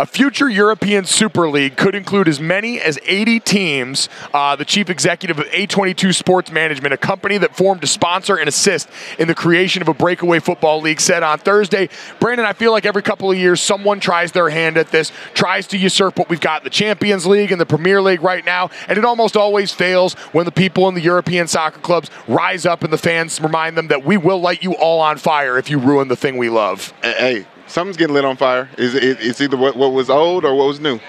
A 0.01 0.05
future 0.07 0.49
European 0.49 1.05
Super 1.05 1.47
League 1.47 1.77
could 1.77 1.93
include 1.93 2.27
as 2.27 2.39
many 2.39 2.81
as 2.81 2.97
80 3.03 3.39
teams. 3.41 4.09
Uh, 4.33 4.55
the 4.55 4.65
chief 4.65 4.89
executive 4.89 5.37
of 5.37 5.45
A22 5.49 6.15
Sports 6.15 6.51
Management, 6.51 6.91
a 6.91 6.97
company 6.97 7.37
that 7.37 7.55
formed 7.55 7.81
to 7.81 7.87
sponsor 7.87 8.35
and 8.35 8.49
assist 8.49 8.89
in 9.19 9.27
the 9.27 9.35
creation 9.35 9.79
of 9.79 9.87
a 9.87 9.93
breakaway 9.93 10.39
football 10.39 10.81
league, 10.81 10.99
said 10.99 11.21
on 11.21 11.37
Thursday, 11.37 11.87
Brandon, 12.19 12.47
I 12.47 12.53
feel 12.53 12.71
like 12.71 12.87
every 12.87 13.03
couple 13.03 13.29
of 13.29 13.37
years 13.37 13.61
someone 13.61 13.99
tries 13.99 14.31
their 14.31 14.49
hand 14.49 14.75
at 14.75 14.89
this, 14.89 15.11
tries 15.35 15.67
to 15.67 15.77
usurp 15.77 16.17
what 16.17 16.29
we've 16.29 16.41
got 16.41 16.61
in 16.61 16.63
the 16.63 16.71
Champions 16.71 17.27
League 17.27 17.51
and 17.51 17.61
the 17.61 17.65
Premier 17.67 18.01
League 18.01 18.23
right 18.23 18.43
now, 18.43 18.71
and 18.87 18.97
it 18.97 19.05
almost 19.05 19.37
always 19.37 19.71
fails 19.71 20.15
when 20.31 20.45
the 20.45 20.51
people 20.51 20.87
in 20.87 20.95
the 20.95 21.01
European 21.01 21.47
soccer 21.47 21.79
clubs 21.79 22.09
rise 22.27 22.65
up 22.65 22.83
and 22.83 22.91
the 22.91 22.97
fans 22.97 23.39
remind 23.39 23.77
them 23.77 23.89
that 23.89 24.03
we 24.03 24.17
will 24.17 24.41
light 24.41 24.63
you 24.63 24.73
all 24.73 24.99
on 24.99 25.19
fire 25.19 25.59
if 25.59 25.69
you 25.69 25.77
ruin 25.77 26.07
the 26.07 26.15
thing 26.15 26.37
we 26.37 26.49
love. 26.49 26.91
Hey, 27.03 27.45
something's 27.71 27.97
getting 27.97 28.13
lit 28.13 28.25
on 28.25 28.37
fire. 28.37 28.69
Is 28.77 28.93
it, 28.93 29.17
it's 29.21 29.41
either 29.41 29.57
what, 29.57 29.75
what 29.75 29.93
was 29.93 30.09
old 30.09 30.45
or 30.45 30.53
what 30.55 30.67
was 30.67 30.79
new. 30.79 30.99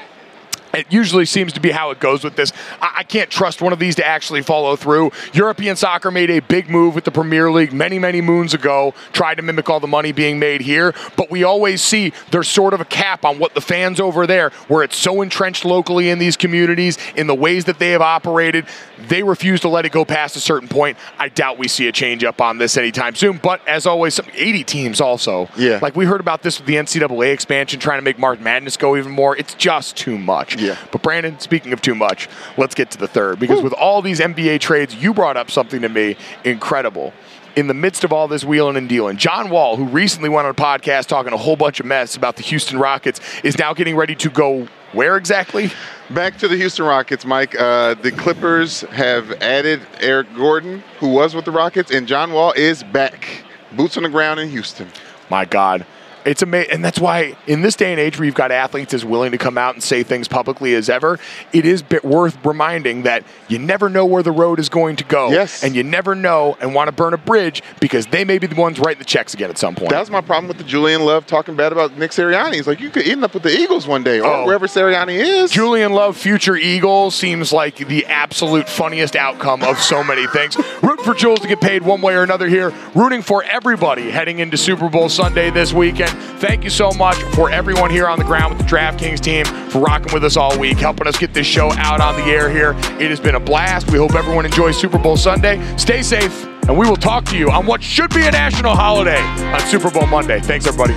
It 0.74 0.86
usually 0.90 1.26
seems 1.26 1.52
to 1.54 1.60
be 1.60 1.70
how 1.70 1.90
it 1.90 2.00
goes 2.00 2.24
with 2.24 2.36
this. 2.36 2.52
I, 2.80 2.92
I 2.98 3.02
can't 3.04 3.30
trust 3.30 3.62
one 3.62 3.72
of 3.72 3.78
these 3.78 3.94
to 3.96 4.06
actually 4.06 4.42
follow 4.42 4.76
through. 4.76 5.12
European 5.32 5.76
soccer 5.76 6.10
made 6.10 6.30
a 6.30 6.40
big 6.40 6.70
move 6.70 6.94
with 6.94 7.04
the 7.04 7.10
Premier 7.10 7.50
League 7.50 7.72
many, 7.72 7.98
many 7.98 8.20
moons 8.20 8.54
ago, 8.54 8.94
tried 9.12 9.36
to 9.36 9.42
mimic 9.42 9.68
all 9.68 9.80
the 9.80 9.86
money 9.86 10.12
being 10.12 10.38
made 10.38 10.60
here, 10.60 10.94
but 11.16 11.30
we 11.30 11.44
always 11.44 11.82
see 11.82 12.12
there's 12.30 12.48
sort 12.48 12.74
of 12.74 12.80
a 12.80 12.84
cap 12.84 13.24
on 13.24 13.38
what 13.38 13.54
the 13.54 13.60
fans 13.60 14.00
over 14.00 14.26
there, 14.26 14.50
where 14.68 14.82
it's 14.82 14.96
so 14.96 15.22
entrenched 15.22 15.64
locally 15.64 16.10
in 16.10 16.18
these 16.18 16.36
communities, 16.36 16.98
in 17.16 17.26
the 17.26 17.34
ways 17.34 17.64
that 17.66 17.78
they 17.78 17.90
have 17.90 18.02
operated, 18.02 18.66
they 19.08 19.22
refuse 19.22 19.60
to 19.60 19.68
let 19.68 19.84
it 19.84 19.92
go 19.92 20.04
past 20.04 20.36
a 20.36 20.40
certain 20.40 20.68
point. 20.68 20.96
I 21.18 21.28
doubt 21.28 21.58
we 21.58 21.68
see 21.68 21.88
a 21.88 21.92
change 21.92 22.24
up 22.24 22.40
on 22.40 22.58
this 22.58 22.76
anytime 22.76 23.14
soon, 23.14 23.38
but 23.38 23.66
as 23.66 23.86
always, 23.86 24.14
some 24.14 24.26
80 24.34 24.64
teams 24.64 25.00
also. 25.00 25.48
Yeah. 25.56 25.78
Like 25.82 25.96
we 25.96 26.04
heard 26.04 26.20
about 26.20 26.42
this 26.42 26.58
with 26.58 26.66
the 26.66 26.74
NCAA 26.76 27.32
expansion, 27.32 27.80
trying 27.80 27.98
to 27.98 28.04
make 28.04 28.18
March 28.18 28.40
Madness 28.40 28.76
go 28.76 28.96
even 28.96 29.12
more. 29.12 29.36
It's 29.36 29.54
just 29.54 29.96
too 29.96 30.18
much. 30.18 30.56
Yeah. 30.62 30.78
But 30.90 31.02
Brandon, 31.02 31.38
speaking 31.40 31.72
of 31.72 31.80
too 31.80 31.94
much, 31.94 32.28
let's 32.56 32.74
get 32.74 32.90
to 32.92 32.98
the 32.98 33.08
third 33.08 33.38
because 33.38 33.62
with 33.62 33.72
all 33.72 34.02
these 34.02 34.20
NBA 34.20 34.60
trades, 34.60 34.94
you 34.94 35.12
brought 35.12 35.36
up 35.36 35.50
something 35.50 35.82
to 35.82 35.88
me 35.88 36.16
incredible. 36.44 37.12
In 37.54 37.66
the 37.66 37.74
midst 37.74 38.02
of 38.02 38.14
all 38.14 38.28
this 38.28 38.44
wheeling 38.44 38.76
and 38.76 38.88
dealing, 38.88 39.18
John 39.18 39.50
Wall, 39.50 39.76
who 39.76 39.84
recently 39.84 40.30
went 40.30 40.46
on 40.46 40.52
a 40.52 40.54
podcast 40.54 41.06
talking 41.06 41.34
a 41.34 41.36
whole 41.36 41.56
bunch 41.56 41.80
of 41.80 41.86
mess 41.86 42.16
about 42.16 42.36
the 42.36 42.42
Houston 42.42 42.78
Rockets, 42.78 43.20
is 43.44 43.58
now 43.58 43.74
getting 43.74 43.94
ready 43.94 44.14
to 44.14 44.30
go 44.30 44.66
where 44.92 45.16
exactly? 45.16 45.70
Back 46.10 46.38
to 46.38 46.48
the 46.48 46.56
Houston 46.56 46.84
Rockets, 46.84 47.24
Mike. 47.24 47.58
Uh, 47.58 47.94
the 47.94 48.12
Clippers 48.12 48.82
have 48.82 49.32
added 49.42 49.80
Eric 50.00 50.34
Gordon, 50.34 50.82
who 50.98 51.08
was 51.08 51.34
with 51.34 51.44
the 51.44 51.50
Rockets, 51.50 51.90
and 51.90 52.06
John 52.06 52.32
Wall 52.32 52.52
is 52.52 52.82
back. 52.82 53.44
Boots 53.72 53.96
on 53.96 54.02
the 54.02 54.10
ground 54.10 54.38
in 54.40 54.50
Houston. 54.50 54.88
My 55.30 55.44
God. 55.46 55.86
It's 56.24 56.42
amazing. 56.42 56.72
And 56.72 56.84
that's 56.84 56.98
why, 57.00 57.36
in 57.46 57.62
this 57.62 57.76
day 57.76 57.90
and 57.92 58.00
age 58.00 58.18
where 58.18 58.26
you've 58.26 58.34
got 58.34 58.50
athletes 58.52 58.94
as 58.94 59.04
willing 59.04 59.32
to 59.32 59.38
come 59.38 59.58
out 59.58 59.74
and 59.74 59.82
say 59.82 60.02
things 60.02 60.28
publicly 60.28 60.74
as 60.74 60.88
ever, 60.88 61.18
it 61.52 61.64
is 61.66 61.82
bit 61.82 62.04
worth 62.04 62.36
reminding 62.44 63.02
that 63.02 63.24
you 63.48 63.58
never 63.58 63.88
know 63.88 64.04
where 64.06 64.22
the 64.22 64.32
road 64.32 64.58
is 64.58 64.68
going 64.68 64.96
to 64.96 65.04
go. 65.04 65.30
Yes. 65.30 65.62
And 65.62 65.74
you 65.74 65.82
never 65.82 66.14
know 66.14 66.56
and 66.60 66.74
want 66.74 66.88
to 66.88 66.92
burn 66.92 67.14
a 67.14 67.18
bridge 67.18 67.62
because 67.80 68.06
they 68.06 68.24
may 68.24 68.38
be 68.38 68.46
the 68.46 68.54
ones 68.54 68.78
writing 68.78 68.98
the 68.98 69.04
checks 69.04 69.34
again 69.34 69.50
at 69.50 69.58
some 69.58 69.74
point. 69.74 69.90
That 69.90 70.00
was 70.00 70.10
my 70.10 70.20
problem 70.20 70.48
with 70.48 70.58
the 70.58 70.64
Julian 70.64 71.04
Love 71.04 71.26
talking 71.26 71.56
bad 71.56 71.72
about 71.72 71.96
Nick 71.98 72.12
Sirianni. 72.12 72.54
He's 72.54 72.66
like, 72.66 72.80
you 72.80 72.90
could 72.90 73.06
end 73.06 73.24
up 73.24 73.34
with 73.34 73.42
the 73.42 73.50
Eagles 73.56 73.86
one 73.86 74.02
day, 74.02 74.20
or 74.20 74.26
Oh. 74.26 74.46
wherever 74.46 74.66
Sirianni 74.66 75.14
is. 75.16 75.50
Julian 75.50 75.92
Love, 75.92 76.16
future 76.16 76.56
Eagle, 76.56 77.10
seems 77.10 77.52
like 77.52 77.76
the 77.76 78.06
absolute 78.06 78.68
funniest 78.68 79.16
outcome 79.16 79.62
of 79.62 79.78
so 79.78 80.02
many 80.04 80.26
things. 80.28 80.56
Root 80.82 81.00
for 81.04 81.14
Jules 81.14 81.40
to 81.40 81.48
get 81.48 81.60
paid 81.60 81.82
one 81.82 82.00
way 82.00 82.14
or 82.14 82.22
another 82.22 82.48
here. 82.48 82.72
Rooting 82.94 83.22
for 83.22 83.42
everybody 83.44 84.10
heading 84.10 84.38
into 84.38 84.56
Super 84.56 84.88
Bowl 84.88 85.08
Sunday 85.08 85.50
this 85.50 85.72
weekend. 85.72 86.11
Thank 86.38 86.64
you 86.64 86.70
so 86.70 86.90
much 86.92 87.16
for 87.34 87.50
everyone 87.50 87.90
here 87.90 88.06
on 88.06 88.18
the 88.18 88.24
ground 88.24 88.56
with 88.56 88.66
the 88.66 88.76
DraftKings 88.76 89.20
team 89.20 89.44
for 89.70 89.78
rocking 89.78 90.12
with 90.12 90.24
us 90.24 90.36
all 90.36 90.58
week, 90.58 90.78
helping 90.78 91.06
us 91.06 91.16
get 91.18 91.32
this 91.32 91.46
show 91.46 91.72
out 91.72 92.00
on 92.00 92.16
the 92.16 92.24
air 92.24 92.50
here. 92.50 92.72
It 93.00 93.10
has 93.10 93.20
been 93.20 93.34
a 93.34 93.40
blast. 93.40 93.90
We 93.90 93.98
hope 93.98 94.14
everyone 94.14 94.44
enjoys 94.46 94.78
Super 94.78 94.98
Bowl 94.98 95.16
Sunday. 95.16 95.60
Stay 95.76 96.02
safe, 96.02 96.44
and 96.68 96.76
we 96.76 96.88
will 96.88 96.96
talk 96.96 97.24
to 97.26 97.36
you 97.36 97.50
on 97.50 97.66
what 97.66 97.82
should 97.82 98.10
be 98.14 98.26
a 98.26 98.30
national 98.30 98.74
holiday 98.74 99.20
on 99.20 99.60
Super 99.60 99.90
Bowl 99.90 100.06
Monday. 100.06 100.40
Thanks, 100.40 100.66
everybody. 100.66 100.94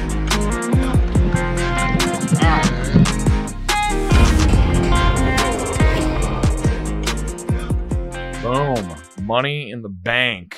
Boom. 8.41 8.95
Money 9.26 9.72
in 9.72 9.82
the 9.82 9.89
bank. 9.89 10.57